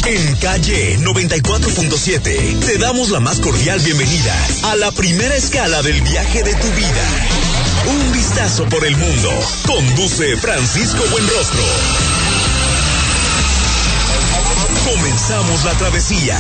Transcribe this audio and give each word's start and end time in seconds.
En 0.06 0.37
calle 0.37 0.96
94.7 1.01 2.60
te 2.60 2.78
damos 2.78 3.10
la 3.10 3.19
más 3.19 3.41
cordial 3.41 3.80
bienvenida 3.80 4.32
a 4.70 4.77
la 4.77 4.92
primera 4.92 5.34
escala 5.34 5.82
del 5.82 6.01
viaje 6.01 6.45
de 6.45 6.55
tu 6.55 6.69
vida. 6.69 7.02
Un 7.88 8.12
vistazo 8.12 8.69
por 8.69 8.87
el 8.87 8.96
mundo. 8.96 9.30
Conduce 9.66 10.37
Francisco 10.37 11.02
Buenrostro. 11.10 11.60
Comenzamos 14.84 15.65
la 15.65 15.73
travesía. 15.77 16.38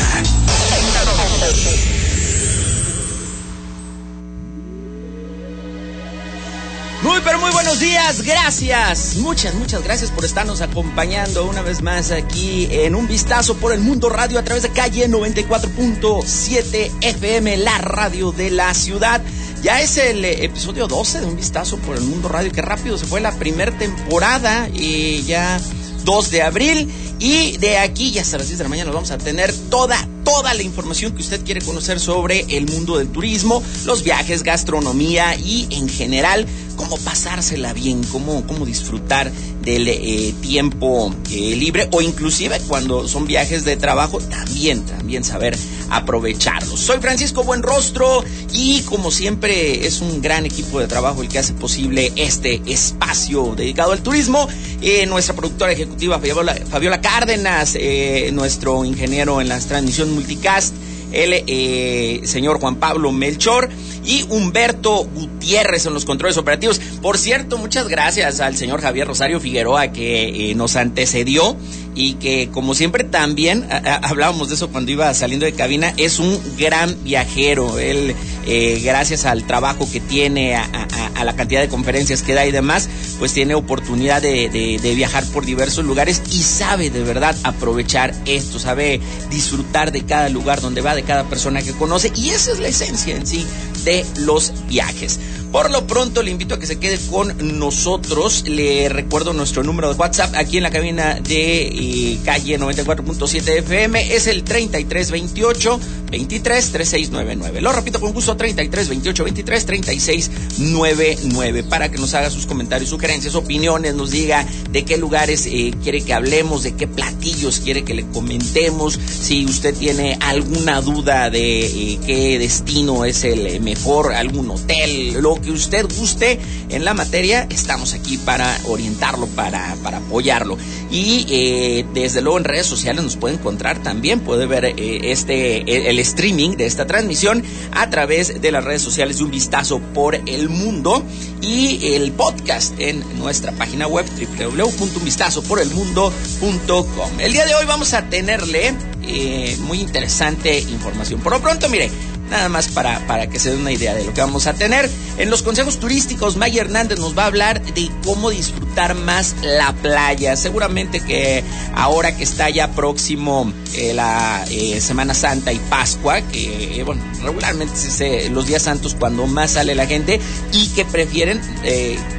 Muy 7.06 7.20
pero 7.20 7.38
muy 7.38 7.52
buenos 7.52 7.78
días, 7.78 8.22
gracias, 8.22 9.14
muchas, 9.18 9.54
muchas 9.54 9.84
gracias 9.84 10.10
por 10.10 10.24
estarnos 10.24 10.60
acompañando 10.60 11.44
una 11.46 11.62
vez 11.62 11.80
más 11.80 12.10
aquí 12.10 12.66
en 12.68 12.96
un 12.96 13.06
vistazo 13.06 13.56
por 13.58 13.72
el 13.72 13.78
mundo 13.80 14.08
radio 14.08 14.40
a 14.40 14.42
través 14.42 14.64
de 14.64 14.70
calle 14.70 15.08
94.7 15.08 16.90
FM, 17.00 17.58
la 17.58 17.78
radio 17.78 18.32
de 18.32 18.50
la 18.50 18.74
ciudad. 18.74 19.22
Ya 19.62 19.80
es 19.82 19.98
el 19.98 20.24
episodio 20.24 20.88
12 20.88 21.20
de 21.20 21.26
un 21.26 21.36
vistazo 21.36 21.76
por 21.78 21.96
el 21.96 22.02
mundo 22.02 22.28
radio, 22.28 22.50
que 22.50 22.60
rápido 22.60 22.98
se 22.98 23.06
fue 23.06 23.20
la 23.20 23.30
primera 23.30 23.70
temporada 23.70 24.68
y 24.74 25.22
ya 25.22 25.60
2 26.02 26.30
de 26.30 26.42
abril. 26.42 26.92
Y 27.20 27.56
de 27.58 27.78
aquí 27.78 28.08
y 28.08 28.18
hasta 28.18 28.38
las 28.38 28.48
10 28.48 28.58
de 28.58 28.64
la 28.64 28.68
mañana 28.68 28.90
vamos 28.90 29.12
a 29.12 29.18
tener 29.18 29.54
toda, 29.70 29.96
toda 30.26 30.54
la 30.54 30.62
información 30.62 31.12
que 31.12 31.22
usted 31.22 31.44
quiere 31.44 31.62
conocer 31.62 32.00
sobre 32.00 32.40
el 32.56 32.66
mundo 32.66 32.98
del 32.98 33.08
turismo, 33.08 33.62
los 33.84 34.02
viajes, 34.02 34.42
gastronomía 34.42 35.36
y 35.36 35.68
en 35.70 35.88
general 35.88 36.46
cómo 36.74 36.98
pasársela 36.98 37.72
bien, 37.72 38.02
cómo, 38.10 38.44
cómo 38.44 38.66
disfrutar 38.66 39.30
del 39.62 39.88
eh, 39.88 40.34
tiempo 40.42 41.14
eh, 41.30 41.54
libre 41.56 41.88
o 41.92 42.02
inclusive 42.02 42.60
cuando 42.66 43.06
son 43.06 43.26
viajes 43.26 43.64
de 43.64 43.76
trabajo, 43.76 44.18
también, 44.18 44.84
también 44.84 45.22
saber 45.22 45.56
aprovecharlos. 45.90 46.80
Soy 46.80 46.98
Francisco 46.98 47.44
Buenrostro 47.44 48.24
y 48.52 48.82
como 48.82 49.10
siempre 49.10 49.86
es 49.86 50.00
un 50.00 50.20
gran 50.20 50.46
equipo 50.46 50.80
de 50.80 50.86
trabajo 50.86 51.22
el 51.22 51.28
que 51.28 51.38
hace 51.38 51.52
posible 51.52 52.12
este 52.16 52.60
espacio 52.66 53.54
dedicado 53.56 53.92
al 53.92 54.02
turismo. 54.02 54.48
Eh, 54.82 55.06
nuestra 55.06 55.34
productora 55.34 55.72
ejecutiva 55.72 56.18
Fabiola, 56.18 56.54
Fabiola 56.70 57.00
Cárdenas, 57.00 57.76
eh, 57.78 58.30
nuestro 58.32 58.84
ingeniero 58.84 59.40
en 59.40 59.48
la 59.48 59.58
transmisión 59.58 60.15
multicast, 60.16 60.74
el 61.12 61.44
eh, 61.46 62.20
señor 62.24 62.58
Juan 62.60 62.76
Pablo 62.76 63.12
Melchor 63.12 63.68
y 64.04 64.24
Humberto 64.28 65.04
Gutiérrez 65.04 65.86
en 65.86 65.94
los 65.94 66.04
controles 66.04 66.36
operativos. 66.36 66.80
Por 67.00 67.18
cierto, 67.18 67.58
muchas 67.58 67.88
gracias 67.88 68.40
al 68.40 68.56
señor 68.56 68.80
Javier 68.80 69.06
Rosario 69.06 69.40
Figueroa 69.40 69.88
que 69.88 70.50
eh, 70.50 70.54
nos 70.54 70.76
antecedió 70.76 71.56
y 71.94 72.14
que 72.14 72.48
como 72.52 72.74
siempre 72.74 73.04
también 73.04 73.66
hablábamos 74.02 74.48
de 74.48 74.56
eso 74.56 74.68
cuando 74.68 74.92
iba 74.92 75.12
saliendo 75.14 75.46
de 75.46 75.52
cabina, 75.52 75.94
es 75.96 76.18
un 76.18 76.38
gran 76.58 76.94
viajero. 77.04 77.78
Él, 77.78 78.14
eh, 78.46 78.80
gracias 78.84 79.24
al 79.24 79.44
trabajo 79.44 79.88
que 79.90 80.00
tiene, 80.00 80.56
a 80.56 81.24
la 81.24 81.34
cantidad 81.34 81.62
de 81.62 81.68
conferencias 81.68 82.22
que 82.22 82.34
da 82.34 82.46
y 82.46 82.52
demás, 82.52 82.88
pues 83.18 83.32
tiene 83.32 83.54
oportunidad 83.54 84.22
de, 84.22 84.48
de- 84.50 84.94
viajar 84.94 85.24
por 85.26 85.44
diversos 85.44 85.84
lugares 85.84 86.22
y 86.30 86.42
sabe 86.42 86.90
de 86.90 87.02
verdad 87.02 87.36
aprovechar 87.42 88.14
esto, 88.24 88.58
sabe 88.58 89.00
disfrutar 89.30 89.92
de 89.92 90.04
cada 90.04 90.28
lugar 90.28 90.60
donde 90.60 90.80
va, 90.80 90.94
de 90.94 91.02
cada 91.02 91.24
persona 91.24 91.62
que 91.62 91.72
conoce 91.72 92.12
y 92.14 92.30
esa 92.30 92.52
es 92.52 92.58
la 92.60 92.68
esencia 92.68 93.14
en 93.16 93.26
sí 93.26 93.46
de 93.84 94.04
los 94.20 94.52
viajes. 94.68 95.18
Por 95.52 95.70
lo 95.70 95.86
pronto 95.86 96.22
le 96.22 96.30
invito 96.30 96.54
a 96.54 96.58
que 96.58 96.66
se 96.66 96.78
quede 96.78 96.98
con 97.10 97.58
nosotros. 97.58 98.44
Le 98.46 98.88
recuerdo 98.88 99.32
nuestro 99.32 99.62
número 99.62 99.92
de 99.92 99.98
WhatsApp 99.98 100.34
aquí 100.34 100.58
en 100.58 100.62
la 100.62 100.70
cabina 100.70 101.14
de 101.14 101.68
eh, 101.68 102.18
calle 102.24 102.58
94.7 102.58 103.58
FM. 103.58 104.14
Es 104.14 104.26
el 104.26 104.44
3328 104.44 105.80
23 106.10 106.72
3699. 106.72 107.60
Lo 107.60 107.72
repito 107.72 108.00
con 108.00 108.12
gusto 108.12 108.36
33 108.36 108.88
28 108.88 109.24
23 109.24 109.66
36 109.66 110.30
99 110.58 111.62
para 111.64 111.90
que 111.90 111.98
nos 111.98 112.14
haga 112.14 112.30
sus 112.30 112.46
comentarios, 112.46 112.90
sugerencias, 112.90 113.34
opiniones, 113.34 113.94
nos 113.94 114.10
diga 114.10 114.46
de 114.70 114.84
qué 114.84 114.96
lugares 114.96 115.46
eh, 115.46 115.72
quiere 115.82 116.02
que 116.02 116.12
hablemos, 116.12 116.62
de 116.62 116.74
qué 116.74 116.86
platillos 116.86 117.60
quiere 117.60 117.84
que 117.84 117.94
le 117.94 118.06
comentemos, 118.06 118.98
si 119.20 119.44
usted 119.44 119.74
tiene 119.74 120.18
alguna 120.20 120.80
duda 120.80 121.30
de 121.30 121.66
eh, 121.66 121.98
qué 122.06 122.38
destino 122.38 123.04
es 123.04 123.24
el 123.24 123.60
mejor, 123.60 124.12
algún 124.12 124.50
hotel, 124.50 125.14
lo 125.20 125.35
que 125.40 125.50
usted 125.50 125.86
guste 125.96 126.38
en 126.68 126.84
la 126.84 126.94
materia, 126.94 127.46
estamos 127.50 127.94
aquí 127.94 128.18
para 128.18 128.58
orientarlo, 128.64 129.26
para, 129.28 129.76
para 129.82 129.98
apoyarlo. 129.98 130.56
Y 130.90 131.26
eh, 131.28 131.84
desde 131.94 132.22
luego 132.22 132.38
en 132.38 132.44
redes 132.44 132.66
sociales 132.66 133.02
nos 133.02 133.16
puede 133.16 133.34
encontrar 133.34 133.82
también, 133.82 134.20
puede 134.20 134.46
ver 134.46 134.64
eh, 134.64 135.10
este 135.10 135.90
el, 135.90 135.98
streaming 135.98 136.50
de 136.50 136.66
esta 136.66 136.86
transmisión 136.86 137.42
a 137.72 137.90
través 137.90 138.40
de 138.40 138.52
las 138.52 138.64
redes 138.64 138.82
sociales 138.82 139.18
de 139.18 139.24
un 139.24 139.30
vistazo 139.30 139.80
por 139.94 140.14
el 140.14 140.48
mundo 140.48 141.04
y 141.40 141.94
el 141.94 142.12
podcast 142.12 142.78
en 142.78 143.02
nuestra 143.18 143.52
página 143.52 143.86
web 143.86 144.06
www.unvistazoporelmundo.com. 144.38 147.20
El 147.20 147.32
día 147.32 147.46
de 147.46 147.54
hoy 147.54 147.64
vamos 147.66 147.94
a 147.94 148.08
tenerle 148.08 148.74
eh, 149.02 149.56
muy 149.60 149.80
interesante 149.80 150.60
información. 150.60 151.20
Por 151.20 151.32
lo 151.32 151.40
pronto, 151.40 151.68
mire, 151.68 151.90
nada 152.30 152.48
más 152.48 152.68
para, 152.68 153.06
para 153.06 153.28
que 153.28 153.38
se 153.38 153.50
den 153.50 153.60
una 153.60 153.72
idea 153.72 153.94
de 153.94 154.04
lo 154.04 154.14
que 154.14 154.20
vamos 154.20 154.46
a 154.46 154.54
tener. 154.54 154.90
En 155.18 155.30
los 155.30 155.42
consejos 155.42 155.78
turísticos, 155.78 156.36
Maya 156.36 156.60
Hernández 156.62 156.98
nos 156.98 157.16
va 157.16 157.24
a 157.24 157.26
hablar 157.26 157.62
de 157.62 157.90
cómo 158.04 158.30
disfrutar 158.30 158.94
más 158.94 159.34
la 159.42 159.72
playa. 159.72 160.36
Seguramente 160.36 161.00
que 161.00 161.42
ahora 161.74 162.16
que 162.16 162.24
está 162.24 162.50
ya 162.50 162.72
próximo 162.72 163.52
eh, 163.74 163.94
la 163.94 164.44
eh, 164.50 164.80
Semana 164.80 165.14
Santa 165.14 165.52
y 165.52 165.58
Pascua, 165.58 166.20
que 166.20 166.80
eh, 166.80 166.82
bueno, 166.82 167.02
regularmente 167.22 167.74
es 167.74 168.00
eh, 168.00 168.28
los 168.30 168.46
días 168.46 168.62
santos 168.62 168.96
cuando 168.98 169.26
más 169.26 169.52
sale 169.52 169.74
la 169.74 169.86
gente 169.86 170.20
y 170.52 170.68
que 170.68 170.84
prefieren, 170.84 171.40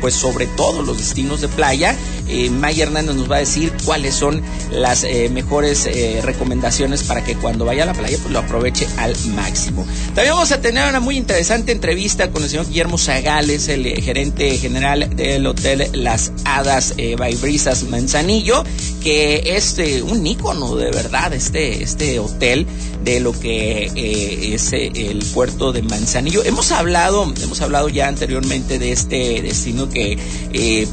pues 0.01 0.13
sobre 0.13 0.47
todo 0.47 0.81
los 0.81 0.97
destinos 0.97 1.41
de 1.41 1.47
playa. 1.47 1.95
Eh, 2.27 2.49
Maya 2.49 2.83
Hernández 2.83 3.15
nos 3.15 3.31
va 3.31 3.37
a 3.37 3.39
decir 3.39 3.71
cuáles 3.85 4.15
son 4.15 4.41
las 4.71 5.03
eh, 5.03 5.29
mejores 5.31 5.85
eh, 5.85 6.19
recomendaciones 6.23 7.03
para 7.03 7.23
que 7.23 7.35
cuando 7.35 7.65
vaya 7.65 7.83
a 7.83 7.85
la 7.85 7.93
playa 7.93 8.17
pues 8.21 8.31
lo 8.31 8.39
aproveche 8.39 8.87
al 8.97 9.15
máximo. 9.35 9.85
También 10.13 10.33
vamos 10.33 10.51
a 10.51 10.61
tener 10.61 10.87
una 10.89 10.99
muy 10.99 11.17
interesante 11.17 11.71
entrevista 11.71 12.31
con 12.31 12.43
el 12.43 12.49
señor 12.49 12.67
Guillermo 12.67 12.97
Zagales, 12.97 13.67
el 13.69 13.85
eh, 13.85 14.01
gerente 14.01 14.57
general 14.57 15.15
del 15.15 15.45
hotel 15.45 15.89
Las 15.93 16.31
Hadas 16.45 16.93
eh, 16.97 17.15
by 17.15 17.35
Brisas 17.35 17.83
Manzanillo, 17.83 18.63
que 19.03 19.55
es 19.55 19.77
un 20.03 20.25
ícono 20.25 20.75
de 20.75 20.91
verdad 20.91 21.33
este, 21.33 21.83
este 21.83 22.19
hotel 22.19 22.65
de 23.03 23.19
lo 23.19 23.31
que 23.31 24.53
es 24.53 24.73
el 24.73 25.23
puerto 25.33 25.71
de 25.71 25.81
Manzanillo. 25.81 26.43
Hemos 26.43 26.71
hablado, 26.71 27.31
hemos 27.41 27.61
hablado 27.61 27.89
ya 27.89 28.07
anteriormente 28.07 28.79
de 28.79 28.91
este 28.91 29.41
destino 29.41 29.89
que 29.89 30.17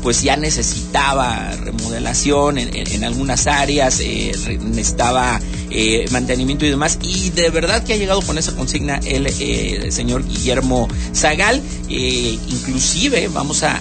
pues 0.02 0.22
ya 0.22 0.36
necesitaba 0.36 1.23
remodelación 1.64 2.58
en, 2.58 3.04
algunas 3.04 3.46
áreas, 3.46 4.00
eh, 4.00 4.32
re- 4.44 4.58
necesitaba 4.58 5.40
eh, 5.70 6.06
mantenimiento 6.10 6.64
y 6.64 6.70
demás. 6.70 6.98
Y 7.02 7.30
de 7.30 7.50
verdad 7.50 7.82
que 7.84 7.94
ha 7.94 7.96
llegado 7.96 8.20
con 8.22 8.38
esa 8.38 8.52
consigna 8.54 9.00
el, 9.04 9.26
eh, 9.26 9.88
señor 9.90 10.24
Guillermo 10.26 10.88
Zagal. 11.14 11.60
Eh, 11.88 12.38
inclusive 12.48 13.28
vamos 13.28 13.62
a, 13.62 13.76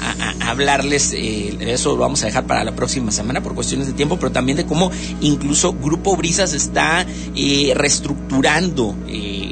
hablarles, 0.50 1.14
eh, 1.14 1.56
eso 1.62 1.92
lo 1.92 1.98
vamos 1.98 2.22
a 2.24 2.26
dejar 2.28 2.46
para 2.46 2.64
la 2.64 2.76
próxima 2.76 3.12
semana 3.12 3.42
por 3.42 3.56
cuestiones 3.56 3.88
de 3.88 3.94
tiempo, 3.94 4.18
pero 4.18 4.32
también 4.32 4.58
de 4.58 4.66
cómo 4.66 4.92
incluso 5.22 5.74
Grupo 5.74 6.16
Brisas 6.16 6.54
está 6.54 7.06
eh, 7.36 7.74
reestructurando. 7.76 8.96
eh, 9.08 9.50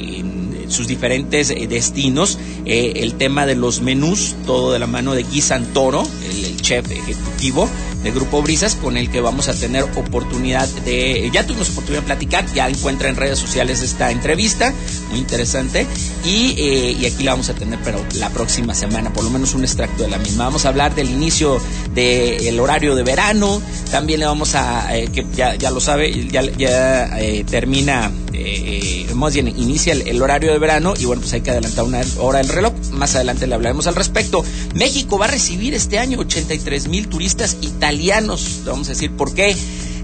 sus 0.71 0.87
diferentes 0.87 1.49
eh, 1.49 1.67
destinos, 1.67 2.37
eh, 2.65 2.93
el 3.03 3.15
tema 3.15 3.45
de 3.45 3.55
los 3.55 3.81
menús, 3.81 4.35
todo 4.45 4.71
de 4.71 4.79
la 4.79 4.87
mano 4.87 5.13
de 5.13 5.23
Guy 5.23 5.41
Santoro, 5.41 6.01
el 6.33 6.40
chef 6.61 6.89
ejecutivo, 6.91 7.67
de 8.03 8.11
Grupo 8.11 8.41
Brisas, 8.41 8.75
con 8.75 8.97
el 8.97 9.09
que 9.09 9.21
vamos 9.21 9.47
a 9.47 9.53
tener 9.53 9.83
oportunidad 9.95 10.67
de, 10.85 11.29
ya 11.31 11.45
tuvimos 11.45 11.69
oportunidad 11.69 12.01
de 12.01 12.07
platicar, 12.07 12.45
ya 12.53 12.67
encuentra 12.67 13.09
en 13.09 13.15
redes 13.15 13.39
sociales 13.39 13.81
esta 13.81 14.11
entrevista, 14.11 14.73
muy 15.09 15.19
interesante, 15.19 15.85
y, 16.25 16.55
eh, 16.57 16.97
y 16.99 17.05
aquí 17.05 17.23
la 17.23 17.31
vamos 17.31 17.49
a 17.49 17.53
tener, 17.53 17.79
pero 17.83 18.03
la 18.15 18.29
próxima 18.29 18.73
semana, 18.73 19.13
por 19.13 19.23
lo 19.23 19.29
menos 19.29 19.53
un 19.53 19.63
extracto 19.63 20.03
de 20.03 20.09
la 20.09 20.17
misma. 20.17 20.45
Vamos 20.45 20.65
a 20.65 20.69
hablar 20.69 20.95
del 20.95 21.09
inicio 21.09 21.61
del 21.93 22.59
horario 22.59 22.95
de 22.95 23.03
verano, 23.03 23.61
también 23.91 24.19
le 24.19 24.25
vamos 24.25 24.55
a, 24.55 24.97
eh, 24.97 25.09
que 25.13 25.25
ya, 25.35 25.55
ya, 25.55 25.69
lo 25.71 25.79
sabe, 25.79 26.27
ya, 26.27 26.41
ya 26.41 27.19
eh, 27.19 27.43
termina, 27.43 28.11
eh, 28.33 29.07
más 29.15 29.33
bien 29.33 29.47
inicia 29.47 29.93
el, 29.93 30.07
el, 30.07 30.21
horario 30.21 30.51
de 30.51 30.59
verano 30.59 30.93
y 30.97 31.05
bueno, 31.05 31.21
pues 31.21 31.33
hay 31.33 31.41
que 31.41 31.51
adelantar 31.51 31.85
una 31.85 32.01
hora 32.19 32.39
el 32.39 32.49
reloj, 32.49 32.73
más 32.91 33.15
adelante 33.15 33.47
le 33.47 33.55
hablaremos 33.55 33.87
al 33.87 33.95
respecto. 33.95 34.43
México 34.75 35.17
va 35.17 35.25
a 35.25 35.29
recibir 35.29 35.73
este 35.73 35.99
año 35.99 36.19
83 36.19 36.87
mil 36.87 37.07
turistas 37.07 37.57
italianos, 37.61 38.61
vamos 38.65 38.87
a 38.87 38.91
decir 38.91 39.11
por 39.11 39.33
qué. 39.33 39.55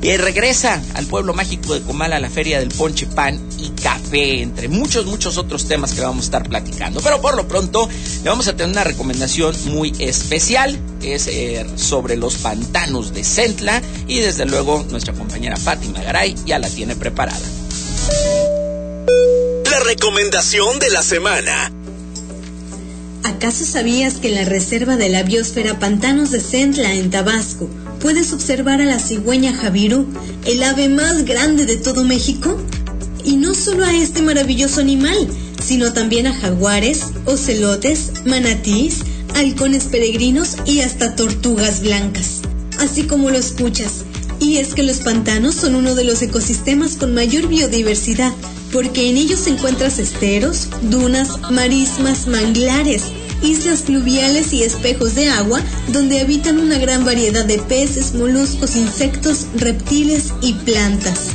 Eh, 0.01 0.17
regresa 0.17 0.81
al 0.93 1.07
pueblo 1.07 1.33
mágico 1.33 1.73
de 1.73 1.81
Comala 1.81 2.17
a 2.17 2.19
la 2.19 2.29
feria 2.29 2.59
del 2.59 2.69
ponche, 2.69 3.07
pan 3.07 3.39
y 3.57 3.69
café, 3.81 4.41
entre 4.41 4.67
muchos, 4.67 5.05
muchos 5.05 5.37
otros 5.37 5.67
temas 5.67 5.93
que 5.93 6.01
vamos 6.01 6.23
a 6.23 6.25
estar 6.25 6.47
platicando. 6.47 7.01
Pero 7.01 7.19
por 7.19 7.35
lo 7.35 7.47
pronto 7.47 7.89
le 8.23 8.29
vamos 8.29 8.47
a 8.47 8.55
tener 8.55 8.71
una 8.71 8.83
recomendación 8.83 9.55
muy 9.65 9.93
especial, 9.99 10.77
es 11.01 11.27
eh, 11.27 11.65
sobre 11.75 12.15
los 12.15 12.37
pantanos 12.37 13.13
de 13.13 13.23
Centla 13.23 13.81
y 14.07 14.19
desde 14.19 14.45
luego 14.45 14.85
nuestra 14.89 15.13
compañera 15.13 15.57
Fátima 15.57 16.01
Garay 16.01 16.35
ya 16.45 16.59
la 16.59 16.69
tiene 16.69 16.95
preparada. 16.95 17.56
Recomendación 19.87 20.79
de 20.79 20.89
la 20.89 21.01
semana. 21.01 21.71
¿Acaso 23.23 23.63
sabías 23.63 24.15
que 24.15 24.27
en 24.27 24.35
la 24.35 24.43
reserva 24.43 24.97
de 24.97 25.07
la 25.07 25.23
biosfera 25.23 25.79
Pantanos 25.79 26.29
de 26.29 26.41
Centla, 26.41 26.93
en 26.93 27.09
Tabasco, 27.09 27.69
puedes 28.01 28.33
observar 28.33 28.81
a 28.81 28.85
la 28.85 28.99
cigüeña 28.99 29.53
Javiru, 29.53 30.05
el 30.43 30.61
ave 30.63 30.89
más 30.89 31.23
grande 31.23 31.65
de 31.65 31.77
todo 31.77 32.03
México? 32.03 32.59
Y 33.23 33.37
no 33.37 33.53
solo 33.53 33.85
a 33.85 33.95
este 33.95 34.21
maravilloso 34.21 34.81
animal, 34.81 35.15
sino 35.65 35.93
también 35.93 36.27
a 36.27 36.33
jaguares, 36.33 37.03
ocelotes, 37.23 38.25
manatís, 38.25 38.97
halcones 39.35 39.85
peregrinos 39.85 40.57
y 40.65 40.81
hasta 40.81 41.15
tortugas 41.15 41.81
blancas. 41.81 42.41
Así 42.77 43.03
como 43.03 43.29
lo 43.29 43.37
escuchas. 43.37 44.03
Y 44.41 44.57
es 44.57 44.73
que 44.73 44.83
los 44.83 44.97
pantanos 44.97 45.55
son 45.55 45.75
uno 45.75 45.95
de 45.95 46.03
los 46.03 46.21
ecosistemas 46.21 46.97
con 46.97 47.13
mayor 47.13 47.47
biodiversidad, 47.47 48.33
porque 48.77 49.09
en 49.09 49.17
ellos 49.17 49.47
encuentras 49.47 49.97
esteros, 49.97 50.67
dunas, 50.83 51.49
marismas, 51.49 52.27
manglares, 52.27 53.05
islas 53.41 53.81
fluviales 53.81 54.53
y 54.53 54.61
espejos 54.61 55.15
de 55.15 55.29
agua 55.29 55.59
donde 55.87 56.19
habitan 56.19 56.59
una 56.59 56.77
gran 56.77 57.03
variedad 57.03 57.43
de 57.43 57.57
peces, 57.57 58.13
moluscos, 58.13 58.75
insectos, 58.75 59.47
reptiles 59.55 60.25
y 60.43 60.53
plantas. 60.53 61.29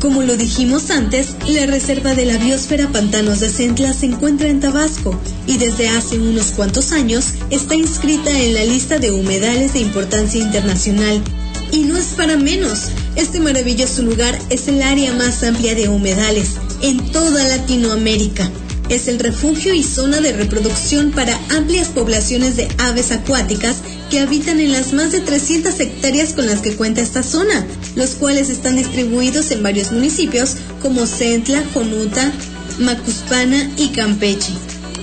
Como 0.00 0.24
lo 0.24 0.36
dijimos 0.36 0.90
antes, 0.90 1.36
la 1.46 1.64
reserva 1.66 2.16
de 2.16 2.26
la 2.26 2.38
biosfera 2.38 2.88
Pantanos 2.88 3.38
de 3.38 3.50
Centla 3.50 3.92
se 3.92 4.06
encuentra 4.06 4.48
en 4.48 4.58
Tabasco 4.58 5.16
y 5.46 5.58
desde 5.58 5.90
hace 5.90 6.18
unos 6.18 6.50
cuantos 6.56 6.90
años 6.90 7.34
está 7.50 7.76
inscrita 7.76 8.36
en 8.36 8.52
la 8.52 8.64
lista 8.64 8.98
de 8.98 9.12
humedales 9.12 9.74
de 9.74 9.78
importancia 9.78 10.42
internacional. 10.42 11.22
Y 11.74 11.80
no 11.80 11.96
es 11.96 12.14
para 12.16 12.36
menos, 12.36 12.82
este 13.16 13.40
maravilloso 13.40 14.02
lugar 14.02 14.38
es 14.48 14.68
el 14.68 14.80
área 14.80 15.12
más 15.12 15.42
amplia 15.42 15.74
de 15.74 15.88
humedales 15.88 16.50
en 16.82 17.10
toda 17.10 17.48
Latinoamérica. 17.48 18.48
Es 18.88 19.08
el 19.08 19.18
refugio 19.18 19.74
y 19.74 19.82
zona 19.82 20.20
de 20.20 20.32
reproducción 20.32 21.10
para 21.10 21.36
amplias 21.50 21.88
poblaciones 21.88 22.54
de 22.54 22.68
aves 22.78 23.10
acuáticas 23.10 23.78
que 24.08 24.20
habitan 24.20 24.60
en 24.60 24.70
las 24.70 24.92
más 24.92 25.10
de 25.10 25.18
300 25.18 25.80
hectáreas 25.80 26.32
con 26.32 26.46
las 26.46 26.60
que 26.60 26.76
cuenta 26.76 27.00
esta 27.00 27.24
zona, 27.24 27.66
los 27.96 28.10
cuales 28.10 28.50
están 28.50 28.76
distribuidos 28.76 29.50
en 29.50 29.64
varios 29.64 29.90
municipios 29.90 30.54
como 30.80 31.08
Centla, 31.08 31.64
Jonuta, 31.74 32.32
Macuspana 32.78 33.68
y 33.76 33.88
Campeche. 33.88 34.52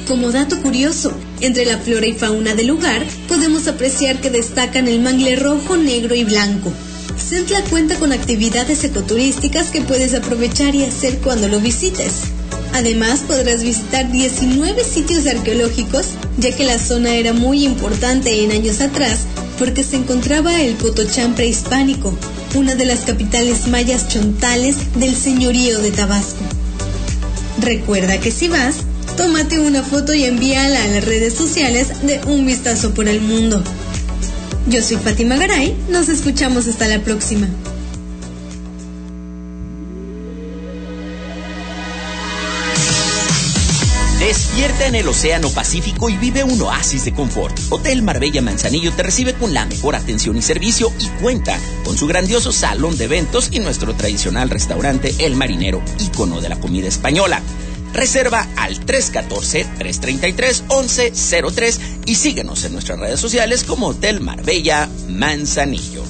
Como 0.08 0.32
dato 0.32 0.62
curioso, 0.62 1.12
entre 1.42 1.66
la 1.66 1.78
flora 1.78 2.08
y 2.08 2.14
fauna 2.14 2.56
del 2.56 2.68
lugar 2.68 3.06
podemos 3.28 3.68
apreciar 3.68 4.22
que 4.22 4.30
destacan 4.30 4.88
el 4.88 5.02
mangle 5.02 5.36
rojo, 5.36 5.78
negro 5.78 6.16
y 6.16 6.24
blanco. 6.24 6.72
Centla 7.18 7.62
cuenta 7.64 7.96
con 7.96 8.12
actividades 8.12 8.84
ecoturísticas 8.84 9.68
que 9.68 9.82
puedes 9.82 10.14
aprovechar 10.14 10.76
y 10.76 10.84
hacer 10.84 11.18
cuando 11.18 11.48
lo 11.48 11.60
visites. 11.60 12.14
Además, 12.74 13.22
podrás 13.28 13.64
visitar 13.64 14.12
19 14.12 14.84
sitios 14.84 15.28
arqueológicos, 15.28 16.08
ya 16.38 16.56
que 16.56 16.64
la 16.64 16.80
zona 16.80 17.16
era 17.16 17.34
muy 17.34 17.66
importante 17.66 18.44
en 18.44 18.52
años 18.52 18.80
atrás 18.82 19.20
porque 19.62 19.84
se 19.84 19.96
encontraba 19.96 20.60
el 20.60 20.74
Potochán 20.74 21.36
prehispánico, 21.36 22.18
una 22.56 22.74
de 22.74 22.86
las 22.86 23.02
capitales 23.02 23.68
mayas 23.68 24.08
chontales 24.08 24.76
del 24.96 25.16
señorío 25.16 25.80
de 25.80 25.92
Tabasco. 25.92 26.40
Recuerda 27.60 28.20
que 28.20 28.32
si 28.32 28.48
vas, 28.48 28.78
tómate 29.22 29.60
una 29.60 29.84
foto 29.84 30.16
y 30.16 30.24
envíala 30.24 30.84
a 30.84 30.88
las 30.88 31.06
redes 31.06 31.36
sociales 31.36 32.02
de 32.02 32.20
Un 32.26 32.44
Vistazo 32.44 32.96
por 32.96 33.08
el 33.08 33.22
Mundo. 33.22 33.64
Yo 34.66 34.82
soy 34.82 34.98
Fátima 34.98 35.36
Garay, 35.36 35.78
nos 35.90 36.10
escuchamos 36.10 36.66
hasta 36.66 36.88
la 36.88 37.04
próxima. 37.04 37.48
Despierta 44.20 44.88
en 44.88 44.96
el 44.96 45.08
Océano 45.08 45.50
Pacífico 45.50 46.10
y 46.10 46.18
vive 46.18 46.44
un 46.44 46.60
oasis 46.60 47.06
de 47.06 47.14
confort. 47.14 47.56
Hotel 47.70 48.02
Marbella 48.02 48.42
Manzanillo 48.42 48.92
te 48.92 49.04
recibe 49.04 49.36
con 49.36 49.54
la 49.54 49.66
mejor 49.66 49.96
atención 49.96 50.36
y 50.36 50.42
servicio 50.42 50.92
y 51.00 51.08
cuenta 51.22 51.60
con 51.84 51.96
su 51.96 52.08
grandioso 52.08 52.52
salón 52.52 52.98
de 52.98 53.06
eventos 53.06 53.50
y 53.52 53.60
nuestro 53.60 53.94
tradicional 53.94 54.50
restaurante 54.50 55.14
El 55.20 55.36
Marinero, 55.36 55.84
ícono 56.00 56.42
de 56.42 56.50
la 56.50 56.60
comida 56.60 56.88
española. 56.88 57.40
Reserva 57.94 58.48
al 58.58 58.86
314-333-1103 58.86 61.80
y 62.06 62.16
síguenos 62.16 62.64
en 62.64 62.74
nuestras 62.74 63.00
redes 63.00 63.20
sociales 63.20 63.64
como 63.64 63.88
Hotel 63.88 64.22
Marbella 64.22 64.88
Manzanillo. 65.10 66.04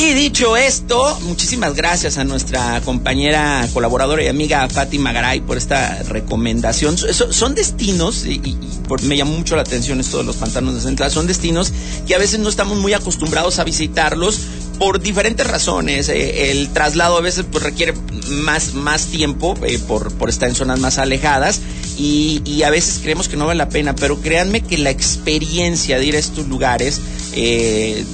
Y 0.00 0.14
dicho 0.14 0.56
esto, 0.56 1.18
muchísimas 1.22 1.74
gracias 1.74 2.18
a 2.18 2.24
nuestra 2.24 2.80
compañera, 2.82 3.68
colaboradora 3.74 4.22
y 4.22 4.28
amiga 4.28 4.68
Fátima 4.68 5.12
Garay 5.12 5.40
por 5.40 5.56
esta 5.56 6.04
recomendación. 6.04 6.96
So, 6.96 7.32
son 7.32 7.56
destinos, 7.56 8.24
y, 8.24 8.34
y 8.34 8.56
me 9.02 9.16
llamó 9.16 9.36
mucho 9.36 9.56
la 9.56 9.62
atención 9.62 9.98
esto 9.98 10.18
de 10.18 10.24
los 10.24 10.36
pantanos 10.36 10.76
de 10.76 10.82
Central, 10.82 11.10
son 11.10 11.26
destinos 11.26 11.72
que 12.06 12.14
a 12.14 12.18
veces 12.18 12.38
no 12.38 12.48
estamos 12.48 12.78
muy 12.78 12.92
acostumbrados 12.92 13.58
a 13.58 13.64
visitarlos 13.64 14.38
por 14.78 15.00
diferentes 15.00 15.46
razones. 15.46 16.08
Eh, 16.08 16.50
el 16.50 16.68
traslado 16.70 17.16
a 17.16 17.20
veces 17.20 17.44
pues, 17.50 17.64
requiere 17.64 17.94
más, 18.30 18.74
más 18.74 19.06
tiempo 19.06 19.56
eh, 19.62 19.78
por, 19.78 20.12
por 20.14 20.28
estar 20.28 20.48
en 20.48 20.54
zonas 20.54 20.80
más 20.80 20.98
alejadas 20.98 21.60
y, 21.96 22.42
y, 22.44 22.62
a 22.62 22.70
veces 22.70 23.00
creemos 23.02 23.28
que 23.28 23.36
no 23.36 23.46
vale 23.46 23.58
la 23.58 23.68
pena, 23.68 23.94
pero 23.94 24.20
créanme 24.20 24.60
que 24.60 24.78
la 24.78 24.90
experiencia 24.90 25.98
de 25.98 26.06
ir 26.06 26.16
a 26.16 26.18
estos 26.18 26.46
lugares... 26.48 27.00
Eh, 27.34 28.04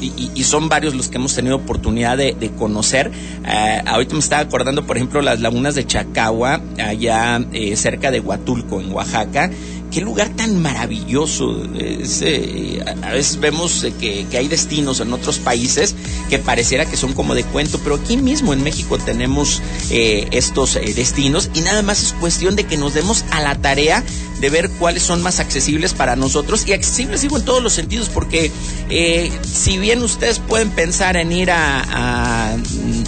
y, 0.00 0.44
son 0.44 0.68
varios 0.68 0.94
los 0.94 1.08
que 1.08 1.16
hemos 1.16 1.34
tenido 1.34 1.56
oportunidad 1.56 2.16
de, 2.16 2.50
conocer. 2.58 3.10
Uh, 3.10 3.88
ahorita 3.88 4.14
me 4.14 4.20
estaba 4.20 4.42
acordando, 4.42 4.86
por 4.86 4.96
ejemplo, 4.96 5.20
las 5.22 5.40
lagunas 5.40 5.74
de 5.74 5.86
Chacagua, 5.86 6.60
allá 6.78 7.44
eh, 7.52 7.76
cerca 7.76 8.10
de 8.10 8.20
Huatulco, 8.20 8.80
en 8.80 8.92
Oaxaca. 8.92 9.50
Qué 9.96 10.02
lugar 10.02 10.28
tan 10.36 10.60
maravilloso. 10.60 11.64
Es, 11.74 12.20
eh, 12.20 12.84
a 13.00 13.12
veces 13.12 13.40
vemos 13.40 13.82
eh, 13.82 13.94
que, 13.98 14.26
hay 14.36 14.46
destinos 14.46 15.00
en 15.00 15.10
otros 15.10 15.38
países 15.38 15.94
que 16.28 16.38
pareciera 16.38 16.84
que 16.84 16.98
son 16.98 17.14
como 17.14 17.34
de 17.34 17.44
cuento, 17.44 17.80
pero 17.82 17.94
aquí 17.94 18.18
mismo 18.18 18.52
en 18.52 18.62
México 18.62 18.98
tenemos 18.98 19.62
eh, 19.88 20.28
estos 20.32 20.74
destinos 20.74 21.48
y 21.54 21.62
nada 21.62 21.80
más 21.80 22.02
es 22.02 22.12
cuestión 22.12 22.56
de 22.56 22.64
que 22.64 22.76
nos 22.76 22.92
demos 22.92 23.24
a 23.30 23.40
la 23.40 23.54
tarea 23.54 24.04
de 24.40 24.50
ver 24.50 24.70
cuáles 24.70 25.02
son 25.02 25.22
más 25.22 25.40
accesibles 25.40 25.94
para 25.94 26.16
nosotros 26.16 26.66
y 26.66 26.72
accesibles 26.72 27.22
digo 27.22 27.38
en 27.38 27.44
todos 27.44 27.62
los 27.62 27.72
sentidos 27.72 28.08
porque 28.08 28.50
eh, 28.90 29.30
si 29.42 29.78
bien 29.78 30.02
ustedes 30.02 30.38
pueden 30.38 30.70
pensar 30.70 31.16
en 31.16 31.32
ir 31.32 31.50
a, 31.50 32.56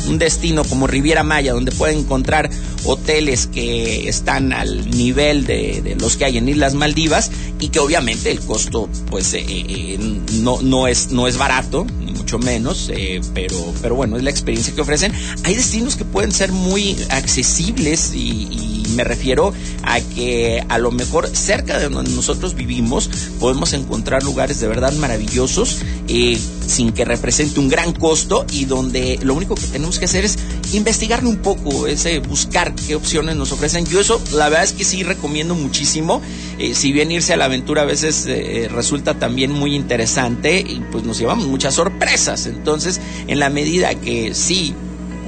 un 0.07 0.19
destino 0.19 0.65
como 0.65 0.87
Riviera 0.87 1.23
Maya 1.23 1.53
donde 1.53 1.71
pueden 1.73 1.99
encontrar 1.99 2.49
hoteles 2.85 3.47
que 3.47 4.09
están 4.09 4.53
al 4.53 4.91
nivel 4.91 5.45
de, 5.45 5.97
los 6.01 6.17
que 6.17 6.25
hay 6.25 6.39
en 6.39 6.49
Islas 6.49 6.75
Maldivas 6.75 7.31
y 7.61 7.69
que 7.69 7.79
obviamente 7.79 8.31
el 8.31 8.41
costo 8.41 8.89
pues 9.11 9.35
eh, 9.35 9.45
eh, 9.47 9.99
no, 10.35 10.63
no, 10.63 10.87
es, 10.87 11.11
no 11.11 11.27
es 11.27 11.37
barato 11.37 11.87
mucho 12.19 12.39
menos, 12.39 12.91
eh, 12.93 13.21
pero, 13.35 13.73
pero 13.81 13.95
bueno, 13.95 14.17
es 14.17 14.23
la 14.23 14.31
experiencia 14.31 14.75
que 14.75 14.81
ofrecen. 14.81 15.13
Hay 15.45 15.55
destinos 15.55 15.97
que 15.97 16.05
pueden 16.05 16.33
ser 16.33 16.53
muy 16.53 16.97
accesibles 17.11 18.13
y, 18.15 18.85
me 18.95 19.05
refiero 19.05 19.53
a 19.85 20.01
que 20.01 20.65
a 20.69 20.79
lo 20.79 20.91
mejor 20.91 21.29
cerca 21.29 21.79
de 21.79 21.89
donde 21.89 22.11
nosotros 22.13 22.55
vivimos 22.55 23.09
podemos 23.39 23.73
encontrar 23.75 24.25
lugares 24.25 24.61
de 24.61 24.67
verdad 24.67 24.93
maravillosos 24.95 25.79
eh, 26.09 26.39
sin 26.67 26.93
que 26.93 27.05
represente 27.05 27.61
un 27.61 27.69
gran 27.69 27.93
costo 27.93 28.45
y 28.51 28.65
donde 28.65 29.19
lo 29.23 29.35
único 29.35 29.55
que 29.55 29.67
tenemos 29.67 29.99
que 29.99 30.07
hacer 30.07 30.25
es 30.25 30.39
investigarle 30.73 31.29
un 31.29 31.37
poco, 31.37 31.87
ese 31.87 32.19
buscar 32.19 32.75
qué 32.75 32.95
opciones 32.95 33.37
nos 33.37 33.53
ofrecen. 33.53 33.87
Yo 33.87 34.01
eso 34.01 34.21
la 34.33 34.49
verdad 34.49 34.65
es 34.65 34.73
que 34.73 34.85
sí 34.85 35.03
recomiendo 35.03 35.55
muchísimo. 35.55 36.21
Eh, 36.59 36.75
si 36.75 36.91
bien 36.91 37.13
irse 37.13 37.35
a 37.35 37.37
la 37.37 37.45
aventura 37.45 37.83
a 37.83 37.87
veces 37.87 38.27
eh, 38.27 38.69
resulta 38.71 39.15
también 39.19 39.53
muy 39.53 39.77
interesante 39.77 40.61
y 40.61 40.83
pues 40.91 41.05
nos 41.05 41.19
llevamos 41.19 41.47
muchas 41.47 41.75
sorpresas. 41.75 42.08
Entonces, 42.47 43.01
en 43.27 43.39
la 43.39 43.51
medida 43.51 43.95
que 43.95 44.35
sí 44.35 44.75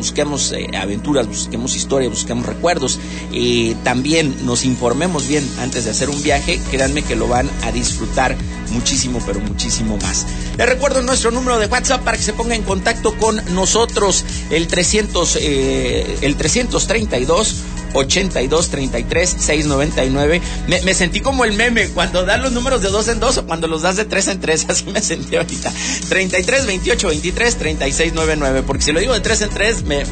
busquemos 0.00 0.52
eh, 0.52 0.66
aventuras, 0.74 1.26
busquemos 1.26 1.76
historia, 1.76 2.08
busquemos 2.08 2.46
recuerdos, 2.46 2.98
y 3.30 3.74
también 3.84 4.34
nos 4.46 4.64
informemos 4.64 5.28
bien 5.28 5.46
antes 5.60 5.84
de 5.84 5.90
hacer 5.90 6.08
un 6.08 6.22
viaje, 6.22 6.58
créanme 6.70 7.02
que 7.02 7.16
lo 7.16 7.28
van 7.28 7.50
a 7.64 7.70
disfrutar 7.70 8.34
muchísimo, 8.70 9.20
pero 9.26 9.40
muchísimo 9.40 9.98
más. 9.98 10.26
Les 10.56 10.66
recuerdo 10.66 11.02
nuestro 11.02 11.30
número 11.30 11.58
de 11.58 11.66
WhatsApp 11.66 12.02
para 12.02 12.16
que 12.16 12.22
se 12.22 12.32
ponga 12.32 12.54
en 12.54 12.62
contacto 12.62 13.14
con 13.18 13.42
nosotros, 13.54 14.24
el 14.50 14.68
300, 14.68 15.36
eh, 15.36 16.16
el 16.22 16.36
332 16.36 17.56
82 17.92 18.68
33 18.68 19.30
699. 19.30 20.40
Me, 20.68 20.82
me 20.82 20.94
sentí 20.94 21.20
como 21.20 21.44
el 21.44 21.52
meme 21.52 21.88
cuando 21.88 22.24
dan 22.24 22.42
los 22.42 22.52
números 22.52 22.82
de 22.82 22.88
dos 22.88 23.08
en 23.08 23.20
dos 23.20 23.38
o 23.38 23.46
cuando 23.46 23.66
los 23.66 23.82
das 23.82 23.96
de 23.96 24.04
tres 24.04 24.28
en 24.28 24.40
tres. 24.40 24.66
Así 24.68 24.84
me 24.86 25.00
sentí 25.00 25.36
ahorita. 25.36 25.72
33 26.08 26.66
28 26.66 27.08
23 27.08 27.56
36 27.56 28.12
99. 28.14 28.62
Porque 28.66 28.82
si 28.82 28.92
lo 28.92 29.00
digo 29.00 29.14
de 29.14 29.20
tres 29.20 29.40
en 29.42 29.50
tres, 29.50 29.84
me, 29.84 30.04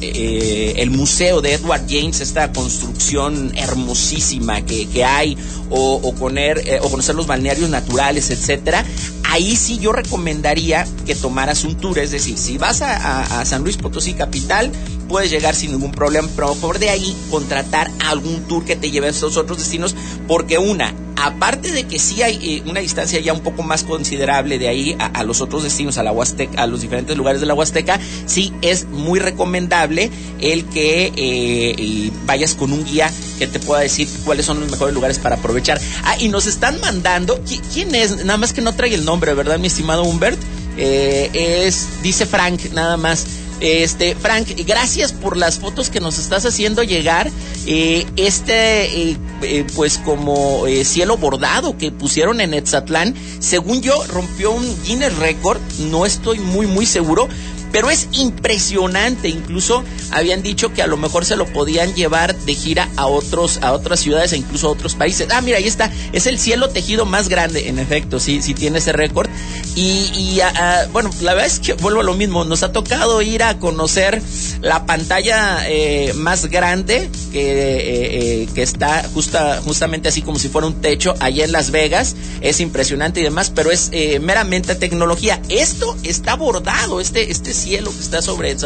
eh, 0.00 0.74
el 0.76 0.90
museo 0.90 1.40
de 1.40 1.54
Edward 1.54 1.86
James, 1.88 2.20
esta 2.20 2.52
construcción 2.52 3.52
hermosísima 3.56 4.60
que, 4.64 4.86
que 4.88 5.04
hay, 5.04 5.36
o, 5.70 6.00
eh, 6.36 6.80
o 6.82 6.90
conocer 6.90 7.14
los 7.14 7.26
balnearios 7.26 7.70
naturales, 7.70 8.30
etcétera, 8.30 8.84
ahí 9.24 9.56
sí 9.56 9.78
yo 9.78 9.92
recomendaría 9.92 10.86
que 11.06 11.14
tomaras 11.14 11.64
un 11.64 11.76
tour. 11.76 11.98
Es 11.98 12.10
decir, 12.10 12.36
si 12.36 12.58
vas 12.58 12.82
a, 12.82 13.40
a 13.40 13.44
San 13.44 13.62
Luis 13.62 13.76
Potosí 13.76 14.14
capital, 14.14 14.70
puedes 15.08 15.30
llegar 15.30 15.54
sin 15.54 15.72
ningún 15.72 15.92
problema, 15.92 16.28
pero 16.36 16.54
por 16.56 16.78
de 16.78 16.90
ahí 16.90 17.16
contratar 17.30 17.90
algún 18.04 18.42
tour 18.48 18.64
que 18.64 18.76
te 18.76 18.90
lleve 18.90 19.06
a 19.06 19.10
esos 19.10 19.36
otros 19.36 19.58
destinos, 19.58 19.94
porque 20.28 20.58
una, 20.58 20.94
aparte 21.16 21.72
de 21.72 21.84
que 21.84 21.98
sí 21.98 22.22
hay 22.22 22.38
eh, 22.42 22.62
una 22.66 22.80
distancia 22.80 23.18
ya 23.20 23.32
un 23.32 23.40
poco 23.40 23.62
más 23.62 23.82
considerable 23.82 24.58
de 24.58 24.68
ahí 24.68 24.96
a, 24.98 25.22
los 25.24 25.40
otros 25.40 25.62
destinos, 25.62 25.98
a 25.98 26.02
la 26.02 26.12
Huasteca, 26.12 26.62
a 26.62 26.66
los 26.66 26.82
diferentes 26.82 27.16
lugares 27.16 27.40
de 27.40 27.46
la 27.46 27.54
Huasteca, 27.54 27.98
sí 28.26 28.52
es 28.62 28.86
muy 28.86 29.18
recomendable 29.18 30.10
el 30.40 30.64
que 30.66 31.12
eh, 31.16 32.10
vayas 32.26 32.54
con 32.54 32.72
un 32.72 32.84
guía 32.84 33.10
que 33.38 33.46
te 33.46 33.58
pueda 33.58 33.80
decir 33.80 34.08
cuáles 34.24 34.46
son 34.46 34.60
los 34.60 34.70
mejores 34.70 34.94
lugares 34.94 35.18
para 35.18 35.36
aprovechar. 35.36 35.80
Ah, 36.04 36.16
y 36.18 36.28
nos 36.28 36.46
están 36.46 36.80
mandando, 36.80 37.40
¿quién 37.72 37.94
es? 37.94 38.24
Nada 38.24 38.36
más 38.36 38.52
que 38.52 38.60
no 38.60 38.74
trae 38.74 38.94
el 38.94 39.04
nombre, 39.04 39.34
¿verdad, 39.34 39.58
mi 39.58 39.66
estimado 39.66 40.02
Humbert? 40.04 40.38
Eh, 40.76 41.30
es, 41.32 41.88
dice 42.02 42.26
Frank, 42.26 42.72
nada 42.72 42.96
más. 42.96 43.26
Este, 43.60 44.14
Frank, 44.14 44.48
gracias 44.66 45.12
por 45.12 45.38
las 45.38 45.58
fotos 45.58 45.88
que 45.88 45.98
nos 45.98 46.18
estás 46.18 46.44
haciendo 46.44 46.82
llegar. 46.82 47.30
Este, 47.66 49.16
eh, 49.42 49.66
pues 49.74 49.98
como 49.98 50.64
cielo 50.84 51.16
bordado 51.16 51.76
que 51.78 51.92
pusieron 51.92 52.40
en 52.40 52.54
Etzatlán, 52.54 53.14
según 53.38 53.82
yo, 53.82 53.94
rompió 54.06 54.52
un 54.52 54.82
Guinness 54.84 55.16
Record. 55.18 55.60
No 55.90 56.06
estoy 56.06 56.38
muy, 56.38 56.66
muy 56.66 56.86
seguro, 56.86 57.28
pero 57.76 57.90
es 57.90 58.08
impresionante. 58.12 59.28
Incluso 59.28 59.84
habían 60.10 60.42
dicho 60.42 60.72
que 60.72 60.80
a 60.80 60.86
lo 60.86 60.96
mejor 60.96 61.26
se 61.26 61.36
lo 61.36 61.44
podían 61.44 61.94
llevar 61.94 62.34
de 62.34 62.54
gira 62.54 62.88
a 62.96 63.04
otros, 63.06 63.58
a 63.60 63.72
otras 63.72 64.00
ciudades 64.00 64.32
e 64.32 64.38
incluso 64.38 64.68
a 64.68 64.70
otros 64.70 64.94
países. 64.94 65.28
Ah, 65.30 65.42
mira, 65.42 65.58
ahí 65.58 65.66
está. 65.66 65.92
Es 66.14 66.26
el 66.26 66.38
cielo 66.38 66.70
tejido 66.70 67.04
más 67.04 67.28
grande, 67.28 67.68
en 67.68 67.78
efecto, 67.78 68.18
sí, 68.18 68.40
sí 68.40 68.54
tiene 68.54 68.78
ese 68.78 68.94
récord. 68.94 69.28
Y, 69.74 70.40
ah, 70.40 70.52
ah, 70.56 70.86
bueno, 70.90 71.10
la 71.20 71.34
verdad 71.34 71.52
es 71.52 71.60
que 71.60 71.74
vuelvo 71.74 72.00
a 72.00 72.02
lo 72.02 72.14
mismo. 72.14 72.46
Nos 72.46 72.62
ha 72.62 72.72
tocado 72.72 73.20
ir 73.20 73.42
a 73.42 73.58
conocer 73.58 74.22
la 74.62 74.86
pantalla 74.86 75.68
eh, 75.68 76.14
más 76.14 76.46
grande 76.46 77.10
que, 77.30 77.42
eh, 77.42 78.42
eh, 78.42 78.48
que 78.54 78.62
está 78.62 79.06
justa, 79.12 79.60
justamente 79.62 80.08
así 80.08 80.22
como 80.22 80.38
si 80.38 80.48
fuera 80.48 80.66
un 80.66 80.80
techo 80.80 81.14
allá 81.20 81.44
en 81.44 81.52
Las 81.52 81.72
Vegas. 81.72 82.16
Es 82.40 82.60
impresionante 82.60 83.20
y 83.20 83.22
demás, 83.22 83.52
pero 83.54 83.70
es 83.70 83.90
meramente 84.22 84.76
tecnología. 84.76 85.42
Esto 85.50 85.94
está 86.04 86.36
bordado, 86.36 87.02
este, 87.02 87.30
este 87.30 87.52
cielo 87.52 87.65
que 87.66 88.00
está 88.00 88.22
sobre 88.22 88.52
el 88.52 88.58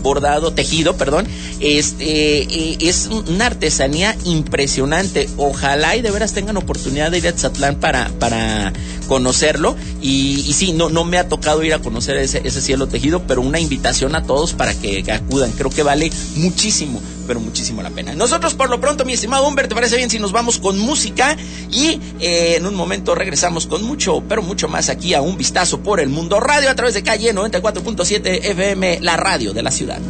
bordado, 0.00 0.52
tejido, 0.52 0.96
perdón, 0.96 1.26
este, 1.60 2.42
eh, 2.42 2.78
es 2.80 3.08
una 3.08 3.46
artesanía 3.46 4.16
impresionante. 4.24 5.28
Ojalá 5.36 5.96
y 5.96 6.02
de 6.02 6.10
veras 6.10 6.32
tengan 6.32 6.56
oportunidad 6.56 7.10
de 7.10 7.18
ir 7.18 7.28
a 7.28 7.32
Zatlán 7.32 7.80
para, 7.80 8.08
para 8.20 8.72
conocerlo. 9.08 9.76
Y, 10.00 10.44
y 10.46 10.52
sí, 10.52 10.72
no, 10.72 10.88
no 10.88 11.04
me 11.04 11.18
ha 11.18 11.28
tocado 11.28 11.64
ir 11.64 11.74
a 11.74 11.80
conocer 11.80 12.16
ese, 12.18 12.42
ese 12.44 12.60
cielo 12.60 12.86
tejido, 12.86 13.22
pero 13.26 13.42
una 13.42 13.58
invitación 13.58 14.14
a 14.14 14.22
todos 14.22 14.52
para 14.52 14.72
que 14.74 15.04
acudan. 15.10 15.50
Creo 15.52 15.70
que 15.70 15.82
vale 15.82 16.10
muchísimo 16.36 17.00
pero 17.28 17.38
muchísimo 17.38 17.82
la 17.82 17.90
pena. 17.90 18.14
Nosotros 18.14 18.54
por 18.54 18.70
lo 18.70 18.80
pronto, 18.80 19.04
mi 19.04 19.12
estimado 19.12 19.46
Humber, 19.46 19.68
¿te 19.68 19.74
parece 19.74 19.96
bien 19.96 20.10
si 20.10 20.18
nos 20.18 20.32
vamos 20.32 20.58
con 20.58 20.78
música? 20.78 21.36
Y 21.70 22.00
eh, 22.18 22.56
en 22.56 22.66
un 22.66 22.74
momento 22.74 23.14
regresamos 23.14 23.66
con 23.66 23.84
mucho, 23.84 24.22
pero 24.26 24.42
mucho 24.42 24.66
más 24.66 24.88
aquí 24.88 25.14
a 25.14 25.20
un 25.20 25.36
vistazo 25.36 25.80
por 25.80 26.00
el 26.00 26.08
mundo 26.08 26.40
radio 26.40 26.70
a 26.70 26.74
través 26.74 26.94
de 26.94 27.02
calle 27.02 27.34
94.7 27.34 28.40
FM, 28.44 29.00
la 29.02 29.16
radio 29.18 29.52
de 29.52 29.62
la 29.62 29.70
ciudad. 29.70 30.00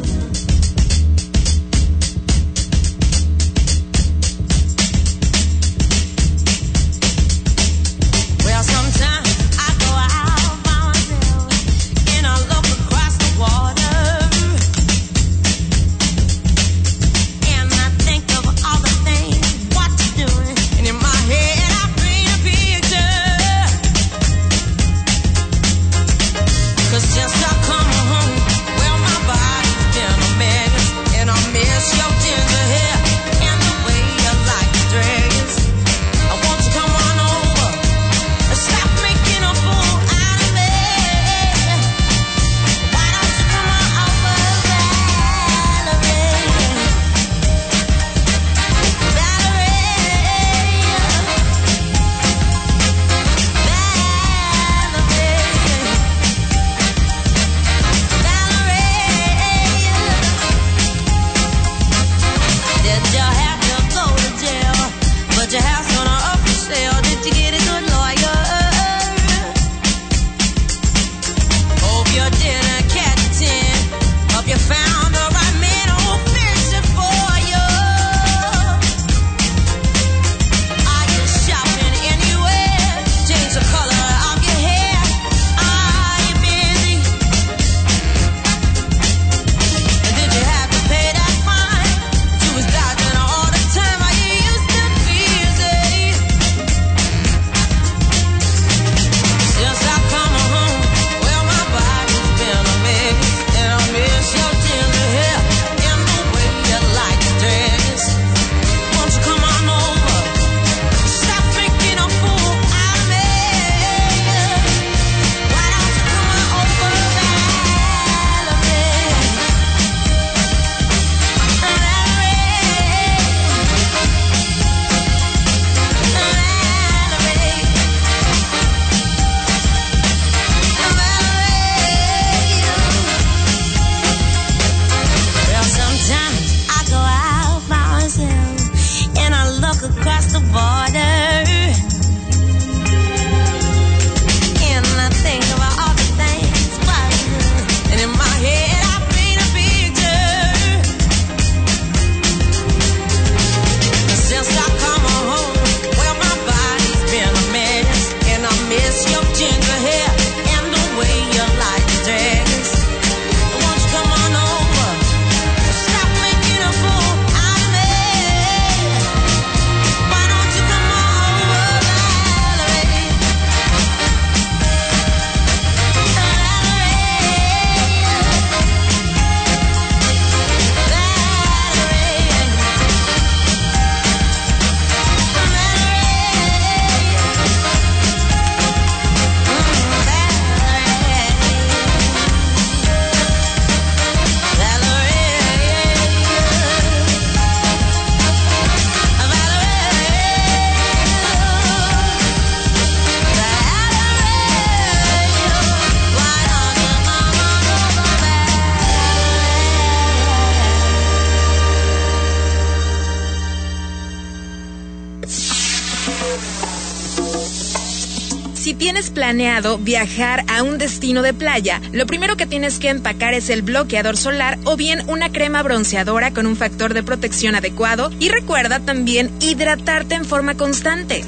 Viajar 219.78 220.44
a 220.48 220.62
un 220.62 220.78
destino 220.78 221.22
de 221.22 221.34
playa, 221.34 221.80
lo 221.92 222.06
primero 222.06 222.36
que 222.36 222.46
tienes 222.46 222.78
que 222.78 222.90
empacar 222.90 223.34
es 223.34 223.50
el 223.50 223.62
bloqueador 223.62 224.16
solar 224.16 224.56
o 224.64 224.76
bien 224.76 225.02
una 225.08 225.32
crema 225.32 225.62
bronceadora 225.62 226.32
con 226.32 226.46
un 226.46 226.54
factor 226.54 226.94
de 226.94 227.02
protección 227.02 227.56
adecuado 227.56 228.10
y 228.20 228.28
recuerda 228.28 228.78
también 228.78 229.32
hidratarte 229.40 230.14
en 230.14 230.24
forma 230.24 230.54
constante. 230.54 231.24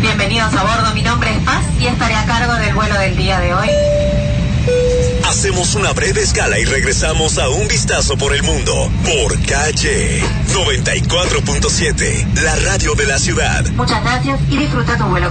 Bienvenidos 0.00 0.52
a 0.54 0.62
bordo, 0.62 0.94
mi 0.94 1.02
nombre 1.02 1.30
es 1.30 1.38
Paz 1.44 1.64
y 1.80 1.86
estaré 1.86 2.14
a 2.14 2.26
cargo 2.26 2.54
del 2.54 2.74
vuelo 2.74 2.98
del 2.98 3.16
día 3.16 3.40
de 3.40 3.54
hoy. 3.54 3.87
Hacemos 5.38 5.76
una 5.76 5.92
breve 5.92 6.20
escala 6.20 6.58
y 6.58 6.64
regresamos 6.64 7.38
a 7.38 7.48
un 7.48 7.68
vistazo 7.68 8.18
por 8.18 8.34
el 8.34 8.42
mundo 8.42 8.90
por 9.04 9.40
calle 9.46 10.20
94.7, 10.48 12.42
la 12.42 12.56
radio 12.56 12.96
de 12.96 13.06
la 13.06 13.20
ciudad. 13.20 13.64
Muchas 13.76 14.02
gracias 14.02 14.40
y 14.50 14.56
disfruta 14.56 14.98
tu 14.98 15.04
vuelo. 15.04 15.30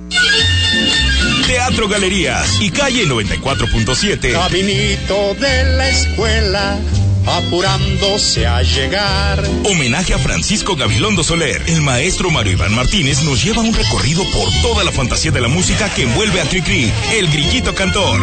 Teatro 1.47 1.87
Galerías 1.87 2.61
y 2.61 2.69
calle 2.69 3.05
94.7. 3.07 4.31
Caminito 4.31 5.33
de 5.35 5.63
la 5.75 5.89
escuela, 5.89 6.79
apurándose 7.25 8.47
a 8.47 8.61
llegar. 8.63 9.43
Homenaje 9.65 10.13
a 10.13 10.17
Francisco 10.17 10.75
Gabilondo 10.75 11.23
Soler. 11.23 11.61
El 11.67 11.81
maestro 11.81 12.31
Mario 12.31 12.53
Iván 12.53 12.73
Martínez 12.73 13.23
nos 13.23 13.43
lleva 13.43 13.61
un 13.61 13.73
recorrido 13.73 14.23
por 14.31 14.49
toda 14.61 14.83
la 14.83 14.91
fantasía 14.91 15.31
de 15.31 15.41
la 15.41 15.47
música 15.47 15.89
que 15.93 16.03
envuelve 16.03 16.41
a 16.41 16.45
Cricri, 16.45 16.91
el 17.13 17.27
grillito 17.27 17.75
cantor. 17.75 18.19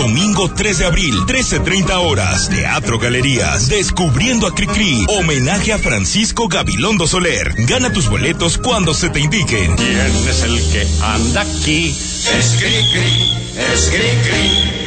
Domingo 0.00 0.50
3 0.50 0.78
de 0.78 0.86
abril, 0.86 1.14
13.30 1.26 1.90
horas. 2.00 2.48
Teatro 2.48 2.98
Galerías. 2.98 3.68
Descubriendo 3.68 4.46
a 4.46 4.54
Cricri. 4.54 5.04
Homenaje 5.08 5.74
a 5.74 5.78
Francisco 5.78 6.48
Gabilondo 6.48 7.06
Soler. 7.06 7.52
Gana 7.66 7.92
tus 7.92 8.08
boletos 8.08 8.56
cuando 8.56 8.94
se 8.94 9.10
te 9.10 9.20
indiquen. 9.20 9.76
¿Quién 9.76 9.98
es 10.26 10.42
el 10.42 10.56
que 10.72 10.86
anda 11.02 11.42
aquí? 11.42 11.88
Es 11.88 12.56
Cricri, 12.58 13.34
es 13.74 13.90
Cricri. 13.90 14.79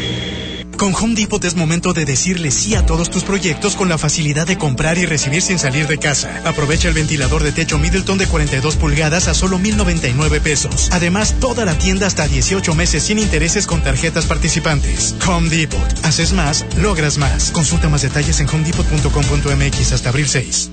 Con 0.77 0.93
Home 0.95 1.15
Depot 1.15 1.43
es 1.45 1.55
momento 1.55 1.93
de 1.93 2.05
decirle 2.05 2.51
sí 2.51 2.75
a 2.75 2.85
todos 2.85 3.09
tus 3.09 3.23
proyectos 3.23 3.75
con 3.75 3.89
la 3.89 3.97
facilidad 3.97 4.45
de 4.45 4.57
comprar 4.57 4.97
y 4.97 5.05
recibir 5.05 5.41
sin 5.41 5.59
salir 5.59 5.87
de 5.87 5.97
casa. 5.97 6.41
Aprovecha 6.45 6.89
el 6.89 6.93
ventilador 6.93 7.43
de 7.43 7.51
techo 7.51 7.79
Middleton 7.79 8.17
de 8.17 8.27
42 8.27 8.75
pulgadas 8.75 9.27
a 9.27 9.33
solo 9.33 9.57
1,099 9.57 10.41
pesos. 10.41 10.89
Además, 10.91 11.35
toda 11.39 11.65
la 11.65 11.77
tienda 11.77 12.07
hasta 12.07 12.27
18 12.27 12.75
meses 12.75 13.03
sin 13.03 13.19
intereses 13.19 13.67
con 13.67 13.81
tarjetas 13.81 14.25
participantes. 14.25 15.15
Home 15.27 15.49
Depot. 15.49 15.79
Haces 16.03 16.33
más, 16.33 16.65
logras 16.77 17.17
más. 17.17 17.51
Consulta 17.51 17.89
más 17.89 18.01
detalles 18.01 18.39
en 18.39 18.49
homedepot.com.mx 18.49 19.91
hasta 19.91 20.09
abril 20.09 20.27
6. 20.27 20.72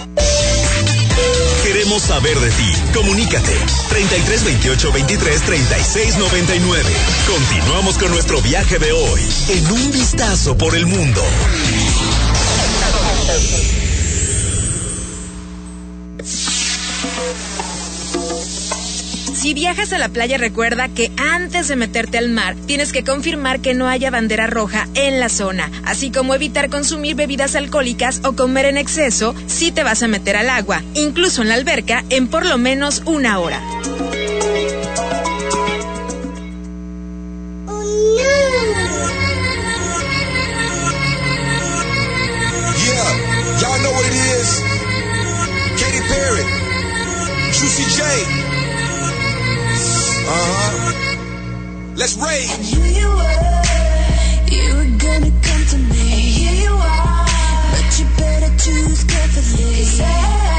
Queremos 1.81 2.03
saber 2.03 2.39
de 2.39 2.51
ti. 2.51 2.71
Comunícate. 2.93 3.57
33 3.89 4.43
28 4.43 4.91
23 4.91 5.41
36 5.41 6.17
99. 6.17 6.83
Continuamos 7.25 7.97
con 7.97 8.11
nuestro 8.11 8.39
viaje 8.39 8.77
de 8.77 8.91
hoy 8.91 9.21
en 9.49 9.71
un 9.71 9.91
vistazo 9.91 10.55
por 10.55 10.75
el 10.75 10.85
mundo. 10.85 11.23
Si 19.41 19.55
viajas 19.55 19.91
a 19.91 19.97
la 19.97 20.09
playa 20.09 20.37
recuerda 20.37 20.87
que 20.87 21.11
antes 21.17 21.67
de 21.67 21.75
meterte 21.75 22.19
al 22.19 22.29
mar 22.29 22.55
tienes 22.67 22.93
que 22.93 23.03
confirmar 23.03 23.59
que 23.59 23.73
no 23.73 23.87
haya 23.87 24.11
bandera 24.11 24.45
roja 24.45 24.87
en 24.93 25.19
la 25.19 25.29
zona, 25.29 25.71
así 25.83 26.11
como 26.11 26.35
evitar 26.35 26.69
consumir 26.69 27.15
bebidas 27.15 27.55
alcohólicas 27.55 28.21
o 28.23 28.33
comer 28.33 28.65
en 28.65 28.77
exceso 28.77 29.33
si 29.47 29.71
te 29.71 29.81
vas 29.81 30.03
a 30.03 30.07
meter 30.07 30.37
al 30.37 30.47
agua, 30.47 30.83
incluso 30.93 31.41
en 31.41 31.49
la 31.49 31.55
alberca, 31.55 32.05
en 32.11 32.27
por 32.27 32.45
lo 32.45 32.59
menos 32.59 33.01
una 33.07 33.39
hora. 33.39 33.59
Yeah, 42.77 43.17
y'all 47.97 48.40
Uh 50.31 50.37
huh. 50.37 51.93
Let's 51.95 52.15
rage. 52.17 52.49
Here 52.71 52.91
you 53.01 53.09
were, 53.19 53.63
you 54.55 54.67
were 54.77 54.91
gonna 54.97 55.31
come 55.47 55.63
to 55.73 55.77
me. 55.91 56.07
Here 56.39 56.57
you 56.65 56.73
are, 56.73 57.25
but 57.73 57.99
you 57.99 58.05
better 58.17 58.51
choose 58.63 59.03
carefully. 59.03 59.75
'Cause 59.75 59.99
I, 60.01 60.50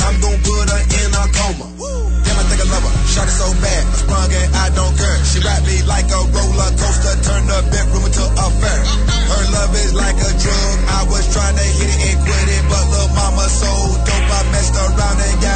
I'm 0.00 0.16
gonna 0.20 0.40
put 0.40 0.66
her 0.70 0.82
in 0.82 1.10
a 1.12 1.24
coma. 1.36 1.66
Damn, 2.24 2.38
I 2.40 2.44
think 2.48 2.60
I 2.60 2.66
love 2.72 2.84
her. 2.84 2.94
Shot 3.10 3.28
it 3.28 3.36
so 3.36 3.48
bad, 3.60 3.82
I 3.84 3.94
sprung 4.00 4.30
and 4.32 4.50
I 4.54 4.66
don't 4.74 4.94
care. 4.96 5.18
She 5.28 5.38
wrapped 5.44 5.66
me 5.68 5.82
like 5.84 6.08
a 6.08 6.20
roller 6.32 6.70
coaster, 6.80 7.14
turned 7.22 7.48
the 7.48 7.60
bedroom 7.70 8.04
into 8.08 8.24
a 8.24 8.46
fair. 8.60 8.80
Her 9.30 9.44
love 9.54 9.72
is 9.76 9.92
like 9.94 10.18
a 10.18 10.32
drug. 10.40 10.76
I 10.88 11.02
was 11.12 11.24
trying 11.30 11.56
to 11.56 11.66
hit 11.78 11.90
it 11.90 11.98
and 12.10 12.18
quit 12.24 12.48
it, 12.48 12.64
but 12.66 12.84
little 12.90 13.12
mama 13.14 13.46
so 13.46 13.70
dope, 14.02 14.30
I 14.34 14.40
messed 14.50 14.74
around 14.74 15.18
and 15.20 15.36
got 15.38 15.53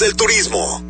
del 0.00 0.16
turismo. 0.16 0.82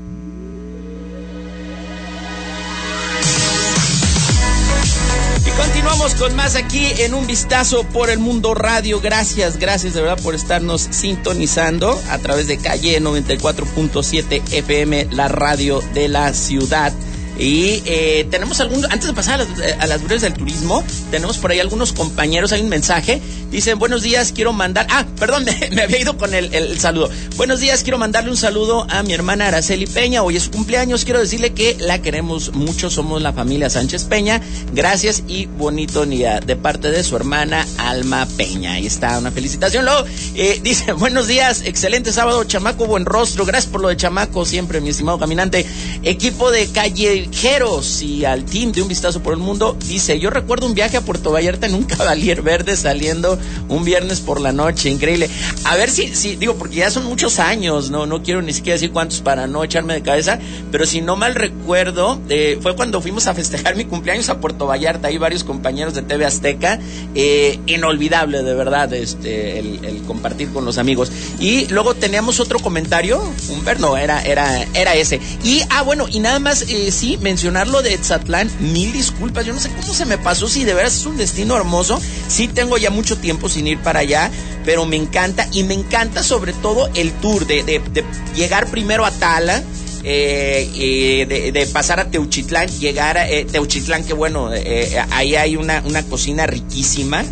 Y 5.45 5.51
continuamos 5.51 6.15
con 6.15 6.37
más 6.37 6.55
aquí 6.55 6.87
en 6.99 7.15
un 7.15 7.27
vistazo 7.27 7.83
por 7.85 8.09
el 8.09 8.21
mundo 8.21 8.55
radio. 8.55 9.01
Gracias, 9.01 9.59
gracias 9.59 9.95
de 9.95 10.03
verdad 10.03 10.23
por 10.23 10.37
estarnos 10.37 10.83
sintonizando 10.91 12.01
a 12.09 12.19
través 12.19 12.47
de 12.47 12.59
calle 12.59 13.01
94.7 13.01 14.43
FM, 14.53 15.09
la 15.11 15.27
radio 15.27 15.83
de 15.93 16.09
la 16.09 16.33
ciudad. 16.33 16.93
Y 17.37 17.83
eh, 17.87 18.29
tenemos 18.31 18.61
algunos, 18.61 18.85
antes 18.91 19.09
de 19.09 19.15
pasar 19.15 19.41
a 19.41 19.45
las, 19.45 19.81
a 19.81 19.87
las 19.87 20.03
breves 20.05 20.23
del 20.23 20.35
turismo, 20.35 20.85
tenemos 21.11 21.39
por 21.39 21.51
ahí 21.51 21.59
algunos 21.59 21.93
compañeros, 21.93 22.53
hay 22.53 22.61
un 22.61 22.69
mensaje, 22.69 23.21
dicen, 23.51 23.79
buenos 23.79 24.03
días, 24.03 24.33
quiero 24.33 24.53
mandar, 24.53 24.87
ah, 24.91 25.07
perdón, 25.19 25.45
me, 25.73 25.83
había 25.83 26.01
ido 26.01 26.17
con 26.17 26.35
el, 26.35 26.55
el 26.55 26.79
saludo. 26.79 27.11
Buenos 27.37 27.61
días, 27.61 27.83
quiero 27.83 27.99
mandarle 27.99 28.31
un 28.31 28.37
saludo 28.37 28.87
a 28.91 29.03
mi 29.03 29.13
hermana 29.13 29.49
Araceli 29.49 29.87
Peña, 29.87 30.23
hoy 30.23 30.37
es 30.37 30.45
su 30.45 30.51
cumpleaños, 30.51 31.05
quiero 31.05 31.21
decirle 31.21 31.53
que 31.53 31.77
la 31.79 32.03
queremos 32.03 32.53
mucho, 32.53 32.91
somos 32.91 33.23
la 33.23 33.33
familia 33.33 33.71
Sánchez 33.71 34.05
Peña, 34.05 34.41
gracias 34.73 35.23
y 35.27 35.47
bonito 35.47 36.05
día 36.11 36.41
de 36.41 36.57
parte 36.57 36.91
de 36.91 37.03
su 37.03 37.17
hermana 37.17 37.67
Alma 37.79 38.27
Peña. 38.37 38.73
Ahí 38.73 38.87
está, 38.87 39.19
una 39.19 39.31
felicitación. 39.31 39.85
Luego, 39.85 40.05
eh, 40.35 40.61
dice, 40.63 40.93
buenos 40.93 41.27
días, 41.27 41.63
excelente 41.65 42.13
sábado, 42.13 42.45
chamaco, 42.45 42.87
buen 42.87 43.05
rostro, 43.05 43.47
gracias 43.47 43.71
por 43.71 43.81
lo 43.81 43.89
de 43.89 43.97
chamaco, 43.97 44.45
siempre, 44.45 44.81
mi 44.81 44.91
estimado 44.91 45.19
caminante. 45.19 45.65
Equipo 46.03 46.51
de 46.51 46.67
callejeros 46.69 48.03
y 48.03 48.25
al 48.25 48.45
team 48.45 48.73
de 48.73 48.83
Un 48.83 48.89
Vistazo 48.89 49.23
por 49.23 49.33
el 49.33 49.41
Mundo, 49.41 49.77
dice, 49.87 50.19
yo 50.19 50.31
recuerdo 50.31 50.67
un 50.67 50.75
viaje 50.75 50.97
a 50.97 51.01
Puerto 51.01 51.33
Vallarta 51.33 51.67
en 51.67 51.75
un 51.75 51.85
Cavalier 51.85 52.43
Verde 52.51 52.77
saliendo 52.77 53.39
un 53.69 53.85
viernes 53.85 54.21
por 54.21 54.41
la 54.41 54.53
noche, 54.53 54.91
increíble. 54.91 55.29
A 55.65 55.77
ver 55.77 55.91
si, 55.91 56.15
si, 56.15 56.37
digo, 56.37 56.57
porque 56.57 56.77
ya 56.77 56.91
son 56.91 57.05
muchos 57.05 57.39
años, 57.39 57.91
no, 57.91 58.07
no 58.07 58.23
quiero 58.23 58.43
ni 58.43 58.53
siquiera 58.53 58.75
decir 58.75 58.91
cuántos 58.91 59.21
para 59.21 59.47
no 59.47 59.65
echarme 59.65 59.95
de 59.95 60.03
cabeza, 60.03 60.39
pero 60.71 60.87
si 60.87 61.01
no 61.01 61.17
mal 61.17 61.35
recuerdo, 61.35 62.21
fue 62.61 62.77
cuando 62.77 63.01
fuimos 63.01 63.27
a 63.27 63.35
festejar 63.35 63.77
mi 63.77 63.85
cumpleaños 63.85 64.29
a 64.29 64.41
Puerto 64.41 64.67
Vallarta, 64.67 65.09
hay 65.09 65.19
varios 65.19 65.45
compañeros 65.45 65.95
de 65.95 66.03
TV 66.03 66.25
Azteca, 66.25 66.79
eh, 67.15 67.59
inolvidable 67.67 68.43
de 68.43 68.55
verdad, 68.55 68.93
este, 68.93 69.59
el, 69.59 69.85
el 69.85 70.03
compartir 70.03 70.51
con 70.53 70.65
los 70.65 70.79
amigos. 70.79 71.11
Y 71.39 71.67
luego 71.69 71.95
teníamos 71.95 72.41
otro 72.41 72.59
comentario, 72.59 73.23
Humberto, 73.51 73.81
no, 73.81 73.97
era, 73.97 74.23
era, 74.23 74.63
era 74.75 74.95
ese. 74.95 75.21
Y, 75.43 75.63
ah, 75.71 75.83
bueno, 75.83 76.07
y 76.09 76.21
nada 76.21 76.39
más, 76.39 76.63
eh, 76.69 76.91
sí, 76.91 77.19
mencionar 77.23 77.69
lo 77.69 77.83
de 77.83 77.95
Etzatlán, 77.95 78.51
mil 78.61 78.93
disculpas, 78.93 79.47
yo 79.47 79.53
no 79.53 79.61
sé 79.61 79.71
cómo 79.71 79.95
se 79.95 80.05
me 80.05 80.19
pasó, 80.19 80.49
si 80.49 80.65
de 80.65 80.75
veras 80.75 80.97
es 80.97 81.07
un 81.07 81.17
destino 81.17 81.57
hermoso, 81.57 82.01
sí 82.29 82.49
tengo 82.49 82.77
ya 82.77 82.91
mucho 82.91 83.17
tiempo 83.17 83.30
sin 83.49 83.67
ir 83.67 83.79
para 83.79 84.01
allá, 84.01 84.31
pero 84.65 84.87
me 84.87 84.97
encanta, 84.97 85.47
y 85.53 85.63
me 85.63 85.75
encanta 85.75 86.23
sobre 86.23 86.53
todo 86.53 86.91
el 86.95 87.13
tour 87.13 87.47
de, 87.47 87.63
de, 87.63 87.79
de 87.79 88.05
llegar 88.35 88.71
primero 88.71 89.05
a 89.05 89.11
Tala, 89.11 89.63
eh, 90.03 91.27
de, 91.29 91.53
de, 91.53 91.67
pasar 91.67 92.01
a 92.01 92.11
Teuchitlán, 92.11 92.69
llegar 92.79 93.19
a 93.19 93.29
eh, 93.29 93.45
Teuchitlán, 93.45 94.05
que 94.05 94.15
bueno, 94.15 94.51
eh, 94.53 94.97
ahí 95.11 95.35
hay 95.37 95.57
una, 95.57 95.83
una 95.85 96.03
cocina 96.05 96.47
riquísima 96.47 97.23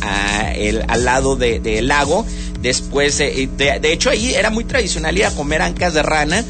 al 0.00 1.04
lado 1.04 1.36
del 1.36 1.62
de, 1.62 1.82
lago. 1.82 2.24
Después, 2.64 3.18
de, 3.18 3.48
de, 3.56 3.92
hecho, 3.92 4.08
ahí 4.08 4.34
era 4.34 4.48
muy 4.48 4.64
tradicional 4.64 5.16
ir 5.16 5.26
a 5.26 5.30
comer 5.30 5.60
ancas 5.60 5.92
de 5.92 6.02
rana. 6.02 6.42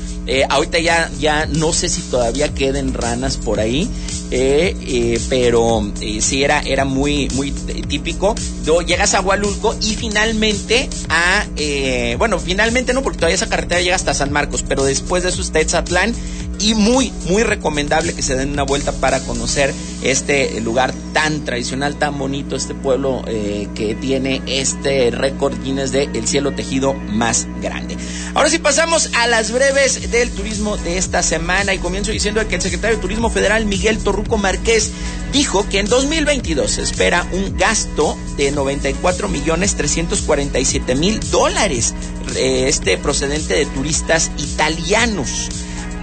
ahorita 0.49 0.79
ya, 0.79 1.11
ya 1.19 1.47
no 1.47 1.73
sé 1.73 1.89
si 1.89 2.03
todavía 2.03 2.55
queden 2.55 2.95
ranas 2.95 3.37
por 3.37 3.59
ahí. 3.59 3.91
Eh, 4.31 4.77
eh, 4.81 5.21
pero 5.29 5.93
eh, 6.01 6.21
sí 6.21 6.43
era, 6.43 6.61
era 6.61 6.85
muy, 6.85 7.29
muy 7.35 7.53
típico. 7.53 8.35
Luego 8.65 8.83
llegas 8.83 9.15
a 9.15 9.21
Hualulco 9.21 9.77
y 9.81 9.95
finalmente 9.95 10.89
a, 11.09 11.47
bueno, 12.19 12.39
finalmente 12.39 12.93
no, 12.93 13.03
porque 13.03 13.19
todavía 13.19 13.37
esa 13.37 13.49
carretera 13.49 13.81
llega 13.81 13.97
hasta 13.97 14.15
San 14.15 14.33
Marcos, 14.33 14.65
pero 14.67 14.85
después 14.85 15.23
de 15.23 15.29
eso 15.29 15.43
está 15.43 15.61
Etzatlán 15.61 16.15
y 16.59 16.75
muy, 16.75 17.13
muy 17.27 17.43
recomendable 17.43 18.15
que 18.15 18.23
se 18.23 18.37
den 18.37 18.51
una 18.51 18.63
vuelta 18.63 18.93
para 18.93 19.21
conocer 19.21 19.75
este 20.03 20.61
lugar 20.61 20.95
tan 21.13 21.45
tradicional, 21.45 21.97
tan 21.97 22.19
bonito, 22.19 22.57
este 22.57 22.75
pueblo 22.75 23.23
eh, 23.27 23.69
que 23.75 23.95
tiene 23.95 24.43
este 24.47 25.11
récord 25.11 25.55
Guinness 25.63 25.93
de 25.93 26.05
el 26.13 26.27
cielo 26.27 26.53
tejido 26.53 26.95
más 26.95 27.47
grande. 27.63 27.97
Ahora 28.35 28.51
sí 28.51 28.59
pasamos 28.59 29.11
a 29.15 29.27
las 29.27 29.53
breves 29.53 30.11
del 30.11 30.31
turismo 30.31 30.77
de 30.77 30.99
esta 30.99 31.23
semana 31.23 31.73
y 31.73 31.79
comienzo 31.79 32.11
diciendo 32.11 32.47
que 32.49 32.57
el 32.57 32.63
secretario 32.63 32.97
de 32.97 33.03
Turismo 33.03 33.31
Federal 33.31 33.65
Miguel 33.65 33.99
Torruco 33.99 34.39
Márquez 34.39 34.91
dijo 35.33 35.69
que 35.69 35.79
en 35.79 35.87
2022 35.87 36.71
se 36.71 36.83
espera 36.83 37.27
un 37.33 37.57
gasto 37.57 38.17
de 38.37 38.51
94 38.53 39.29
millones 39.29 39.77
347 39.77 40.95
mil 40.97 41.21
dólares, 41.31 41.95
eh, 42.37 42.67
este 42.69 42.99
procedente 42.99 43.55
de 43.55 43.67
turistas 43.67 44.31
italianos 44.39 45.49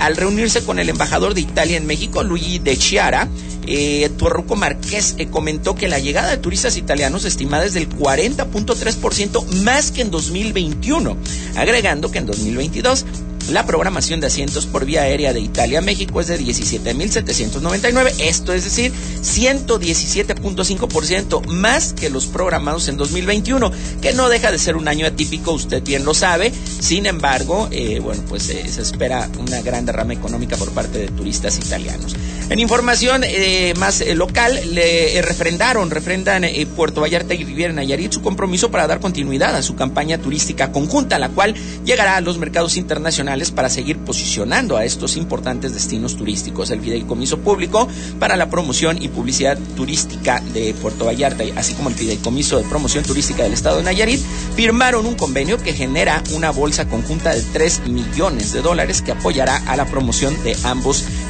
al 0.01 0.17
reunirse 0.17 0.63
con 0.63 0.79
el 0.79 0.89
embajador 0.89 1.35
de 1.35 1.41
Italia 1.41 1.77
en 1.77 1.85
México, 1.85 2.23
Luigi 2.23 2.57
De 2.57 2.75
Chiara, 2.75 3.29
eh, 3.67 4.09
Torruco 4.17 4.55
Márquez 4.55 5.13
eh, 5.19 5.27
comentó 5.27 5.75
que 5.75 5.87
la 5.87 5.99
llegada 5.99 6.31
de 6.31 6.37
turistas 6.37 6.75
italianos 6.75 7.23
estimada 7.23 7.65
es 7.65 7.75
del 7.75 7.87
40.3% 7.87 9.45
más 9.63 9.91
que 9.91 10.01
en 10.01 10.09
2021, 10.09 11.15
agregando 11.55 12.09
que 12.09 12.17
en 12.17 12.25
2022 12.25 13.05
la 13.49 13.65
programación 13.65 14.19
de 14.19 14.27
asientos 14.27 14.65
por 14.65 14.85
vía 14.85 15.01
aérea 15.01 15.33
de 15.33 15.39
Italia 15.39 15.79
a 15.79 15.81
México 15.81 16.21
es 16.21 16.27
de 16.27 16.39
17.799, 16.39 18.13
esto 18.19 18.53
es 18.53 18.63
decir, 18.63 18.93
117.5% 19.21 21.45
más 21.47 21.93
que 21.93 22.09
los 22.09 22.27
programados 22.27 22.87
en 22.87 22.97
2021, 22.97 23.71
que 24.01 24.13
no 24.13 24.29
deja 24.29 24.51
de 24.51 24.59
ser 24.59 24.75
un 24.75 24.87
año 24.87 25.07
atípico, 25.07 25.51
usted 25.51 25.83
bien 25.83 26.05
lo 26.05 26.13
sabe. 26.13 26.51
Sin 26.79 27.05
embargo, 27.05 27.67
eh, 27.71 27.99
bueno, 27.99 28.23
pues 28.27 28.49
eh, 28.49 28.67
se 28.69 28.81
espera 28.81 29.29
una 29.39 29.61
gran 29.61 29.85
derrama 29.85 30.13
económica 30.13 30.57
por 30.57 30.71
parte 30.71 30.99
de 30.99 31.07
turistas 31.09 31.57
italianos. 31.57 32.15
En 32.51 32.59
información 32.59 33.23
eh, 33.23 33.73
más 33.79 34.01
eh, 34.01 34.13
local, 34.13 34.59
le 34.73 35.17
eh, 35.17 35.21
refrendaron, 35.21 35.89
refrendan 35.89 36.43
Puerto 36.75 36.99
Vallarta 36.99 37.33
y 37.33 37.45
Riviera 37.45 37.71
Nayarit 37.71 38.11
su 38.11 38.21
compromiso 38.21 38.69
para 38.69 38.87
dar 38.87 38.99
continuidad 38.99 39.55
a 39.55 39.61
su 39.61 39.77
campaña 39.77 40.17
turística 40.17 40.73
conjunta, 40.73 41.17
la 41.17 41.29
cual 41.29 41.55
llegará 41.85 42.17
a 42.17 42.21
los 42.21 42.39
mercados 42.39 42.75
internacionales 42.75 43.51
para 43.51 43.69
seguir 43.69 43.99
posicionando 43.99 44.75
a 44.75 44.83
estos 44.83 45.15
importantes 45.15 45.73
destinos 45.73 46.17
turísticos. 46.17 46.71
El 46.71 46.81
Fideicomiso 46.81 47.39
Público 47.39 47.87
para 48.19 48.35
la 48.35 48.49
Promoción 48.49 49.01
y 49.01 49.07
Publicidad 49.07 49.57
Turística 49.77 50.41
de 50.53 50.73
Puerto 50.73 51.05
Vallarta, 51.05 51.45
así 51.55 51.73
como 51.73 51.87
el 51.87 51.95
Fideicomiso 51.95 52.57
de 52.57 52.65
Promoción 52.65 53.05
Turística 53.05 53.43
del 53.43 53.53
Estado 53.53 53.77
de 53.77 53.83
Nayarit, 53.83 54.19
firmaron 54.57 55.05
un 55.05 55.15
convenio 55.15 55.57
que 55.57 55.71
genera 55.71 56.21
una 56.33 56.51
bolsa 56.51 56.89
conjunta 56.89 57.33
de 57.33 57.43
3 57.53 57.87
millones 57.87 58.51
de 58.51 58.61
dólares 58.61 59.01
que 59.01 59.13
apoyará 59.13 59.55
a 59.67 59.77
la 59.77 59.85
promoción 59.85 60.35
de 60.43 60.57
ambos 60.65 60.97
destinos 60.97 61.20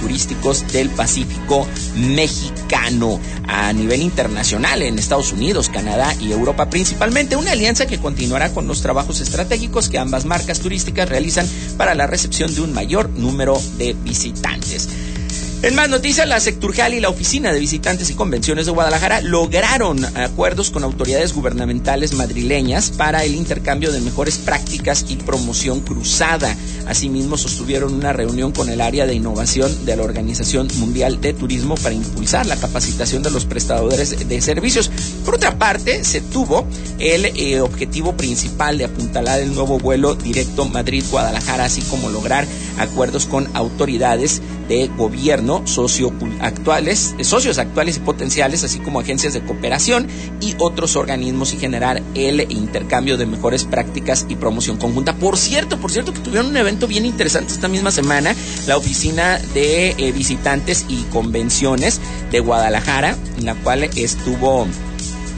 turísticos 0.00 0.66
del 0.72 0.88
Pacífico 0.90 1.66
mexicano 1.96 3.18
a 3.48 3.72
nivel 3.72 4.02
internacional 4.02 4.82
en 4.82 4.98
Estados 4.98 5.32
Unidos, 5.32 5.68
Canadá 5.68 6.14
y 6.20 6.32
Europa 6.32 6.70
principalmente. 6.70 7.36
Una 7.36 7.52
alianza 7.52 7.86
que 7.86 7.98
continuará 7.98 8.52
con 8.52 8.66
los 8.66 8.82
trabajos 8.82 9.20
estratégicos 9.20 9.88
que 9.88 9.98
ambas 9.98 10.24
marcas 10.24 10.60
turísticas 10.60 11.08
realizan 11.08 11.46
para 11.76 11.94
la 11.94 12.06
recepción 12.06 12.54
de 12.54 12.60
un 12.60 12.72
mayor 12.72 13.10
número 13.10 13.60
de 13.78 13.94
visitantes. 14.04 14.88
En 15.62 15.76
más 15.76 15.88
noticias, 15.88 16.26
la 16.26 16.40
Secturjal 16.40 16.92
y 16.92 16.98
la 16.98 17.08
Oficina 17.08 17.52
de 17.52 17.60
Visitantes 17.60 18.10
y 18.10 18.14
Convenciones 18.14 18.66
de 18.66 18.72
Guadalajara 18.72 19.20
lograron 19.20 20.04
acuerdos 20.16 20.72
con 20.72 20.82
autoridades 20.82 21.32
gubernamentales 21.32 22.14
madrileñas 22.14 22.90
para 22.90 23.22
el 23.22 23.36
intercambio 23.36 23.92
de 23.92 24.00
mejores 24.00 24.38
prácticas 24.38 25.06
y 25.08 25.14
promoción 25.14 25.78
cruzada. 25.78 26.56
Asimismo, 26.88 27.36
sostuvieron 27.36 27.94
una 27.94 28.12
reunión 28.12 28.50
con 28.50 28.70
el 28.70 28.80
área 28.80 29.06
de 29.06 29.14
innovación 29.14 29.86
de 29.86 29.94
la 29.94 30.02
Organización 30.02 30.66
Mundial 30.78 31.20
de 31.20 31.32
Turismo 31.32 31.76
para 31.76 31.94
impulsar 31.94 32.44
la 32.46 32.56
capacitación 32.56 33.22
de 33.22 33.30
los 33.30 33.44
prestadores 33.44 34.28
de 34.28 34.40
servicios. 34.40 34.90
Por 35.24 35.36
otra 35.36 35.58
parte, 35.58 36.02
se 36.02 36.20
tuvo 36.20 36.66
el 36.98 37.26
eh, 37.26 37.60
objetivo 37.60 38.16
principal 38.16 38.78
de 38.78 38.86
apuntalar 38.86 39.38
el 39.38 39.54
nuevo 39.54 39.78
vuelo 39.78 40.16
directo 40.16 40.64
Madrid-Guadalajara, 40.64 41.66
así 41.66 41.82
como 41.82 42.10
lograr 42.10 42.48
acuerdos 42.78 43.26
con 43.26 43.48
autoridades 43.54 44.42
de 44.68 44.88
gobierno, 44.88 45.51
socio 45.64 46.12
actuales, 46.40 47.14
eh, 47.18 47.24
socios 47.24 47.58
actuales 47.58 47.96
y 47.96 48.00
potenciales, 48.00 48.64
así 48.64 48.78
como 48.78 49.00
agencias 49.00 49.34
de 49.34 49.42
cooperación 49.42 50.06
y 50.40 50.54
otros 50.58 50.96
organismos 50.96 51.52
y 51.52 51.58
generar 51.58 52.02
el 52.14 52.50
intercambio 52.50 53.16
de 53.16 53.26
mejores 53.26 53.64
prácticas 53.64 54.26
y 54.28 54.36
promoción 54.36 54.76
conjunta. 54.76 55.14
Por 55.14 55.36
cierto, 55.36 55.78
por 55.78 55.90
cierto 55.90 56.12
que 56.12 56.20
tuvieron 56.20 56.46
un 56.46 56.56
evento 56.56 56.86
bien 56.86 57.04
interesante 57.04 57.52
esta 57.52 57.68
misma 57.68 57.90
semana, 57.90 58.34
la 58.66 58.76
oficina 58.76 59.38
de 59.54 59.90
eh, 59.90 60.12
visitantes 60.12 60.86
y 60.88 61.02
convenciones 61.04 62.00
de 62.30 62.40
Guadalajara, 62.40 63.16
en 63.38 63.46
la 63.46 63.54
cual 63.54 63.84
estuvo 63.84 64.66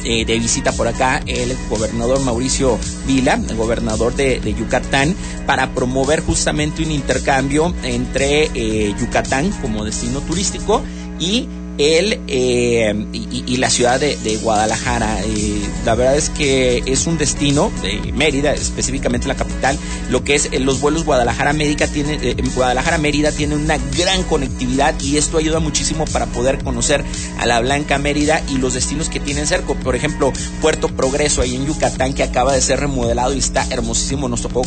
eh, 0.04 0.24
de 0.24 0.38
visita 0.38 0.72
por 0.72 0.86
acá 0.86 1.22
el 1.26 1.56
gobernador 1.68 2.20
Mauricio 2.20 2.78
Vila, 3.06 3.40
el 3.48 3.56
gobernador 3.56 4.14
de, 4.14 4.54
Yucatán, 4.54 5.14
para 5.46 5.74
promover 5.74 6.20
justamente 6.20 6.82
un 6.82 6.90
intercambio 6.90 7.74
entre 7.82 8.50
eh, 8.54 8.94
Yucatán 9.00 9.50
como 9.62 9.84
destino 9.84 10.20
turístico 10.20 10.82
y 11.18 11.48
él 11.78 12.20
eh, 12.28 12.94
y, 13.12 13.56
la 13.56 13.70
ciudad 13.70 14.00
de, 14.00 14.38
Guadalajara. 14.42 15.20
Eh, 15.22 15.62
la 15.84 15.94
verdad 15.94 16.16
es 16.16 16.28
que 16.30 16.82
es 16.86 17.06
un 17.06 17.18
destino 17.18 17.70
de 17.82 18.12
Mérida, 18.12 18.52
específicamente 18.52 19.28
la 19.28 19.36
capital. 19.36 19.78
Lo 20.10 20.24
que 20.24 20.34
es 20.34 20.48
eh, 20.52 20.58
los 20.58 20.80
vuelos 20.80 21.04
Guadalajara 21.04 21.52
Mérida 21.52 21.86
tiene 21.86 22.34
Guadalajara 22.54 22.98
Mérida 22.98 23.32
tiene 23.32 23.54
una 23.54 23.78
gran 23.96 24.22
conectividad 24.24 24.94
y 25.00 25.16
esto 25.16 25.38
ayuda 25.38 25.60
muchísimo 25.60 26.04
para 26.06 26.26
poder 26.26 26.62
conocer 26.62 27.04
a 27.38 27.46
la 27.46 27.60
Blanca 27.60 27.98
Mérida 27.98 28.42
y 28.52 28.58
los 28.58 28.74
destinos 28.74 29.08
que 29.08 29.20
tienen 29.20 29.46
cerca. 29.46 29.74
Por 29.74 29.96
ejemplo, 29.96 30.32
Puerto 30.60 30.88
Progreso 30.88 31.42
ahí 31.42 31.54
en 31.54 31.66
Yucatán 31.66 32.12
que 32.12 32.22
acaba 32.22 32.52
de 32.52 32.60
ser 32.60 32.80
remodelado 32.80 33.34
y 33.34 33.38
está 33.38 33.66
hermosísimo. 33.70 34.28
Nos 34.28 34.42
tocó 34.42 34.62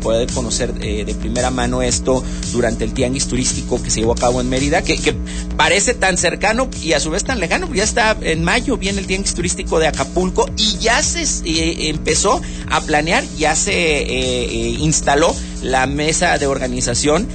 poder 0.00 0.32
conocer 0.32 0.72
de 0.74 1.14
primera 1.18 1.50
mano 1.50 1.82
esto 1.82 2.22
durante 2.52 2.84
el 2.84 2.92
tianguis 2.92 3.26
turístico 3.26 3.82
que 3.82 3.90
se 3.90 4.00
llevó 4.00 4.12
a 4.12 4.16
cabo 4.16 4.40
en 4.40 4.48
Mérida, 4.48 4.82
que 4.82 5.14
parece 5.56 5.94
tan 5.94 6.18
cercano 6.22 6.70
y 6.80 6.92
a 6.94 7.00
su 7.00 7.10
vez 7.10 7.24
tan 7.24 7.40
lejano. 7.40 7.68
Ya 7.74 7.84
está 7.84 8.16
en 8.22 8.42
mayo, 8.42 8.78
viene 8.78 9.00
el 9.00 9.06
tianguis 9.06 9.34
turístico 9.34 9.78
de 9.78 9.88
Acapulco 9.88 10.48
y 10.56 10.78
ya 10.78 11.02
se 11.02 11.22
eh, 11.22 11.88
empezó 11.88 12.40
a 12.70 12.80
planear, 12.80 13.24
ya 13.36 13.54
se 13.54 13.72
eh, 13.72 14.44
eh, 14.44 14.76
instaló 14.78 15.34
la 15.62 15.86
mesa 15.86 16.38
de 16.38 16.46
organización 16.46 17.28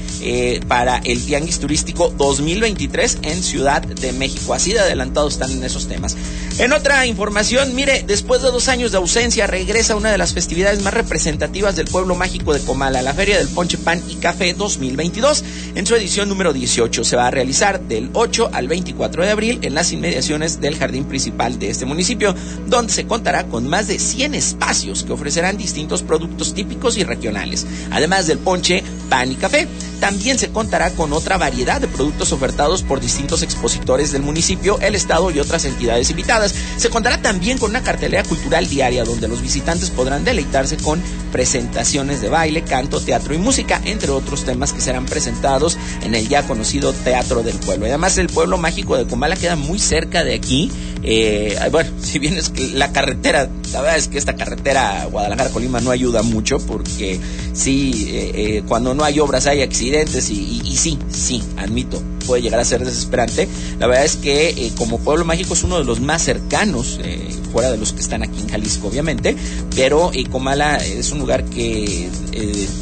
para 0.68 0.98
el 0.98 1.26
Tianguis 1.26 1.60
Turístico 1.60 2.14
2023 2.18 3.20
en 3.24 3.44
Ciudad 3.44 3.82
de 3.82 4.12
México. 4.14 4.54
Así 4.54 4.74
de 4.74 4.80
adelantados 4.80 5.34
están 5.34 5.52
en 5.52 5.64
esos 5.64 5.88
temas. 5.88 6.16
En 6.60 6.74
otra 6.74 7.06
información, 7.06 7.76
mire, 7.76 8.04
después 8.08 8.42
de 8.42 8.50
dos 8.50 8.68
años 8.68 8.92
de 8.92 8.98
ausencia, 8.98 9.46
regresa 9.46 9.96
una 9.96 10.12
de 10.12 10.18
las 10.18 10.34
festividades 10.34 10.82
más 10.82 10.94
representativas 10.94 11.76
del 11.76 11.88
pueblo 11.88 12.16
mágico 12.16 12.52
de 12.52 12.60
Comala, 12.62 13.04
la 13.04 13.14
Feria 13.14 13.38
del 13.38 13.48
Ponche 13.48 13.78
Pan 13.78 14.02
y 14.10 14.16
Café 14.16 14.56
2022. 14.56 15.44
En 15.76 15.86
su 15.86 15.94
edición 15.94 16.30
número 16.30 16.54
18 16.54 17.04
se 17.04 17.16
va 17.16 17.28
a 17.28 17.32
realizar 17.32 17.80
del 17.82 18.10
8 18.14 18.50
al 18.54 18.68
24 18.68 19.24
de 19.24 19.30
abril 19.30 19.60
en 19.62 19.76
las 19.76 19.92
inmediaciones 19.92 20.60
del 20.60 20.78
jardín 20.78 21.06
principal 21.06 21.60
de 21.60 21.70
este 21.70 21.86
municipio, 21.86 22.34
donde 22.66 22.92
se 22.92 23.06
contará 23.06 23.46
con 23.46 23.68
más 23.68 23.88
de 23.88 24.00
100 24.00 24.34
espacios 24.34 25.04
que 25.04 25.14
ofrecerán 25.14 25.58
distintos 25.58 26.02
productos 26.02 26.56
típicos 26.56 26.98
y 26.98 27.04
regionales, 27.04 27.68
además 27.92 28.17
del 28.26 28.40
ponche, 28.40 28.84
pan 29.10 29.32
y 29.32 29.36
café. 29.36 29.68
También 30.00 30.38
se 30.38 30.50
contará 30.50 30.92
con 30.92 31.12
otra 31.12 31.38
variedad 31.38 31.82
de 31.82 31.88
productos 31.88 32.32
ofertados 32.32 32.84
por 32.84 33.00
distintos 33.00 33.42
expositores 33.42 34.12
del 34.12 34.22
municipio, 34.22 34.80
el 34.80 34.96
Estado 34.96 35.32
y 35.32 35.40
otras 35.40 35.66
entidades 35.66 36.10
invitadas. 36.10 36.54
Se 36.78 36.90
contará 36.90 37.22
también 37.22 37.58
con 37.58 37.72
una 37.72 37.82
cartelera 37.82 38.24
cultural 38.24 38.68
diaria 38.68 39.04
donde 39.04 39.28
los 39.28 39.42
visitantes 39.42 39.90
podrán 39.90 40.24
deleitarse 40.24 40.78
con 40.78 41.02
presentaciones 41.32 42.22
de 42.22 42.30
baile, 42.30 42.64
canto, 42.64 43.02
teatro 43.02 43.34
y 43.34 43.38
música, 43.40 43.82
entre 43.86 44.12
otros 44.12 44.46
temas 44.46 44.72
que 44.72 44.82
serán 44.82 45.06
presentados 45.06 45.78
en 46.04 46.14
el 46.16 46.28
ya 46.28 46.44
conocido 46.44 46.94
Teatro 46.94 47.44
del 47.44 47.58
Pueblo. 47.58 47.86
además 47.86 48.18
el 48.18 48.28
pueblo 48.28 48.58
mágico 48.58 48.98
de 48.98 49.08
Comala 49.08 49.36
queda 49.36 49.56
muy 49.56 49.80
cerca 49.80 50.24
de 50.24 50.36
aquí. 50.36 50.72
Eh, 51.04 51.58
bueno, 51.72 51.90
si 52.02 52.20
bien 52.20 52.36
es 52.38 52.50
que 52.50 52.68
la 52.70 52.92
carretera, 52.92 53.50
la 53.72 53.82
verdad 53.82 53.98
es 53.98 54.08
que 54.08 54.18
esta 54.18 54.36
carretera 54.36 55.08
Guadalajara-Colima 55.12 55.82
no 55.82 55.92
ayuda 55.92 56.22
mucho 56.22 56.60
porque 56.60 57.20
sí, 57.54 58.07
eh, 58.08 58.32
eh, 58.36 58.64
cuando 58.68 58.94
no 58.94 59.04
hay 59.04 59.20
obras 59.20 59.48
hay 59.48 59.62
accidentes 59.62 60.30
y, 60.30 60.62
y 60.64 60.78
sí, 60.78 60.98
sí, 61.10 61.42
admito, 61.58 62.02
puede 62.28 62.42
llegar 62.42 62.60
a 62.60 62.66
ser 62.66 62.86
desesperante. 62.86 63.48
La 63.80 63.88
verdad 63.88 64.06
es 64.06 64.18
que 64.18 64.50
eh, 64.50 64.72
como 64.78 65.00
pueblo 65.00 65.26
mágico 65.26 65.54
es 65.54 65.64
uno 65.64 65.80
de 65.80 65.86
los 65.86 66.00
más 66.02 66.24
cercanos, 66.24 67.00
eh, 67.04 67.30
fuera 67.52 67.72
de 67.72 67.78
los 67.78 67.94
que 67.94 68.02
están 68.02 68.22
aquí 68.22 68.40
en 68.40 68.50
Jalisco, 68.50 68.90
obviamente, 68.90 69.36
pero 69.76 70.12
Comala 70.32 70.78
es 70.78 71.12
un 71.12 71.20
lugar 71.20 71.46
que 71.46 72.10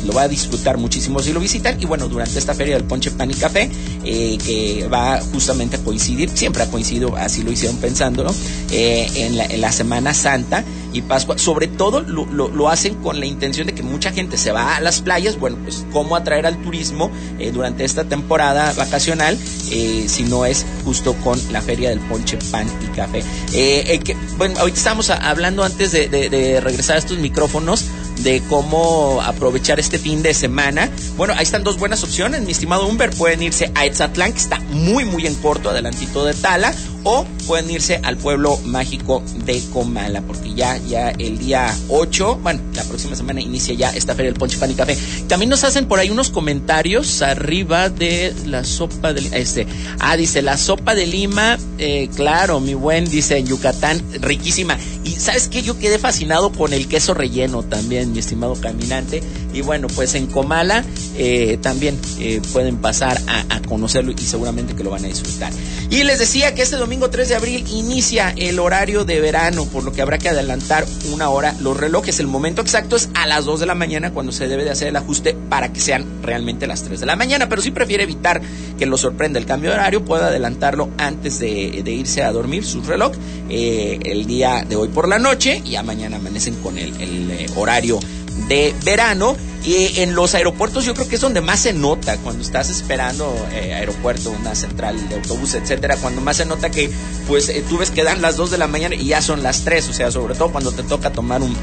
lo 0.05 0.13
va 0.13 0.23
a 0.23 0.27
disfrutar 0.27 0.77
muchísimo 0.77 1.21
si 1.21 1.31
lo 1.31 1.39
visitan. 1.39 1.79
Y 1.81 1.85
bueno, 1.85 2.07
durante 2.07 2.39
esta 2.39 2.53
feria 2.53 2.75
del 2.75 2.83
Ponche 2.83 3.11
Pan 3.11 3.29
y 3.31 3.35
Café, 3.35 3.69
que 4.05 4.87
va 4.91 5.19
justamente 5.33 5.77
a 5.77 5.79
coincidir, 5.79 6.29
siempre 6.29 6.63
ha 6.63 6.69
coincidido, 6.69 7.15
así 7.15 7.43
lo 7.43 7.51
hicieron 7.51 7.77
pensándolo, 7.77 8.33
en 8.71 9.37
la, 9.37 9.45
en, 9.45 9.61
la, 9.61 9.71
Semana 9.71 10.13
Santa 10.13 10.63
y 10.93 11.01
Pascua. 11.01 11.37
Sobre 11.37 11.67
todo 11.67 12.01
lo, 12.01 12.25
lo, 12.25 12.69
hacen 12.69 12.95
con 12.95 13.19
la 13.19 13.25
intención 13.25 13.67
de 13.67 13.73
que 13.73 13.83
mucha 13.83 14.11
gente 14.11 14.37
se 14.37 14.51
va 14.51 14.75
a 14.75 14.81
las 14.81 15.01
playas. 15.01 15.39
Bueno, 15.39 15.57
pues 15.63 15.85
cómo 15.91 16.15
atraer 16.15 16.45
al 16.45 16.61
turismo 16.61 17.09
durante 17.51 17.83
esta 17.83 18.03
temporada 18.03 18.73
vacacional 18.73 19.37
eh, 19.71 20.05
si 20.07 20.23
no 20.23 20.45
es 20.45 20.65
justo 20.83 21.13
con 21.23 21.39
la 21.51 21.61
feria 21.61 21.89
del 21.89 21.99
ponche, 21.99 22.37
pan 22.51 22.67
y 22.83 22.95
café. 22.95 23.19
Eh, 23.53 23.83
eh, 23.87 23.99
que, 23.99 24.15
bueno, 24.37 24.59
ahorita 24.59 24.77
estamos 24.77 25.09
hablando 25.09 25.63
antes 25.63 25.91
de, 25.91 26.61
regresar 26.61 26.97
a 26.97 26.99
estos 26.99 27.17
micrófonos 27.17 27.85
de 28.25 28.41
cómo 28.49 29.21
aprovechar 29.21 29.79
este 29.79 29.99
fin 29.99 30.23
de 30.23 30.33
semana. 30.33 30.89
Bueno, 31.15 31.35
ahí 31.37 31.43
están 31.43 31.63
dos 31.63 31.77
buenas 31.77 32.03
opciones, 32.03 32.41
mi 32.41 32.53
estimado 32.53 32.87
Humber. 32.87 33.11
Pueden 33.11 33.43
irse 33.43 33.71
a 33.75 33.85
Etzatlán, 33.85 34.33
que 34.33 34.39
está 34.39 34.59
muy, 34.71 35.05
muy 35.05 35.27
en 35.27 35.35
corto, 35.35 35.69
adelantito 35.69 36.25
de 36.25 36.33
Tala, 36.33 36.73
o 37.05 37.23
pueden 37.47 37.69
irse 37.69 37.99
al 38.03 38.17
pueblo 38.17 38.57
mágico 38.65 39.23
de 39.45 39.61
Comala, 39.71 40.21
porque 40.21 40.53
ya, 40.55 40.77
ya 40.77 41.11
el 41.11 41.37
día 41.37 41.73
8, 41.87 42.39
bueno, 42.41 42.59
la 42.73 42.83
próxima 42.83 43.15
semana 43.15 43.41
inicia 43.41 43.75
ya 43.75 43.89
esta 43.91 44.15
feria 44.15 44.31
del 44.31 44.39
Ponche 44.39 44.57
Pan 44.57 44.71
y 44.71 44.73
Café. 44.73 44.97
También 45.27 45.49
nos 45.49 45.63
hacen 45.63 45.87
por 45.87 45.99
ahí 45.99 46.09
unos 46.09 46.31
comentarios 46.31 47.21
arriba 47.21 47.89
de 47.89 48.33
la 48.47 48.63
sopa 48.63 49.13
de 49.13 49.21
este, 49.39 49.67
ah, 49.99 50.17
dice 50.17 50.41
la 50.41 50.57
sopa 50.57 50.95
de 50.95 51.05
Lima, 51.05 51.59
eh, 51.77 52.09
claro, 52.15 52.59
mi 52.59 52.73
buen, 52.73 53.05
dice 53.05 53.37
en 53.37 53.45
Yucatán, 53.45 54.01
riquísima. 54.21 54.77
Y 55.03 55.11
sabes 55.11 55.47
que 55.47 55.61
yo 55.61 55.77
quedé 55.77 55.99
fascinado 55.99 56.51
con 56.51 56.73
el 56.73 56.87
queso 56.87 57.13
relleno 57.13 57.61
también, 57.61 58.13
mi 58.13 58.19
estimado 58.19 58.55
caminante. 58.55 59.21
Y 59.53 59.61
bueno, 59.61 59.87
pues 59.87 60.15
en 60.15 60.25
Comala 60.25 60.83
eh, 61.17 61.59
también 61.61 61.99
eh, 62.19 62.41
pueden 62.51 62.77
pasar 62.77 63.21
a, 63.27 63.55
a 63.55 63.61
conocerlo 63.61 64.11
y 64.11 64.17
seguramente 64.17 64.75
que 64.75 64.83
lo 64.83 64.89
van 64.89 65.05
a 65.05 65.07
disfrutar. 65.07 65.53
Y 65.91 66.03
les 66.03 66.17
decía 66.17 66.55
que 66.55 66.63
este 66.63 66.75
domingo 66.77 66.94
3 66.99 67.29
de 67.29 67.35
abril 67.35 67.65
inicia 67.69 68.33
el 68.37 68.57
horario 68.57 69.03
de 69.03 69.19
verano, 69.19 69.65
por 69.65 69.83
lo 69.83 69.91
que 69.91 70.01
habrá 70.01 70.17
que 70.17 70.29
adelantar 70.29 70.85
una 71.11 71.29
hora 71.29 71.53
los 71.59 71.77
relojes. 71.77 72.19
El 72.19 72.27
momento 72.27 72.61
exacto 72.61 72.95
es 72.95 73.09
a 73.13 73.27
las 73.27 73.45
2 73.45 73.59
de 73.59 73.65
la 73.65 73.75
mañana 73.75 74.11
cuando 74.11 74.31
se 74.31 74.47
debe 74.47 74.63
de 74.63 74.71
hacer 74.71 74.87
el 74.87 74.95
ajuste 74.95 75.35
para 75.49 75.71
que 75.73 75.79
sean 75.79 76.05
realmente 76.23 76.67
las 76.67 76.83
3 76.83 76.99
de 76.99 77.05
la 77.05 77.15
mañana. 77.15 77.49
Pero 77.49 77.61
si 77.61 77.71
prefiere 77.71 78.03
evitar 78.03 78.41
que 78.79 78.85
lo 78.85 78.97
sorprenda 78.97 79.39
el 79.39 79.45
cambio 79.45 79.71
de 79.71 79.75
horario, 79.75 80.05
puede 80.05 80.23
adelantarlo 80.23 80.89
antes 80.97 81.39
de, 81.39 81.83
irse 81.85 82.23
a 82.23 82.31
dormir 82.31 82.65
su 82.65 82.81
reloj 82.81 83.13
eh, 83.49 83.99
el 84.03 84.25
día 84.25 84.65
de 84.67 84.75
hoy 84.75 84.87
por 84.87 85.07
la 85.07 85.19
noche 85.19 85.61
y 85.63 85.75
a 85.75 85.83
mañana 85.83 86.17
amanecen 86.17 86.55
con 86.55 86.77
el, 86.77 86.99
el 87.01 87.31
eh, 87.31 87.45
horario 87.55 87.99
de 88.47 88.73
verano 88.83 89.35
Y 89.65 89.99
en 90.01 90.13
los 90.13 90.35
aeropuertos 90.35 90.85
yo 90.85 90.93
creo 90.93 91.07
que 91.07 91.15
es 91.15 91.21
donde 91.21 91.41
más 91.41 91.61
se 91.61 91.73
nota 91.73 92.17
cuando 92.17 92.43
estás 92.43 92.69
esperando 92.69 93.35
eh, 93.51 93.73
aeropuerto, 93.73 94.29
una 94.29 94.53
central 94.53 95.09
de 95.09 95.15
autobús, 95.15 95.55
etcétera, 95.55 95.97
cuando 95.97 96.21
más 96.21 96.37
se 96.37 96.45
nota 96.45 96.69
que 96.69 96.91
pues 97.27 97.49
eh, 97.49 97.63
tú 97.67 97.79
ves 97.79 97.89
que 97.89 98.03
dan 98.03 98.21
las 98.21 98.37
2 98.37 98.51
de 98.51 98.59
la 98.59 98.67
mañana 98.67 98.93
y 98.93 99.05
ya 99.05 99.23
son 99.23 99.41
las 99.41 99.63
3, 99.63 99.89
o 99.89 99.93
sea, 99.93 100.11
sobre 100.11 100.35
todo 100.35 100.51
cuando 100.51 100.71
te 100.71 100.83
toca 100.83 101.11
tomar 101.11 101.41
un, 101.41 101.55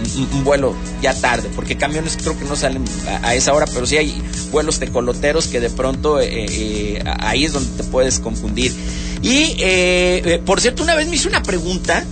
vuelo 0.43 0.75
ya 1.01 1.15
tarde, 1.15 1.49
porque 1.55 1.77
camiones 1.77 2.19
creo 2.21 2.37
que 2.37 2.45
no 2.45 2.57
salen 2.57 2.85
a, 3.23 3.37
esa 3.37 3.53
hora, 3.55 3.67
pero 3.73 3.87
sí 3.87 3.97
hay 3.97 4.21
vuelos 4.51 4.81
de 4.81 4.89
coloteros 4.89 5.47
que 5.47 5.61
de 5.61 5.71
pronto 5.71 6.21
eh, 6.21 7.01
ahí 7.21 7.45
es 7.45 7.53
donde 7.53 7.71
te 7.77 7.85
puedes 7.85 8.19
confundir. 8.19 8.73
Y 9.23 9.55
por 10.45 10.61
cierto, 10.61 10.83
una 10.83 10.97
vez 10.97 11.07
me 11.07 11.15
hice 11.15 11.29
una 11.29 11.45
pregunta 11.45 12.05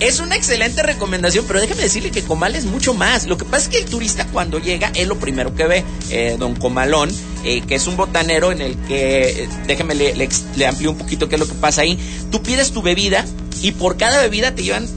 Es 0.00 0.18
una 0.18 0.34
excelente 0.34 0.82
recomendación, 0.82 1.44
pero 1.46 1.60
déjeme 1.60 1.82
decirle 1.82 2.10
que 2.10 2.22
Comal 2.22 2.56
es 2.56 2.64
mucho 2.64 2.94
más. 2.94 3.26
Lo 3.26 3.36
que 3.36 3.44
pasa 3.44 3.64
es 3.64 3.68
que 3.68 3.78
el 3.78 3.84
turista 3.84 4.26
cuando 4.28 4.58
llega 4.58 4.90
es 4.94 5.06
lo 5.06 5.18
primero 5.18 5.54
que 5.54 5.66
ve. 5.66 5.84
Eh, 6.10 6.36
don 6.38 6.54
Comalón, 6.54 7.10
eh, 7.44 7.60
que 7.60 7.74
es 7.74 7.86
un 7.86 7.98
botanero 7.98 8.50
en 8.50 8.62
el 8.62 8.76
que, 8.88 9.44
eh, 9.44 9.48
déjeme 9.66 9.94
le, 9.94 10.16
le, 10.16 10.28
le 10.56 10.66
amplío 10.66 10.92
un 10.92 10.96
poquito 10.96 11.28
qué 11.28 11.34
es 11.34 11.40
lo 11.40 11.46
que 11.46 11.52
pasa 11.52 11.82
ahí. 11.82 11.98
Tú 12.30 12.42
pides 12.42 12.72
tu 12.72 12.80
bebida 12.80 13.26
y 13.60 13.72
por 13.72 13.98
cada 13.98 14.22
bebida 14.22 14.54
te 14.54 14.62
llevan 14.62 14.88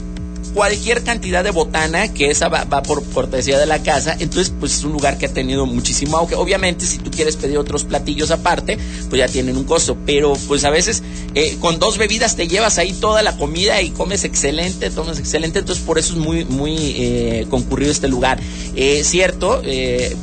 cualquier 0.54 1.02
cantidad 1.02 1.42
de 1.42 1.50
botana, 1.50 2.14
que 2.14 2.30
esa 2.30 2.48
va, 2.48 2.64
por 2.82 3.04
cortesía 3.10 3.58
de 3.58 3.66
la 3.66 3.82
casa, 3.82 4.16
entonces 4.18 4.52
pues 4.58 4.78
es 4.78 4.84
un 4.84 4.92
lugar 4.92 5.18
que 5.18 5.26
ha 5.26 5.32
tenido 5.32 5.66
muchísimo 5.66 6.16
auge. 6.16 6.36
Obviamente 6.36 6.86
si 6.86 6.98
tú 6.98 7.10
quieres 7.10 7.36
pedir 7.36 7.58
otros 7.58 7.84
platillos 7.84 8.30
aparte, 8.30 8.78
pues 9.08 9.18
ya 9.18 9.28
tienen 9.28 9.56
un 9.56 9.64
costo, 9.64 9.96
pero 10.06 10.34
pues 10.46 10.64
a 10.64 10.70
veces 10.70 11.02
eh, 11.34 11.56
con 11.60 11.78
dos 11.80 11.98
bebidas 11.98 12.36
te 12.36 12.46
llevas 12.46 12.78
ahí 12.78 12.92
toda 12.92 13.22
la 13.22 13.36
comida 13.36 13.82
y 13.82 13.90
comes 13.90 14.22
excelente, 14.24 14.90
tomas 14.90 15.18
excelente, 15.18 15.58
entonces 15.58 15.84
por 15.84 15.98
eso 15.98 16.14
es 16.14 16.18
muy, 16.20 16.44
muy 16.44 16.76
eh, 16.96 17.46
concurrido 17.50 17.90
este 17.90 18.08
lugar. 18.08 18.38
Eh, 18.76 19.02
cierto, 19.04 19.60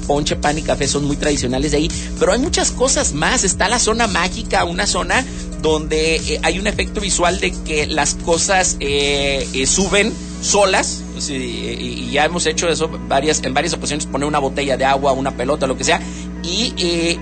ponche, 0.07 0.37
pan 0.37 0.57
y 0.57 0.61
café 0.61 0.87
son 0.87 1.05
muy 1.05 1.17
tradicionales 1.17 1.71
de 1.71 1.77
ahí, 1.77 1.91
pero 2.19 2.31
hay 2.31 2.39
muchas 2.39 2.71
cosas 2.71 3.13
más, 3.13 3.43
está 3.43 3.67
la 3.67 3.79
zona 3.79 4.07
mágica, 4.07 4.63
una 4.63 4.87
zona 4.87 5.25
donde 5.61 6.15
eh, 6.15 6.39
hay 6.43 6.59
un 6.59 6.67
efecto 6.67 7.01
visual 7.01 7.39
de 7.39 7.51
que 7.65 7.85
las 7.87 8.15
cosas 8.15 8.77
eh, 8.79 9.47
eh, 9.53 9.67
suben 9.67 10.13
solas, 10.41 11.03
y, 11.29 12.09
ya 12.11 12.25
hemos 12.25 12.45
hecho 12.47 12.67
eso 12.67 12.89
varias, 13.07 13.43
en 13.43 13.53
varias 13.53 13.73
ocasiones, 13.73 14.05
poner 14.05 14.27
una 14.27 14.39
botella 14.39 14.75
de 14.75 14.85
agua, 14.85 15.13
una 15.13 15.37
pelota, 15.37 15.67
lo 15.67 15.77
que 15.77 15.83
sea, 15.83 16.01
y 16.43 16.73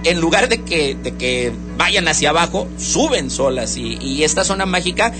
en 0.05 0.21
lugar 0.21 0.47
de 0.47 0.63
que, 0.63 0.95
de 0.95 1.13
que 1.15 1.51
vayan 1.77 2.07
hacia 2.07 2.29
abajo, 2.29 2.67
suben 2.77 3.29
solas. 3.29 3.75
Y, 3.75 4.23
esta 4.23 4.45
zona 4.45 4.65
mágica 4.65 5.11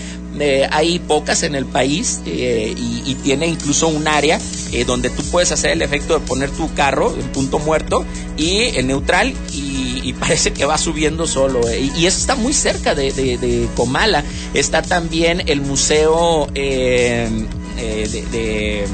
hay 0.71 0.99
pocas 0.99 1.43
en 1.43 1.55
el 1.55 1.65
país 1.65 2.21
y, 2.25 3.15
tiene 3.21 3.47
incluso 3.47 3.89
un 3.89 4.07
área 4.07 4.39
donde 4.87 5.09
tú 5.09 5.21
puedes 5.23 5.51
hacer 5.51 5.71
el 5.71 5.81
efecto 5.81 6.17
de 6.17 6.25
poner 6.25 6.49
tu 6.51 6.73
carro 6.73 7.13
en 7.13 7.27
punto 7.33 7.59
muerto 7.59 8.05
y 8.37 8.77
en 8.77 8.87
neutral 8.87 9.33
y 9.53 9.68
y, 10.03 10.13
parece 10.13 10.53
que 10.53 10.65
va 10.65 10.77
subiendo 10.77 11.27
solo. 11.27 11.67
Eh, 11.69 11.91
y, 11.95 12.05
eso 12.05 12.19
está 12.19 12.35
muy 12.35 12.53
cerca 12.53 12.95
de, 12.95 13.67
Comala. 13.75 14.23
Está 14.53 14.81
también 14.81 15.43
el 15.47 15.61
museo 15.61 16.47
eh, 16.55 17.29
eh, 17.77 18.25
de... 18.31 18.85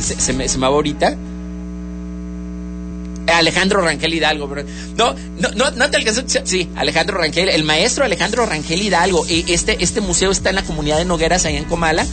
se, 0.00 0.32
me, 0.32 0.48
se 0.48 0.58
me 0.58 0.62
va 0.62 0.74
ahorita. 0.74 1.16
Alejandro 3.26 3.82
Rangel 3.82 4.14
Hidalgo, 4.14 4.48
no, 4.96 5.14
no, 5.38 5.50
no, 5.50 5.70
no 5.72 5.90
te 5.90 5.96
alcanzó, 5.96 6.22
sí, 6.44 6.68
Alejandro 6.76 7.18
Rangel, 7.18 7.48
el 7.48 7.64
maestro 7.64 8.04
Alejandro 8.04 8.46
Rangel 8.46 8.80
Hidalgo, 8.80 9.26
este, 9.28 9.82
este 9.82 10.00
museo 10.00 10.30
está 10.30 10.50
en 10.50 10.56
la 10.56 10.62
comunidad 10.62 10.98
de 10.98 11.04
Nogueras, 11.04 11.44
ahí 11.44 11.56
en 11.56 11.64
Comala, 11.64 12.06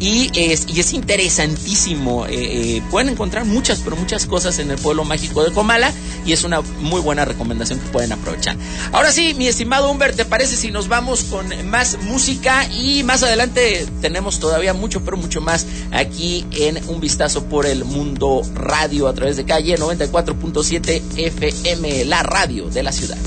y 0.00 0.30
es, 0.34 0.66
y 0.66 0.80
es 0.80 0.92
interesantísimo. 0.94 2.26
Eh, 2.26 2.30
eh, 2.32 2.82
pueden 2.90 3.10
encontrar 3.10 3.44
muchas, 3.44 3.80
pero 3.80 3.96
muchas 3.96 4.26
cosas 4.26 4.58
en 4.58 4.70
el 4.70 4.78
pueblo 4.78 5.04
mágico 5.04 5.44
de 5.44 5.52
Comala 5.52 5.92
y 6.24 6.32
es 6.32 6.42
una 6.42 6.62
muy 6.62 7.00
buena 7.02 7.26
recomendación 7.26 7.78
que 7.78 7.88
pueden 7.88 8.12
aprovechar. 8.12 8.56
Ahora 8.92 9.12
sí, 9.12 9.34
mi 9.34 9.46
estimado 9.46 9.90
Humbert, 9.90 10.16
¿te 10.16 10.24
parece 10.24 10.56
si 10.56 10.70
nos 10.70 10.88
vamos 10.88 11.24
con 11.24 11.46
más 11.68 11.98
música 12.02 12.66
y 12.66 13.02
más 13.04 13.22
adelante 13.22 13.86
tenemos 14.00 14.40
todavía 14.40 14.72
mucho, 14.72 15.04
pero 15.04 15.18
mucho 15.18 15.42
más 15.42 15.66
aquí 15.92 16.46
en 16.52 16.80
Un 16.88 17.00
Vistazo 17.00 17.44
por 17.44 17.66
el 17.66 17.84
Mundo 17.84 18.42
Radio 18.54 19.06
a 19.06 19.12
través 19.12 19.36
de 19.36 19.44
calle 19.44 19.76
94.7 19.76 21.02
FM, 21.16 22.06
la 22.06 22.22
radio 22.22 22.70
de 22.70 22.82
la 22.82 22.92
ciudad. 22.92 23.18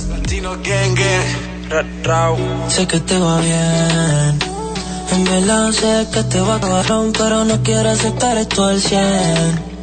Sé 2.69 2.87
que 2.87 2.99
te 2.99 3.19
va 3.19 3.41
bien 3.41 4.52
en 5.13 5.23
verdad 5.25 5.71
sé 5.71 6.07
que 6.11 6.23
te 6.23 6.39
va 6.41 6.53
a 6.55 6.57
acabar, 6.57 6.85
pero 7.17 7.45
no 7.45 7.55
quiero 7.63 7.89
aceptar 7.89 8.37
esto 8.37 8.65
al 8.65 8.81
100. 8.81 9.73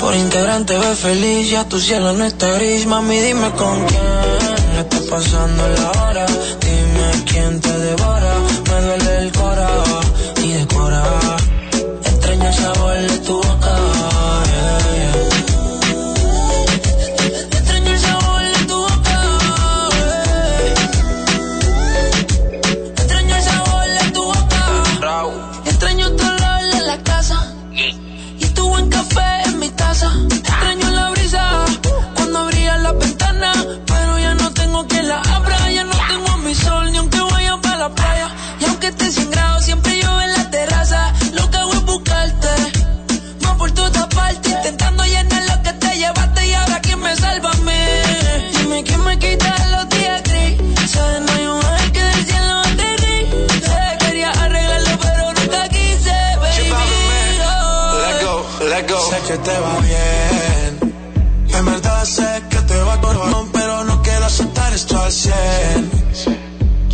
Por 0.00 0.14
integrante 0.14 0.76
ve 0.78 0.94
feliz, 0.96 1.50
ya 1.50 1.62
tu 1.64 1.78
cielo 1.78 2.12
no 2.12 2.24
está 2.24 2.48
gris, 2.56 2.86
mami 2.86 3.18
dime 3.18 3.50
con 3.60 3.76
quién 3.86 4.78
está 4.82 4.98
pasando 5.10 5.62
la 5.76 5.90
hora, 6.02 6.26
dime 6.66 7.24
quién 7.30 7.60
te 7.60 7.72
devora, 7.86 8.21
que 59.32 59.38
te 59.38 59.58
va 59.58 59.78
bien. 59.80 60.94
En 61.58 61.64
verdad 61.64 62.04
sé 62.04 62.42
que 62.50 62.58
te 62.70 62.78
va 62.82 63.00
con 63.00 63.50
pero 63.52 63.84
no 63.84 64.02
quiero 64.02 64.26
aceptar 64.26 64.72
esto 64.74 65.00
al 65.00 65.12
100. 65.12 65.90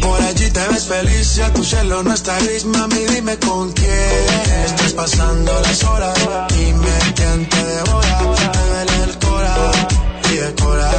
Por 0.01 0.21
allí 0.23 0.49
te 0.51 0.65
ves 0.69 0.85
feliz 0.85 1.37
y 1.39 1.43
a 1.43 1.53
tu 1.53 1.65
cielo 1.65 2.03
no 2.05 2.13
está 2.15 2.39
gris, 2.39 2.65
mami, 2.65 3.03
dime 3.15 3.37
con 3.39 3.73
quién 3.73 4.25
estás 4.67 4.93
pasando 4.93 5.53
las 5.63 5.83
horas. 5.85 6.17
Dime 6.57 6.97
quién 7.17 7.49
te 7.49 7.65
devora, 7.65 8.19
te 8.53 8.63
duele 8.71 8.97
el 9.09 9.19
cora 9.19 9.57
y 10.31 10.37
decora. 10.37 10.91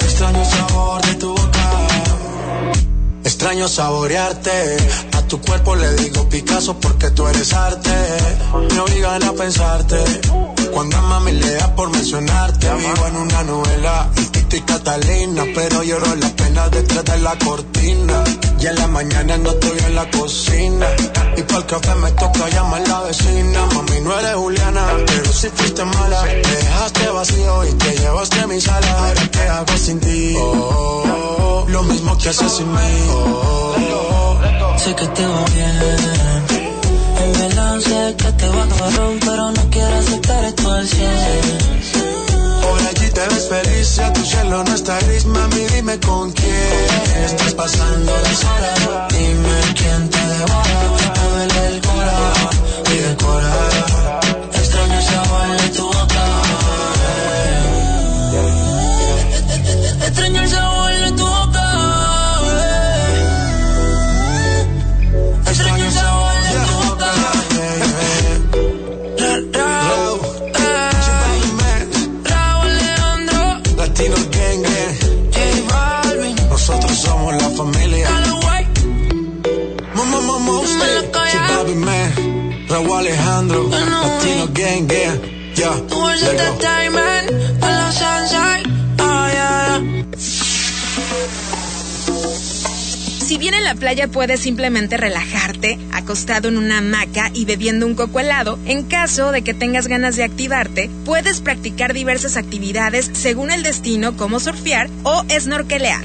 Extraño 0.00 0.40
el 0.40 0.46
sabor 0.46 1.06
de 1.06 1.14
tu 1.14 1.28
boca, 1.30 1.68
extraño 3.24 3.68
saborearte. 3.68 4.76
Tu 5.34 5.40
cuerpo 5.40 5.74
le 5.74 5.92
digo 5.94 6.28
Picasso 6.28 6.78
porque 6.78 7.10
tú 7.10 7.26
eres 7.26 7.52
arte. 7.52 7.90
Me 8.70 8.78
obligan 8.78 9.20
a 9.24 9.32
pensarte. 9.32 9.96
Cuando 10.74 10.96
a 10.96 11.02
mami 11.02 11.30
le 11.30 11.54
da 11.54 11.72
por 11.76 11.88
mencionarte, 11.90 12.68
vivo 12.74 13.06
en 13.06 13.16
una 13.16 13.44
novela, 13.44 14.10
el 14.16 14.30
Tito 14.32 14.56
y 14.56 14.60
Catalina, 14.62 15.44
pero 15.54 15.84
lloro 15.84 16.16
las 16.16 16.32
penas 16.32 16.68
detrás 16.72 17.04
de 17.04 17.18
la 17.18 17.38
cortina. 17.38 18.24
Y 18.58 18.66
en 18.66 18.74
la 18.74 18.88
mañana 18.88 19.38
no 19.38 19.50
estoy 19.50 19.78
en 19.86 19.94
la 19.94 20.10
cocina. 20.10 20.86
Y 21.36 21.42
para 21.42 21.58
el 21.58 21.66
café 21.66 21.94
me 21.94 22.10
toca 22.10 22.48
llamar 22.48 22.80
a 22.82 22.88
la 22.88 23.00
vecina. 23.02 23.66
Mami, 23.72 24.00
no 24.00 24.18
eres 24.18 24.34
Juliana, 24.34 24.84
pero 25.06 25.32
si 25.32 25.48
fuiste 25.50 25.84
mala. 25.84 26.22
Me 26.24 26.34
dejaste 26.34 27.08
vacío 27.08 27.64
y 27.66 27.72
te 27.74 27.96
llevaste 27.96 28.40
a 28.40 28.46
mi 28.48 28.60
sala. 28.60 28.98
Ahora 28.98 29.30
qué 29.30 29.42
hago 29.42 29.76
sin 29.76 30.00
ti. 30.00 30.34
Oh, 30.36 31.66
lo 31.68 31.82
mismo 31.84 32.18
que 32.18 32.30
haces 32.30 32.50
sin 32.50 32.72
mí. 32.72 33.06
Oh, 33.10 33.76
Sé 34.76 34.92
que 34.96 35.06
te 35.06 35.24
va 35.24 35.44
bien. 35.54 36.43
En 37.22 37.32
verdad 37.32 37.80
sé 37.80 38.14
que 38.16 38.32
te 38.32 38.48
va 38.48 38.66
cabrón, 38.68 39.18
pero 39.20 39.50
no 39.52 39.70
quiero 39.70 39.94
aceptar 39.96 40.44
esto 40.44 40.70
al 40.70 40.86
100. 40.86 41.08
Por 42.62 42.80
allí 42.80 43.10
te 43.10 43.28
ves 43.28 43.48
feliz 43.48 43.98
y 43.98 44.00
a 44.00 44.12
tu 44.12 44.24
cielo 44.24 44.64
no 44.64 44.74
está 44.74 44.98
gris, 45.00 45.26
mami, 45.26 45.64
dime 45.74 45.98
con 46.00 46.32
quién 46.32 47.24
estás 47.24 47.54
pasando 47.54 48.12
las 48.12 48.44
horas. 48.44 49.08
Dime 49.10 49.58
quién 49.76 50.10
te 50.10 50.18
devora, 50.18 50.80
me 50.96 51.28
duele 51.28 51.66
el 51.74 51.80
cora 51.82 52.34
y 52.92 52.98
el 52.98 53.16
Tú 85.88 86.08
con 87.60 87.92
sunshine. 87.92 88.64
Oh, 88.98 89.28
yeah. 89.32 89.82
Si 93.24 93.38
bien 93.38 93.54
en 93.54 93.64
la 93.64 93.74
playa 93.74 94.08
puedes 94.08 94.40
simplemente 94.40 94.96
relajarte, 94.96 95.78
acostado 95.92 96.48
en 96.48 96.58
una 96.58 96.78
hamaca 96.78 97.30
y 97.32 97.46
bebiendo 97.46 97.86
un 97.86 97.94
coco 97.94 98.20
helado, 98.20 98.58
en 98.66 98.82
caso 98.82 99.32
de 99.32 99.42
que 99.42 99.54
tengas 99.54 99.86
ganas 99.86 100.16
de 100.16 100.24
activarte, 100.24 100.90
puedes 101.04 101.40
practicar 101.40 101.94
diversas 101.94 102.36
actividades 102.36 103.10
según 103.14 103.50
el 103.50 103.62
destino 103.62 104.16
como 104.16 104.38
surfear 104.38 104.90
o 105.02 105.24
snorkelear. 105.30 106.04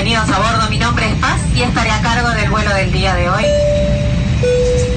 Bienvenidos 0.00 0.30
a 0.30 0.38
bordo, 0.38 0.70
mi 0.70 0.78
nombre 0.78 1.10
es 1.10 1.16
Paz 1.16 1.40
y 1.56 1.62
estaré 1.62 1.90
a 1.90 2.00
cargo 2.00 2.30
del 2.30 2.48
vuelo 2.50 2.72
del 2.72 2.92
día 2.92 3.16
de 3.16 3.30
hoy. 3.30 3.42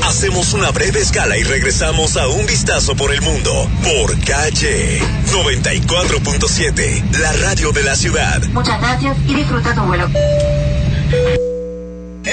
Hacemos 0.03 0.53
una 0.53 0.69
breve 0.69 0.99
escala 0.99 1.35
y 1.37 1.43
regresamos 1.43 2.17
a 2.17 2.27
un 2.27 2.45
vistazo 2.45 2.95
por 2.95 3.11
el 3.11 3.19
mundo 3.23 3.67
por 3.83 4.23
calle 4.23 5.01
94.7, 5.25 7.17
la 7.17 7.33
radio 7.33 7.71
de 7.71 7.83
la 7.83 7.95
ciudad. 7.95 8.43
Muchas 8.53 8.79
gracias 8.79 9.17
y 9.25 9.33
disfruta 9.33 9.73
tu 9.73 9.81
vuelo. 9.81 10.07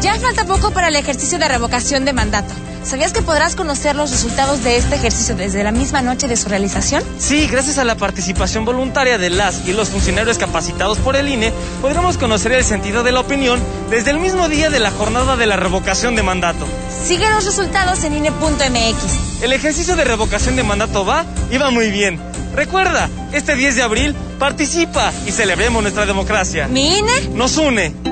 Ya 0.00 0.18
falta 0.18 0.44
poco 0.44 0.70
para 0.70 0.88
el 0.88 0.96
ejercicio 0.96 1.38
de 1.38 1.48
revocación 1.48 2.04
de 2.04 2.12
mandato. 2.12 2.52
¿Sabías 2.84 3.14
que 3.14 3.22
podrás 3.22 3.56
conocer 3.56 3.96
los 3.96 4.10
resultados 4.10 4.62
de 4.62 4.76
este 4.76 4.96
ejercicio 4.96 5.34
desde 5.34 5.64
la 5.64 5.72
misma 5.72 6.02
noche 6.02 6.28
de 6.28 6.36
su 6.36 6.50
realización? 6.50 7.02
Sí, 7.18 7.46
gracias 7.46 7.78
a 7.78 7.84
la 7.84 7.94
participación 7.94 8.66
voluntaria 8.66 9.16
de 9.16 9.30
las 9.30 9.66
y 9.66 9.72
los 9.72 9.88
funcionarios 9.88 10.36
capacitados 10.36 10.98
por 10.98 11.16
el 11.16 11.28
INE, 11.28 11.50
podremos 11.80 12.18
conocer 12.18 12.52
el 12.52 12.62
sentido 12.62 13.02
de 13.02 13.12
la 13.12 13.20
opinión 13.20 13.58
desde 13.88 14.10
el 14.10 14.18
mismo 14.18 14.50
día 14.50 14.68
de 14.68 14.80
la 14.80 14.90
jornada 14.90 15.36
de 15.36 15.46
la 15.46 15.56
revocación 15.56 16.14
de 16.14 16.22
mandato. 16.22 16.66
Sigue 17.06 17.26
los 17.30 17.46
resultados 17.46 18.04
en 18.04 18.14
INE.mx. 18.18 19.42
El 19.42 19.54
ejercicio 19.54 19.96
de 19.96 20.04
revocación 20.04 20.54
de 20.56 20.64
mandato 20.64 21.06
va 21.06 21.24
y 21.50 21.56
va 21.56 21.70
muy 21.70 21.90
bien. 21.90 22.20
Recuerda, 22.54 23.08
este 23.32 23.56
10 23.56 23.76
de 23.76 23.82
abril 23.82 24.14
participa 24.38 25.10
y 25.26 25.32
celebremos 25.32 25.82
nuestra 25.82 26.04
democracia. 26.04 26.68
¿Mi 26.68 26.98
INE? 26.98 27.28
Nos 27.32 27.56
une. 27.56 28.03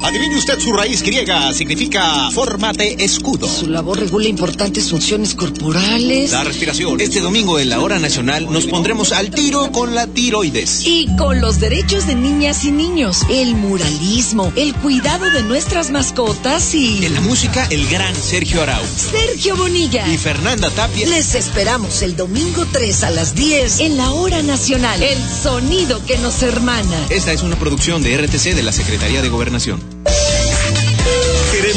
Adivine 0.00 0.36
usted 0.36 0.58
su 0.58 0.72
raíz 0.72 1.02
griega, 1.02 1.52
significa 1.52 2.30
fórmate 2.30 3.04
escudo. 3.04 3.48
Su 3.48 3.66
labor 3.66 3.98
regula 3.98 4.28
importantes 4.28 4.90
funciones 4.90 5.34
corporales. 5.34 6.32
La 6.32 6.44
respiración. 6.44 7.00
Este 7.00 7.20
domingo 7.20 7.58
en 7.58 7.68
la 7.68 7.80
hora 7.80 7.98
nacional 7.98 8.50
nos 8.50 8.66
pondremos 8.66 9.12
al 9.12 9.30
tiro 9.30 9.70
con 9.72 9.94
la 9.94 10.06
tiroides. 10.06 10.86
Y 10.86 11.08
con 11.16 11.40
los 11.40 11.60
derechos 11.60 12.06
de 12.06 12.14
niñas 12.14 12.64
y 12.64 12.70
niños, 12.70 13.22
el 13.28 13.54
muralismo, 13.54 14.52
el 14.56 14.74
cuidado 14.74 15.30
de 15.30 15.42
nuestras 15.42 15.90
mascotas 15.90 16.74
y... 16.74 17.04
En 17.04 17.14
la 17.14 17.20
música, 17.20 17.66
el 17.70 17.86
gran 17.88 18.14
Sergio 18.14 18.62
Arau. 18.62 18.82
Sergio 18.96 19.56
Bonilla. 19.56 20.06
Y 20.12 20.16
Fernanda 20.16 20.70
Tapia. 20.70 21.08
Les 21.08 21.34
esperamos 21.34 22.02
el 22.02 22.16
domingo 22.16 22.66
3 22.72 23.04
a 23.04 23.10
las 23.10 23.34
10 23.34 23.80
en 23.80 23.96
la 23.96 24.12
hora 24.12 24.42
nacional. 24.42 25.02
El 25.02 25.18
sonido 25.42 26.04
que 26.06 26.18
nos 26.18 26.42
hermana. 26.42 27.06
Esta 27.10 27.32
es 27.32 27.42
una 27.42 27.58
producción 27.58 28.02
de 28.02 28.16
RTC 28.16 28.54
de 28.54 28.62
la 28.62 28.72
Secretaría 28.72 29.22
de 29.22 29.28
Gobernación. 29.28 29.87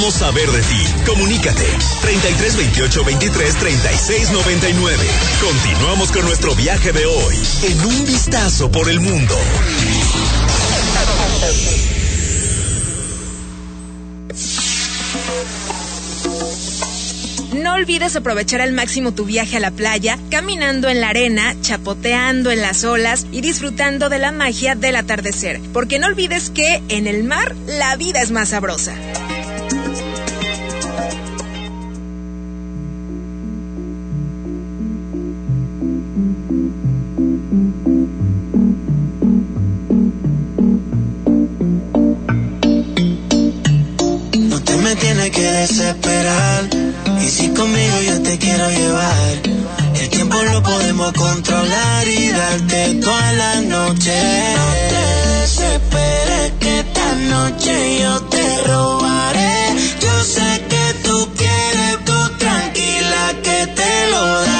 Queremos 0.02 0.20
saber 0.20 0.50
de 0.50 0.62
ti. 0.64 0.84
Comunícate 1.06 1.64
33 2.02 2.58
28 2.58 3.04
23 3.04 3.56
36 3.56 4.32
99. 4.32 4.98
Continuamos 5.40 6.12
con 6.12 6.26
nuestro 6.26 6.56
viaje 6.56 6.92
de 6.92 7.06
hoy 7.06 7.36
en 7.62 7.86
un 7.86 8.06
vistazo 8.08 8.72
por 8.72 8.90
el 8.90 9.00
mundo. 9.00 9.36
No 17.54 17.76
olvides 17.76 18.16
aprovechar 18.16 18.62
al 18.62 18.74
máximo 18.74 19.12
tu 19.12 19.26
viaje 19.26 19.58
a 19.58 19.60
la 19.60 19.70
playa, 19.70 20.18
caminando 20.32 20.90
en 20.90 21.00
la 21.00 21.10
arena, 21.10 21.56
chapoteando 21.62 22.50
en 22.50 22.62
las 22.62 22.84
olas 22.86 23.28
y 23.32 23.42
disfrutando 23.42 24.10
de 24.10 24.18
la 24.18 24.32
magia 24.32 24.74
del 24.74 24.96
atardecer. 24.96 25.62
Porque 25.72 26.00
no 26.00 26.08
olvides 26.08 26.50
que 26.50 26.82
en 26.90 27.06
el 27.06 27.24
mar 27.24 27.56
la 27.68 27.96
vida 27.98 28.24
es 28.24 28.32
más 28.32 28.50
sabrosa. 28.50 28.96
Desesperar. 45.62 46.70
Y 47.22 47.30
si 47.30 47.54
conmigo 47.54 48.02
yo 48.02 48.22
te 48.24 48.38
quiero 48.40 48.68
llevar, 48.70 49.36
el 49.96 50.10
tiempo 50.10 50.42
lo 50.42 50.64
podemos 50.64 51.14
controlar 51.14 52.08
y 52.08 52.30
darte 52.30 52.96
toda 52.96 53.34
la 53.34 53.62
noche. 53.62 54.16
No 54.58 54.68
te 54.92 55.04
desesperes 55.42 56.52
que 56.60 56.80
esta 56.80 57.16
noche 57.36 58.00
yo 58.02 58.22
te 58.24 58.64
robaré. 58.64 59.76
Yo 60.02 60.24
sé 60.24 60.64
que 60.68 60.86
tú 61.08 61.30
quieres, 61.38 62.06
tú 62.06 62.18
tranquila 62.40 63.24
que 63.44 63.68
te 63.68 64.12
lo 64.12 64.42
daré. 64.42 64.51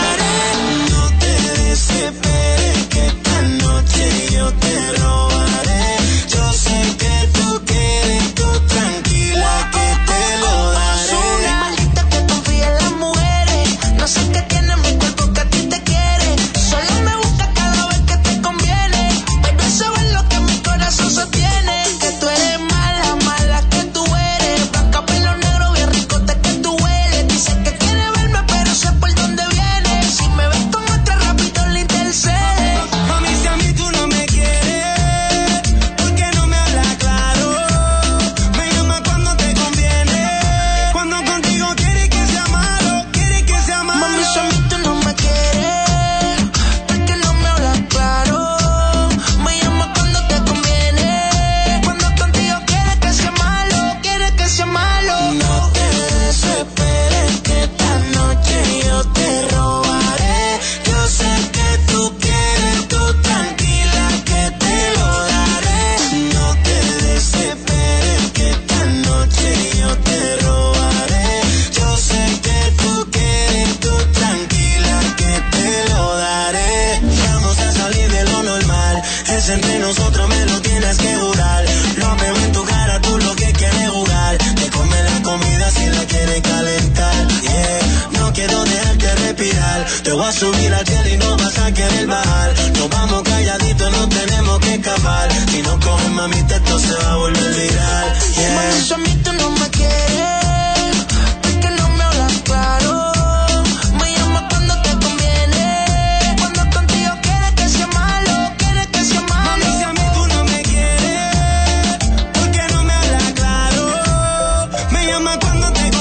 Cuando 115.42 115.72
te 115.74 116.01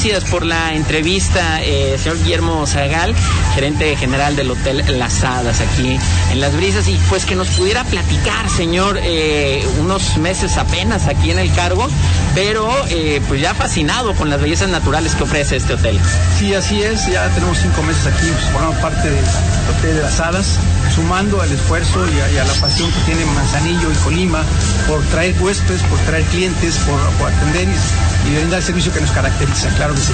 gracias 0.00 0.30
por 0.30 0.46
la 0.46 0.74
entrevista, 0.74 1.60
eh, 1.60 1.98
señor 1.98 2.18
Guillermo 2.18 2.64
Zagal, 2.68 3.16
gerente 3.56 3.96
general 3.96 4.36
del 4.36 4.48
Hotel 4.48 4.84
Las 4.96 5.24
Hadas 5.24 5.60
aquí 5.60 5.98
en 6.30 6.40
Las 6.40 6.54
Brisas, 6.54 6.86
y 6.86 6.96
pues 7.08 7.24
que 7.24 7.34
nos 7.34 7.48
pudiera 7.48 7.82
platicar, 7.82 8.48
señor, 8.48 9.00
eh, 9.02 9.66
unos 9.80 10.16
meses 10.18 10.56
apenas 10.56 11.08
aquí 11.08 11.32
en 11.32 11.40
el 11.40 11.52
cargo, 11.52 11.88
pero 12.36 12.70
eh, 12.90 13.20
pues 13.26 13.40
ya 13.40 13.54
fascinado 13.54 14.14
con 14.14 14.30
las 14.30 14.40
bellezas 14.40 14.68
naturales 14.68 15.16
que 15.16 15.24
ofrece 15.24 15.56
este 15.56 15.74
hotel. 15.74 15.98
Sí, 16.38 16.54
así 16.54 16.80
es, 16.80 17.08
ya 17.08 17.28
tenemos 17.30 17.58
cinco 17.58 17.82
meses 17.82 18.06
aquí, 18.06 18.28
pues, 18.52 18.76
parte 18.76 19.10
del 19.10 19.24
Hotel 19.68 19.96
de 19.96 20.02
las 20.02 20.20
Hadas, 20.20 20.60
sumando 20.94 21.40
al 21.42 21.50
esfuerzo 21.50 22.06
y 22.06 22.20
a, 22.20 22.30
y 22.34 22.38
a 22.38 22.44
la 22.44 22.54
pasión 22.54 22.88
que 22.92 23.00
tiene 23.00 23.24
Manzanillo 23.34 23.90
y 23.90 23.96
Colima 24.04 24.44
por 24.86 25.02
traer 25.06 25.34
huéspedes, 25.42 25.82
por 25.82 25.98
traer 26.00 26.24
clientes, 26.26 26.76
por, 26.86 27.00
por 27.18 27.32
atender 27.32 27.66
y, 28.26 28.34
brindar 28.34 28.58
el 28.58 28.64
servicio 28.64 28.92
que 28.92 29.00
nos 29.00 29.10
caracteriza, 29.10 29.68
claro 29.76 29.94
que 29.94 30.00
sí. 30.00 30.12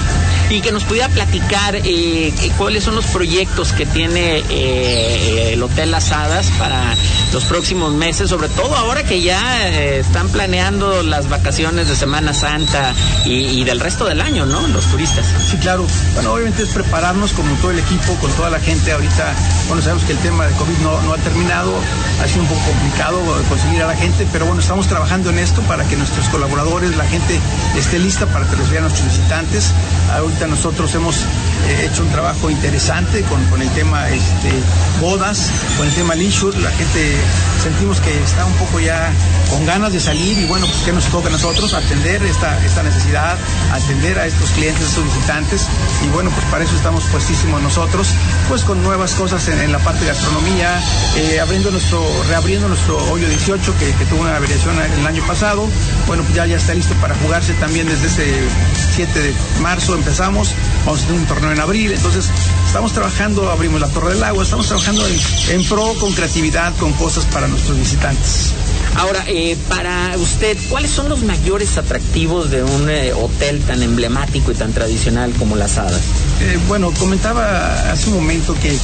Y 0.50 0.61
que 0.61 0.72
nos 0.72 0.84
pudiera 0.84 1.09
platicar 1.09 1.76
eh, 1.76 2.32
cuáles 2.57 2.84
son 2.84 2.94
los 2.94 3.07
proyectos 3.07 3.72
que 3.72 3.86
tiene 3.86 4.42
eh, 4.50 5.52
el 5.52 5.62
Hotel 5.62 5.90
Las 5.90 6.12
Hadas 6.12 6.50
para 6.59 6.94
los 7.35 7.45
próximos 7.47 7.93
meses, 7.93 8.30
sobre 8.30 8.49
todo 8.49 8.76
ahora 8.76 9.03
que 9.03 9.20
ya 9.20 9.68
eh, 9.68 9.99
están 9.99 10.28
planeando 10.28 11.03
las 11.03 11.28
vacaciones 11.28 11.89
de 11.89 11.97
Semana 11.97 12.32
Santa 12.32 12.95
y, 13.24 13.64
del 13.64 13.80
resto 13.80 14.05
del 14.05 14.20
año, 14.20 14.47
¿no? 14.47 14.64
Los 14.68 14.87
turistas. 14.87 15.26
Sí, 15.51 15.57
claro. 15.57 15.85
Bueno, 16.14 16.32
obviamente 16.32 16.62
es 16.62 16.68
prepararnos 16.68 17.32
como 17.32 17.53
todo 17.57 17.72
el 17.72 17.80
equipo, 17.80 18.14
con 18.20 18.30
toda 18.35 18.51
la 18.51 18.61
gente. 18.61 18.93
Ahorita, 18.93 19.35
bueno, 19.66 19.82
sabemos 19.82 20.05
que 20.05 20.12
el 20.12 20.18
tema 20.18 20.47
de 20.47 20.55
COVID 20.55 20.78
no, 20.85 21.03
no 21.03 21.12
ha 21.12 21.18
terminado, 21.18 21.74
ha 22.22 22.28
sido 22.28 22.43
un 22.43 22.49
poco 22.49 22.61
complicado 22.61 23.18
conseguir 23.49 23.82
a 23.82 23.89
la 23.89 23.97
gente, 23.97 24.28
pero 24.30 24.47
bueno, 24.47 24.61
estamos 24.61 24.87
trabajando 24.87 25.30
en 25.30 25.41
esto 25.41 25.61
para 25.62 25.82
que 25.89 25.97
nuestros 25.97 26.28
colaboradores, 26.28 26.97
la 26.97 27.07
gente 27.07 27.41
esté 27.76 27.99
lista 27.99 28.26
para 28.26 28.47
que 28.47 28.55
reciban 28.55 28.85
a 28.85 28.89
nuestros 28.89 29.09
visitantes. 29.09 29.72
Ahorita 30.12 30.47
nosotros 30.47 30.95
hemos 30.95 31.16
eh, 31.16 31.91
hecho 31.91 32.03
un 32.03 32.11
trabajo 32.11 32.49
interesante 32.49 33.22
con, 33.22 33.45
con 33.47 33.61
el 33.61 33.70
tema 33.70 34.09
este, 34.11 34.53
bodas, 35.01 35.51
con 35.76 35.89
el 35.89 35.95
tema 35.95 36.14
leisure. 36.14 36.57
La 36.61 36.70
gente 36.70 37.24
sentimos 37.62 38.01
que 38.01 38.12
está 38.22 38.45
un 38.45 38.53
poco 38.55 38.81
ya 38.81 39.12
con 39.51 39.64
ganas 39.66 39.93
de 39.93 40.01
salir 40.01 40.39
y 40.39 40.45
bueno, 40.45 40.66
pues 40.66 40.79
¿qué 40.85 40.93
nos 40.93 41.05
toca 41.07 41.29
a 41.29 41.31
nosotros? 41.31 41.75
Atender 41.75 42.22
esta, 42.25 42.64
esta 42.64 42.83
necesidad, 42.83 43.37
atender 43.72 44.18
a 44.18 44.27
estos 44.27 44.51
clientes, 44.51 44.85
a 44.85 44.89
estos 44.89 45.05
visitantes. 45.05 45.66
Y 46.05 46.09
bueno, 46.09 46.31
pues 46.31 46.45
para 46.47 46.64
eso 46.64 46.75
estamos 46.77 47.05
puestísimos 47.05 47.62
nosotros, 47.62 48.09
pues 48.49 48.64
con 48.64 48.83
nuevas 48.83 49.14
cosas 49.14 49.47
en, 49.49 49.72
la 49.72 49.79
parte 49.79 50.01
de 50.01 50.09
gastronomía, 50.09 50.81
eh, 51.16 51.41
abriendo 51.41 51.70
nuestro, 51.70 52.05
reabriendo 52.29 52.68
nuestro 52.68 52.97
hoyo 53.11 53.29
18 53.29 53.75
que, 53.79 53.93
que 53.93 54.05
tuvo 54.07 54.22
una 54.22 54.39
variación 54.39 54.75
el 55.01 55.07
año 55.07 55.27
pasado, 55.27 55.68
bueno, 56.07 56.22
pues 56.22 56.35
ya, 56.35 56.47
ya 56.47 56.57
está 56.57 56.75
listo 56.75 56.95
para 57.01 57.14
jugarse 57.16 57.55
también 57.55 57.87
desde 57.87 58.07
este 58.07 58.49
7 58.95 59.20
de 59.20 59.35
marzo 59.61 59.95
empezamos, 59.95 60.55
vamos 60.85 61.03
a 61.03 61.07
tener 61.07 61.20
un 61.20 61.27
torneo 61.27 61.53
en 61.53 61.61
abril, 61.61 61.93
entonces 61.93 62.31
estamos 62.75 62.93
trabajando, 62.93 63.49
abrimos 63.53 63.81
la 63.81 63.87
Torre 63.87 64.14
del 64.14 64.25
Agua, 64.25 64.43
estamos 64.43 64.66
trabajando 64.66 65.07
en, 65.07 65.14
en 65.51 65.64
pro 65.68 65.95
con 66.01 66.12
creatividad, 66.12 66.75
con 66.75 66.93
cosas 66.95 67.25
para 67.27 67.47
nuestros 67.47 67.79
visitantes. 67.79 68.51
Ahora, 68.97 69.22
eh, 69.29 69.57
para 69.68 70.18
usted, 70.18 70.59
¿cuáles 70.68 70.91
son 70.91 71.09
los 71.09 71.22
mayores 71.22 71.79
atractivos 71.79 72.51
de 72.51 72.64
un 72.64 72.91
eh, 72.91 73.12
hotel 73.12 73.61
tan 73.61 73.81
emblemático 73.81 74.51
y 74.51 74.57
tan 74.57 74.72
tradicional 74.72 75.33
como 75.39 75.55
Las 75.55 75.79
Hadas? 75.79 76.01
Eh, 76.41 76.59
bueno, 76.66 76.91
comentaba 76.99 77.93
hace 77.93 78.09
un 78.09 78.16
momento 78.16 78.57
que 78.61 78.77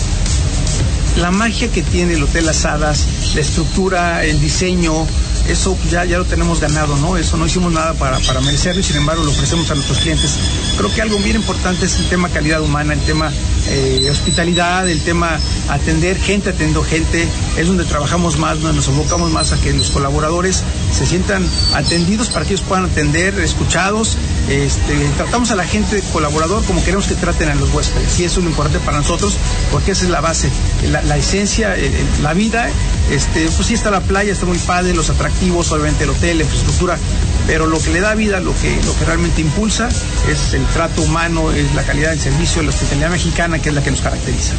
la 1.17 1.33
magia 1.33 1.69
que 1.73 1.83
tiene 1.83 2.15
el 2.15 2.23
Hotel 2.23 2.47
Las 2.47 2.65
Hadas, 2.65 3.07
la 3.35 3.41
estructura, 3.41 4.25
el 4.25 4.41
diseño, 4.41 5.05
eso 5.49 5.77
ya, 5.91 6.05
ya 6.05 6.19
lo 6.19 6.25
tenemos 6.27 6.61
ganado, 6.61 6.97
¿no? 6.99 7.17
Eso 7.17 7.37
no 7.37 7.47
hicimos 7.47 7.73
nada 7.73 7.95
para, 7.95 8.21
para 8.21 8.41
merecerlo 8.41 8.81
y 8.81 8.85
sin 8.85 8.99
embargo 8.99 9.25
lo 9.25 9.33
ofrecemos 9.33 9.69
a 9.73 9.75
nuestros 9.75 9.99
clientes. 9.99 10.39
Creo 10.77 10.95
que 10.95 11.03
algo 11.03 11.19
bien 11.19 11.35
importante 11.37 11.87
es 11.87 11.97
el 11.97 12.09
tema 12.09 12.29
calidad 12.29 12.63
humana, 12.63 12.93
el 12.93 13.01
tema 13.01 13.33
eh, 13.69 14.09
hospitalidad, 14.11 14.89
el 14.89 15.01
tema 15.01 15.39
atender 15.69 16.19
gente, 16.19 16.51
atendiendo 16.51 16.83
gente, 16.83 17.27
es 17.57 17.67
donde 17.67 17.85
trabajamos 17.85 18.39
más, 18.39 18.61
donde 18.61 18.77
nos 18.77 18.89
enfocamos 18.89 19.31
más 19.31 19.53
a 19.53 19.61
que 19.61 19.73
los 19.73 19.91
colaboradores 19.91 20.63
se 20.93 21.07
sientan 21.07 21.47
atendidos 21.75 22.31
para 22.31 22.45
que 22.45 22.55
ellos 22.55 22.65
puedan 22.67 22.87
atender, 22.87 23.39
escuchados. 23.39 24.17
Este, 24.49 24.95
tratamos 25.17 25.51
a 25.51 25.57
la 25.57 25.65
gente 25.65 26.03
colaborador 26.13 26.65
como 26.65 26.83
queremos 26.83 27.07
que 27.07 27.15
traten 27.15 27.49
a 27.49 27.55
los 27.55 27.73
huéspedes 27.73 28.19
y 28.19 28.25
eso 28.25 28.41
es 28.41 28.45
lo 28.45 28.51
importante 28.51 28.81
para 28.81 28.99
nosotros 28.99 29.37
porque 29.71 29.93
esa 29.93 30.05
es 30.05 30.11
la 30.11 30.21
base, 30.21 30.51
la, 30.91 31.17
esencia, 31.17 31.77
eh, 31.77 31.91
la 32.23 32.35
vida. 32.35 32.69
Este, 33.11 33.47
pues 33.47 33.67
sí 33.67 33.75
está 33.75 33.91
la 33.91 34.01
playa, 34.01 34.33
está 34.33 34.47
muy 34.47 34.59
padre, 34.59 34.95
los 34.95 35.11
atractivos, 35.11 35.71
obviamente 35.73 36.05
el 36.05 36.11
hotel, 36.11 36.39
la 36.39 36.45
infraestructura, 36.45 36.99
pero 37.47 37.67
lo 37.67 37.79
que 37.81 37.91
le 37.91 38.01
da 38.01 38.15
vida, 38.15 38.41
lo 38.41 38.55
que, 38.55 38.75
lo 38.85 38.97
que 38.97 39.05
realmente 39.05 39.41
impulsa 39.41 39.89
es 40.29 40.55
el 40.55 40.65
trato 40.67 41.03
humano, 41.03 41.51
es 41.51 41.75
la 41.75 41.83
calidad 41.83 42.11
del 42.11 42.21
servicio, 42.21 42.63
la 42.63 42.71
hospitalidad 42.71 43.11
mexicana, 43.11 43.59
que 43.59 43.71
es 43.71 43.75
la 43.75 43.83
que 43.83 43.91
nos 43.91 44.01
caracteriza. 44.01 44.55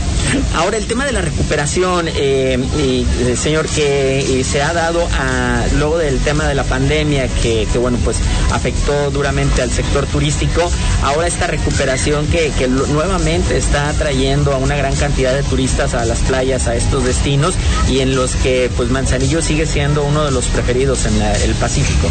Ahora, 0.56 0.78
el 0.78 0.86
tema 0.86 1.06
de 1.06 1.12
la 1.12 1.22
recuperación, 1.22 2.08
eh, 2.14 3.06
señor, 3.38 3.68
que 3.68 4.44
se 4.44 4.62
ha 4.62 4.74
dado 4.74 5.08
a, 5.14 5.64
luego 5.78 5.98
del 5.98 6.20
tema 6.20 6.46
de 6.48 6.56
la 6.56 6.64
pandemia, 6.64 7.28
que, 7.28 7.68
bueno, 7.80 7.98
pues 8.04 8.18
afectó 8.52 9.12
duramente 9.12 9.62
al 9.62 9.72
sector 9.72 10.06
turístico, 10.06 10.70
ahora 11.04 11.28
esta 11.28 11.48
recuperación 11.48 12.28
que, 12.28 12.52
nuevamente 12.68 13.58
está 13.58 13.90
atrayendo 13.90 14.54
a 14.54 14.58
una 14.58 14.76
gran 14.76 14.96
cantidad 14.96 15.34
de 15.34 15.44
turistas 15.44 15.94
a 15.94 16.06
las 16.06 16.20
playas, 16.20 16.68
a 16.68 16.76
estos 16.76 17.04
destinos, 17.04 17.56
y 17.90 18.00
en 18.00 18.16
los 18.16 18.36
que 18.36 18.70
pues 18.76 18.90
Manzanillo 18.90 19.42
sigue 19.42 19.66
siendo 19.66 20.04
uno 20.04 20.26
de 20.26 20.32
los 20.32 20.46
preferidos 20.48 21.06
en 21.06 21.22
el 21.22 21.56
Pacífico. 21.56 22.10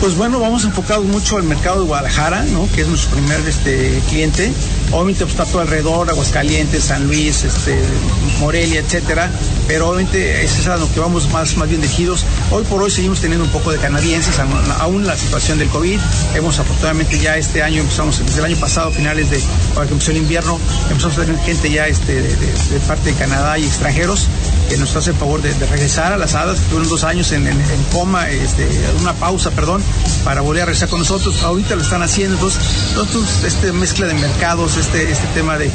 Pues 0.00 0.16
bueno, 0.16 0.38
vamos 0.38 0.64
enfocados 0.64 1.04
mucho 1.06 1.38
al 1.38 1.42
mercado 1.42 1.80
de 1.80 1.86
Guadalajara, 1.86 2.44
¿no? 2.44 2.68
que 2.72 2.82
es 2.82 2.86
nuestro 2.86 3.16
primer 3.16 3.40
este, 3.48 4.00
cliente. 4.08 4.52
Obviamente 4.92 5.24
pues, 5.24 5.32
está 5.32 5.44
todo 5.44 5.60
alrededor, 5.60 6.08
Aguascalientes, 6.08 6.84
San 6.84 7.08
Luis, 7.08 7.42
este, 7.42 7.76
Morelia, 8.38 8.78
etcétera. 8.78 9.28
Pero 9.66 9.88
obviamente 9.88 10.44
es 10.44 10.68
a 10.68 10.76
lo 10.76 10.90
que 10.92 11.00
vamos 11.00 11.28
más, 11.32 11.56
más 11.56 11.68
bien 11.68 11.80
dirigidos. 11.80 12.24
Hoy 12.52 12.62
por 12.64 12.80
hoy 12.80 12.92
seguimos 12.92 13.20
teniendo 13.20 13.44
un 13.44 13.50
poco 13.50 13.72
de 13.72 13.78
canadienses, 13.78 14.38
aún 14.78 15.04
la 15.04 15.16
situación 15.16 15.58
del 15.58 15.68
COVID. 15.68 15.98
Hemos 16.36 16.60
afortunadamente 16.60 17.18
ya 17.18 17.36
este 17.36 17.64
año, 17.64 17.80
empezamos 17.80 18.24
desde 18.24 18.38
el 18.38 18.44
año 18.44 18.56
pasado, 18.56 18.92
finales 18.92 19.30
de, 19.30 19.38
que 19.38 19.92
empezó 19.92 20.12
el 20.12 20.18
invierno, 20.18 20.60
empezamos 20.90 21.18
a 21.18 21.22
tener 21.22 21.40
gente 21.40 21.70
ya 21.70 21.88
este, 21.88 22.22
de 22.22 22.80
parte 22.86 23.10
de 23.10 23.16
Canadá 23.16 23.58
y 23.58 23.64
extranjeros 23.64 24.28
que 24.68 24.76
nos 24.76 24.94
hace 24.96 25.10
el 25.10 25.16
favor 25.16 25.40
de, 25.42 25.52
regresar 25.66 26.12
a 26.12 26.16
las 26.16 26.34
hadas, 26.34 26.60
tuvieron 26.68 26.88
dos 26.88 27.04
años 27.04 27.32
en, 27.32 27.46
en, 27.46 27.58
coma, 27.92 28.28
este, 28.28 28.68
una 29.00 29.14
pausa, 29.14 29.50
perdón, 29.50 29.82
para 30.24 30.40
volver 30.40 30.62
a 30.62 30.66
regresar 30.66 30.88
con 30.88 30.98
nosotros. 30.98 31.42
Ahorita 31.42 31.74
lo 31.74 31.82
están 31.82 32.02
haciendo, 32.02 32.34
entonces, 32.34 32.62
entonces 32.90 33.44
este 33.44 33.72
mezcla 33.72 34.06
de 34.06 34.14
mercados, 34.14 34.76
este, 34.76 35.10
este 35.10 35.26
tema 35.28 35.58
de, 35.58 35.70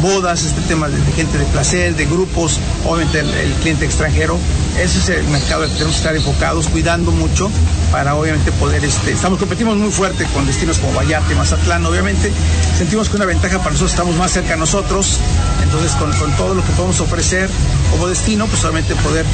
bodas, 0.00 0.44
este 0.44 0.60
tema 0.62 0.88
de, 0.88 0.98
gente 1.12 1.38
de 1.38 1.44
placer, 1.46 1.94
de 1.96 2.06
grupos, 2.06 2.58
obviamente 2.86 3.20
el, 3.20 3.52
cliente 3.62 3.84
extranjero, 3.84 4.38
ese 4.78 4.98
es 4.98 5.08
el 5.08 5.24
mercado 5.28 5.62
al 5.62 5.68
que 5.68 5.74
tenemos 5.74 5.94
que 5.94 5.98
estar 5.98 6.16
enfocados, 6.16 6.68
cuidando 6.68 7.12
mucho 7.12 7.50
para 7.92 8.14
obviamente 8.14 8.50
poder, 8.52 8.84
este, 8.84 9.12
estamos, 9.12 9.38
competimos 9.38 9.76
muy 9.76 9.90
fuerte 9.90 10.24
con 10.34 10.46
destinos 10.46 10.78
como 10.78 10.94
Vallarta 10.94 11.32
y 11.32 11.36
Mazatlán, 11.36 11.86
obviamente 11.86 12.32
sentimos 12.76 13.08
que 13.08 13.16
una 13.16 13.24
ventaja 13.24 13.58
para 13.58 13.70
nosotros, 13.70 13.92
estamos 13.92 14.16
más 14.16 14.32
cerca 14.32 14.54
a 14.54 14.56
nosotros, 14.56 15.18
entonces 15.62 15.92
con, 15.92 16.12
con 16.14 16.32
todo 16.36 16.54
lo 16.54 16.64
que 16.64 16.72
podemos 16.72 17.00
ofrecer 17.00 17.48
como 17.90 18.08
destino, 18.08 18.46
pues 18.46 18.64
obviamente 18.64 18.94
poder 18.96 19.24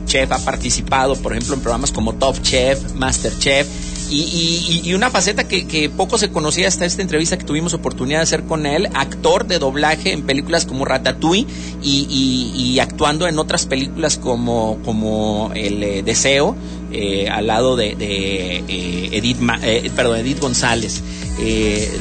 chef, 0.06 0.32
ha 0.32 0.38
participado, 0.38 1.16
por 1.16 1.32
ejemplo, 1.32 1.54
en 1.54 1.60
programas 1.60 1.92
como 1.92 2.14
Top 2.14 2.40
Chef, 2.42 2.94
Master 2.94 3.32
Chef. 3.38 3.66
Y, 4.14 4.92
una 4.94 5.08
faceta 5.08 5.48
que, 5.48 5.90
poco 5.96 6.18
se 6.18 6.30
conocía 6.30 6.68
hasta 6.68 6.84
esta 6.84 7.00
entrevista 7.00 7.38
que 7.38 7.44
tuvimos 7.44 7.72
oportunidad 7.72 8.18
de 8.18 8.24
hacer 8.24 8.42
con 8.44 8.66
él, 8.66 8.88
actor 8.92 9.46
de 9.46 9.58
doblaje 9.58 10.12
en 10.12 10.22
películas 10.22 10.66
como 10.66 10.84
Ratatouille 10.84 11.46
y, 11.82 12.52
y 12.54 12.78
actuando 12.78 13.26
en 13.26 13.38
otras 13.38 13.64
películas 13.64 14.18
como, 14.18 14.78
como 14.84 15.50
El 15.54 15.82
eh, 15.82 16.02
Deseo, 16.02 16.56
eh, 16.93 17.28
al 17.28 17.47
lado 17.47 17.76
de, 17.76 17.97
eh, 17.99 19.09
Edith, 19.12 19.38
eh, 19.62 19.90
perdón, 19.95 20.18
Edith 20.18 20.40
González. 20.40 21.03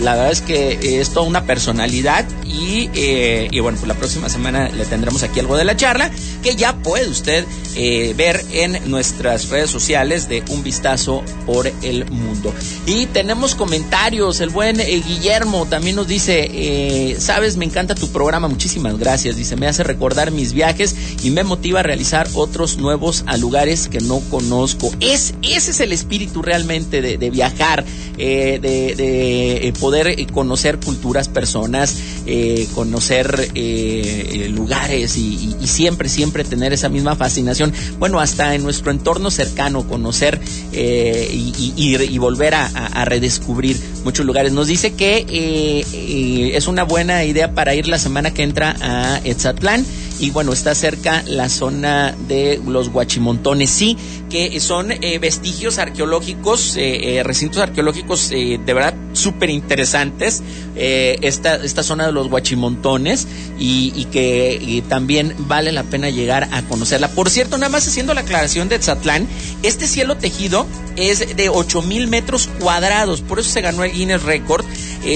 La 0.02 0.16
verdad 0.16 0.32
es 0.32 0.42
que 0.42 1.00
es 1.00 1.14
toda 1.14 1.26
una 1.26 1.46
personalidad 1.46 2.28
y, 2.46 2.89
y, 2.94 3.60
bueno, 3.60 3.78
pues 3.78 3.88
la 3.88 3.96
próxima 3.96 4.30
semana 4.30 4.70
le 4.70 4.86
tendremos 4.86 5.24
aquí 5.24 5.39
algo 5.39 5.58
de 5.58 5.64
la 5.64 5.76
charla 5.76 6.12
que 6.44 6.56
ya 6.56 6.76
puede 6.76 7.08
usted 7.08 7.46
ver 8.16 8.44
en 8.52 8.92
nuestras 8.92 9.50
redes 9.50 9.72
sociales 9.72 10.30
de 10.30 10.44
Un 10.50 10.64
Vistazo 10.64 11.24
por 11.48 11.66
el 11.82 12.06
Mundo. 12.12 12.54
Y 12.86 13.08
tenemos 13.08 13.56
comentarios, 13.56 14.42
el 14.42 14.50
buen 14.50 14.78
Guillermo 14.78 15.66
también 15.66 15.96
nos 15.96 16.08
dice, 16.08 17.16
sabes, 17.18 17.58
me 17.58 17.66
encanta 17.66 17.96
tu 17.96 18.10
programa, 18.10 18.48
muchísimas 18.48 19.00
gracias, 19.00 19.38
dice, 19.38 19.56
me 19.56 19.68
hace 19.68 19.84
recordar 19.84 20.30
mis 20.30 20.54
viajes 20.54 20.96
y 21.24 21.32
me 21.32 21.44
motiva 21.44 21.80
a 21.80 21.84
realizar 21.84 22.28
otros 22.36 22.78
nuevos 22.78 23.24
a 23.26 23.38
lugares 23.38 23.88
que 23.88 24.02
no 24.02 24.20
conozco. 24.30 24.80
Es, 24.99 25.34
ese 25.41 25.71
es 25.71 25.79
el 25.79 25.91
espíritu 25.91 26.41
realmente 26.41 27.01
de, 27.01 27.29
viajar, 27.29 27.84
de, 28.17 28.59
de 28.59 29.67
eh, 29.67 29.73
poder 29.79 30.07
eh, 30.07 30.27
conocer 30.32 30.79
culturas, 30.79 31.27
personas, 31.27 31.95
eh, 32.25 32.67
conocer 32.73 33.49
eh, 33.55 34.49
lugares 34.53 35.17
y, 35.17 35.55
siempre, 35.65 36.09
siempre 36.09 36.43
tener 36.43 36.73
esa 36.73 36.89
misma 36.89 37.15
fascinación. 37.15 37.73
Bueno, 37.99 38.19
hasta 38.19 38.55
en 38.55 38.63
nuestro 38.63 38.91
entorno 38.91 39.32
cercano, 39.32 39.88
conocer 39.88 40.39
y, 40.73 41.73
y, 41.75 42.17
volver 42.17 42.55
a, 42.55 42.65
a, 42.65 43.05
redescubrir 43.05 43.79
muchos 44.03 44.25
lugares. 44.25 44.51
Nos 44.51 44.67
dice 44.67 44.93
que 44.93 46.53
es 46.55 46.67
una 46.67 46.84
buena 46.84 47.23
idea 47.23 47.53
para 47.53 47.73
ir 47.73 47.88
la 47.88 47.99
semana 47.99 48.34
que 48.34 48.43
entra 48.43 48.75
a 48.82 49.21
Etzatlán 49.23 49.86
y 50.22 50.30
bueno, 50.30 50.53
está 50.53 50.76
cerca 50.76 51.24
la 51.26 51.49
zona 51.49 52.15
de 52.28 52.61
los 52.65 52.89
Guachimontones, 52.89 53.72
sí, 53.72 53.97
que 54.30 54.59
son 54.59 54.91
eh, 54.91 55.17
vestigios 55.17 55.80
arqueológicos, 55.80 56.78
eh, 56.78 57.17
eh, 57.17 57.24
recintos 57.24 57.59
arqueológicos 57.59 58.30
de 58.30 58.59
verdad 58.67 58.93
súper 59.13 59.49
interesantes, 59.49 60.43
esta, 60.76 61.55
esta 61.55 61.84
zona 61.84 62.05
de 62.05 62.11
los 62.13 62.30
Guachimontones 62.30 63.28
y, 63.59 64.05
que 64.11 64.84
también 64.88 65.34
vale 65.39 65.72
la 65.72 65.84
pena 65.84 66.09
llegar 66.09 66.47
a 66.51 66.61
conocerla. 66.63 67.09
Por 67.09 67.30
cierto, 67.30 67.57
nada 67.57 67.69
más 67.69 67.88
haciendo 67.88 68.13
la 68.13 68.22
aclaración 68.22 68.69
de 68.69 68.78
Tzatlán, 68.78 69.28
este 69.63 69.88
cielo 69.88 70.17
tejido 70.17 70.67
es 70.97 71.36
de 71.36 71.49
8 71.49 71.82
mil 71.82 72.07
metros 72.07 72.47
cuadrados, 72.59 73.22
por 73.22 73.39
eso 73.39 73.49
se 73.49 73.61
ganó 73.61 73.84
el 73.84 73.91
Guinness 73.91 74.24
Record, 74.24 74.65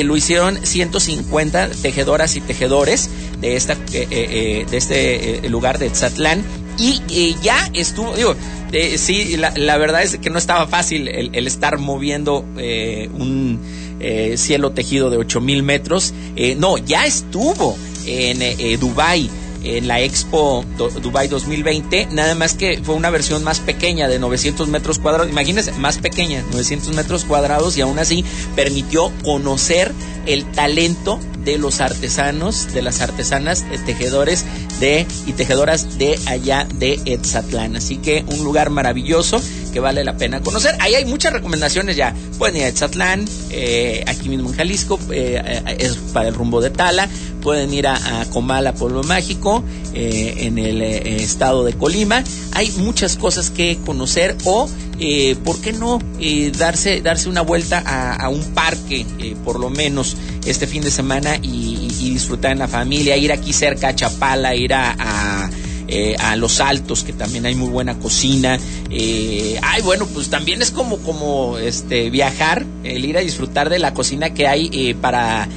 lo 0.03 0.17
hicieron 0.17 0.65
150 0.65 1.69
tejedoras 1.81 2.35
y 2.35 2.41
tejedores 2.41 3.09
de, 3.41 3.55
esta, 3.55 3.75
de 3.75 4.65
este 4.71 5.49
lugar 5.49 5.79
de 5.79 5.89
Tzatlán 5.89 6.43
y 6.77 7.35
ya 7.41 7.69
estuvo, 7.73 8.15
digo, 8.15 8.35
eh, 8.71 8.97
sí, 8.97 9.37
la, 9.37 9.77
verdad 9.77 10.03
es 10.03 10.17
que 10.17 10.29
no 10.29 10.37
estaba 10.37 10.67
fácil 10.67 11.07
el, 11.07 11.47
estar 11.47 11.77
moviendo 11.77 12.45
eh, 12.57 13.09
un 13.13 13.59
eh, 14.01 14.35
cielo 14.37 14.71
tejido 14.71 15.09
de 15.09 15.17
8000 15.17 15.63
metros. 15.63 16.13
no, 16.57 16.77
ya 16.77 17.05
estuvo 17.05 17.77
en 18.05 18.79
Dubai 18.79 19.29
en 19.65 19.87
la 19.87 20.01
Expo 20.01 20.63
Dubai 21.01 21.27
2020, 21.27 22.07
nada 22.11 22.35
más 22.35 22.53
que 22.53 22.79
fue 22.83 22.95
una 22.95 23.09
versión 23.09 23.43
más 23.43 23.59
pequeña 23.59 24.07
de 24.07 24.19
900 24.19 24.67
metros 24.67 24.99
cuadrados, 24.99 25.29
imagínense, 25.29 25.71
más 25.73 25.97
pequeña, 25.97 26.43
900 26.51 26.93
metros 26.95 27.25
cuadrados 27.25 27.77
y 27.77 27.81
aún 27.81 27.99
así 27.99 28.23
permitió 28.55 29.11
conocer 29.23 29.91
el 30.25 30.45
talento 30.51 31.19
de 31.43 31.57
los 31.57 31.79
artesanos, 31.79 32.73
de 32.73 32.81
las 32.81 33.01
artesanas 33.01 33.69
de 33.69 33.77
tejedores 33.77 34.45
de 34.79 35.05
y 35.27 35.33
tejedoras 35.33 35.97
de 35.97 36.19
allá 36.25 36.67
de 36.75 36.99
Etzatlán. 37.05 37.75
Así 37.75 37.97
que 37.97 38.25
un 38.27 38.43
lugar 38.43 38.69
maravilloso 38.71 39.41
que 39.75 39.81
vale 39.81 40.05
la 40.05 40.15
pena 40.15 40.39
conocer. 40.39 40.73
Ahí 40.79 40.95
hay 40.95 41.03
muchas 41.03 41.33
recomendaciones 41.33 41.97
ya. 41.97 42.15
Pueden 42.37 42.55
ir 42.55 42.63
a 42.63 42.67
Etzatlán, 42.69 43.25
eh, 43.51 44.05
aquí 44.07 44.29
mismo 44.29 44.49
en 44.49 44.55
Jalisco, 44.55 44.97
eh, 45.11 45.75
es 45.79 45.97
para 46.13 46.29
el 46.29 46.33
rumbo 46.33 46.61
de 46.61 46.69
Tala 46.69 47.09
pueden 47.41 47.71
ir 47.75 47.85
a, 47.85 47.99
Comala, 48.31 48.73
Pueblo 48.73 49.03
Mágico, 49.03 49.63
eh, 49.93 50.33
en 50.39 50.57
el 50.57 50.81
estado 50.81 51.63
de 51.63 51.73
Colima. 51.73 52.23
Hay 52.53 52.71
muchas 52.77 53.17
cosas 53.17 53.51
que 53.51 53.77
conocer 53.85 54.35
o, 54.45 54.67
¿por 55.43 55.61
qué 55.61 55.71
no 55.71 55.99
darse, 56.57 57.01
darse 57.01 57.29
una 57.29 57.41
vuelta 57.41 57.83
a, 57.85 58.29
un 58.29 58.41
parque, 58.55 59.05
por 59.43 59.59
lo 59.59 59.69
menos 59.69 60.17
este 60.47 60.65
fin 60.65 60.81
de 60.81 60.89
semana 60.89 61.37
y, 61.39 61.91
disfrutar 62.15 62.53
en 62.53 62.59
la 62.59 62.67
familia, 62.67 63.15
ir 63.15 63.31
aquí 63.31 63.53
cerca 63.53 63.89
a 63.89 63.95
Chapala, 63.95 64.55
ir 64.55 64.73
a 64.73 65.47
eh, 65.87 66.15
a 66.19 66.35
Los 66.35 66.59
Altos, 66.59 67.03
que 67.03 67.13
también 67.13 67.45
hay 67.45 67.55
muy 67.55 67.69
buena 67.69 67.97
cocina. 67.99 68.57
Eh, 68.89 69.59
ay, 69.61 69.81
bueno, 69.81 70.05
pues 70.07 70.29
también 70.29 70.61
es 70.61 70.71
como, 70.71 70.97
como 70.97 71.57
este, 71.57 72.09
viajar, 72.09 72.65
el 72.83 73.05
ir 73.05 73.17
a 73.17 73.21
disfrutar 73.21 73.69
de 73.69 73.79
la 73.79 73.93
cocina 73.93 74.33
que 74.33 74.47
hay 74.47 74.69
eh, 74.73 74.95
para 74.95 75.47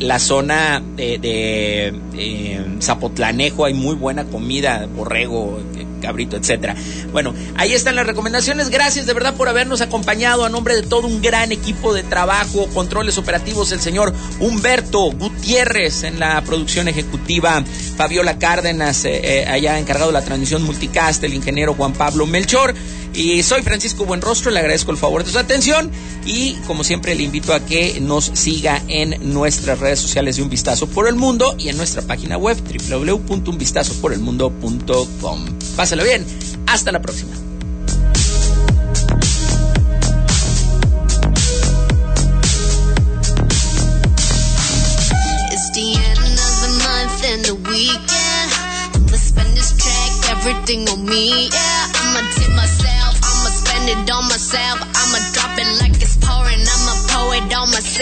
la 0.00 0.18
zona 0.18 0.82
de, 0.96 1.18
de 1.18 2.64
Zapotlanejo. 2.80 3.64
Hay 3.64 3.74
muy 3.74 3.94
buena 3.94 4.24
comida, 4.24 4.88
borrego, 4.96 5.60
cabrito, 6.02 6.36
etcétera. 6.36 6.74
Bueno, 7.12 7.34
ahí 7.56 7.72
están 7.72 7.96
las 7.96 8.06
recomendaciones. 8.06 8.68
Gracias 8.68 9.06
de 9.06 9.14
verdad 9.14 9.34
por 9.34 9.48
habernos 9.48 9.80
acompañado 9.80 10.44
a 10.44 10.50
nombre 10.50 10.74
de 10.74 10.82
todo 10.82 11.06
un 11.06 11.22
gran 11.22 11.52
equipo 11.52 11.94
de 11.94 12.02
trabajo, 12.02 12.68
controles 12.74 13.16
operativos, 13.16 13.72
el 13.72 13.80
señor 13.80 14.12
Humberto 14.40 15.10
Gutiérrez 15.12 16.02
en 16.02 16.20
la 16.20 16.42
producción 16.42 16.88
ejecutiva, 16.88 17.64
Fabiola 17.96 18.38
Cárdenas, 18.38 19.04
eh, 19.04 19.20
eh, 19.22 19.46
allá 19.46 19.78
encargado 19.78 20.08
de 20.08 20.14
la 20.14 20.24
transmisión 20.24 20.62
multicast, 20.62 21.22
el 21.24 21.34
ingeniero 21.34 21.74
Juan 21.74 21.92
Pablo 21.94 22.26
Melchor. 22.26 22.74
Y 23.14 23.42
soy 23.42 23.62
Francisco 23.62 24.04
Buenrostro, 24.04 24.50
le 24.50 24.58
agradezco 24.60 24.90
el 24.90 24.96
favor 24.96 25.22
de 25.24 25.30
su 25.30 25.38
atención 25.38 25.90
y 26.24 26.54
como 26.66 26.82
siempre 26.84 27.14
le 27.14 27.22
invito 27.22 27.52
a 27.52 27.60
que 27.60 28.00
nos 28.00 28.30
siga 28.34 28.82
en 28.88 29.32
nuestras 29.32 29.78
redes 29.78 30.00
sociales 30.00 30.36
de 30.36 30.42
Un 30.42 30.48
Vistazo 30.48 30.86
por 30.86 31.06
el 31.08 31.16
Mundo 31.16 31.54
y 31.58 31.68
en 31.68 31.76
nuestra 31.76 32.00
página 32.02 32.38
web 32.38 32.56
www.unvistazoporelmundo.com. 32.88 35.46
Pásalo 35.76 36.04
bien, 36.04 36.24
hasta 36.66 36.92
la 36.92 37.02
próxima. 37.02 37.32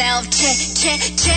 Myself. 0.00 0.30
Check, 0.30 0.56
check, 0.74 1.00
check, 1.16 1.29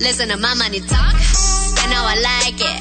listen 0.00 0.28
to 0.30 0.36
my 0.36 0.54
money 0.54 0.80
talk. 0.80 1.14
I 1.76 1.84
know 1.92 2.00
I 2.00 2.16
like 2.16 2.58
it. 2.58 2.78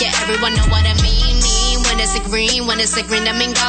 Yeah, 0.00 0.12
everyone 0.24 0.56
know 0.56 0.66
what 0.72 0.84
I 0.84 0.96
mean. 1.04 1.36
Mean 1.44 1.78
when 1.84 2.00
it's 2.00 2.16
a 2.16 2.22
green, 2.24 2.66
when 2.66 2.80
it's 2.80 2.96
a 2.96 3.02
green, 3.04 3.28
I 3.28 3.36
mean 3.36 3.52
go. 3.52 3.68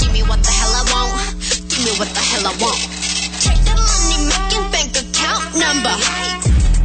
Give 0.00 0.12
me 0.12 0.22
what 0.24 0.40
the 0.42 0.50
hell 0.50 0.72
I 0.72 0.82
want. 0.88 1.36
Give 1.68 1.84
me 1.84 1.92
what 2.00 2.08
the 2.08 2.24
hell 2.24 2.48
I 2.48 2.54
want. 2.58 2.80
Check 3.44 3.60
the 3.68 3.76
money 3.76 4.18
making 4.24 4.66
bank 4.72 4.90
account 4.96 5.44
number. 5.54 5.94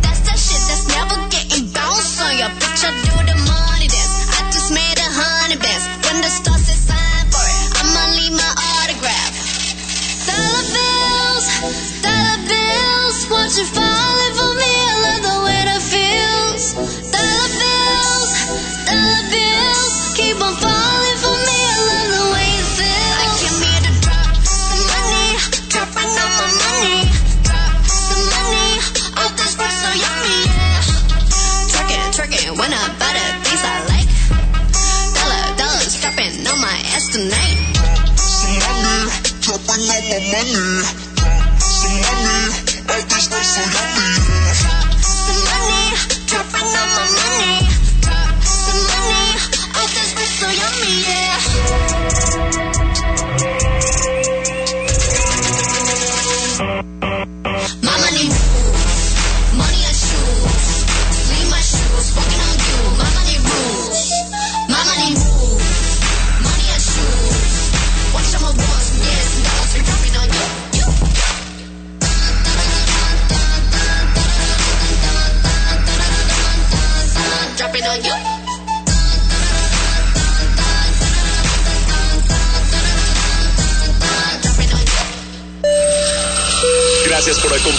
That's 0.03 0.21
that 0.27 0.37
shit 0.37 0.61
that's 0.67 0.85
never 0.91 1.17
getting 1.31 1.71
bounced 1.71 2.21
on 2.21 2.37
ya. 2.37 2.51
Bitch, 2.59 3.08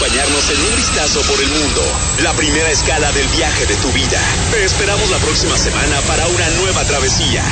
acompañarnos 0.01 0.51
en 0.51 0.61
un 0.63 0.77
vistazo 0.77 1.21
por 1.23 1.39
el 1.43 1.49
mundo. 1.51 1.83
La 2.23 2.33
primera 2.33 2.71
escala 2.71 3.13
del 3.13 3.29
viaje 3.29 3.67
de 3.67 3.77
tu 3.77 3.93
vida. 3.93 4.19
Te 4.51 4.65
esperamos 4.65 5.11
la 5.11 5.19
próxima 5.19 5.59
semana 5.59 6.01
para 6.09 6.27
una 6.27 6.49
nueva 6.63 6.83
travesía. 6.85 7.45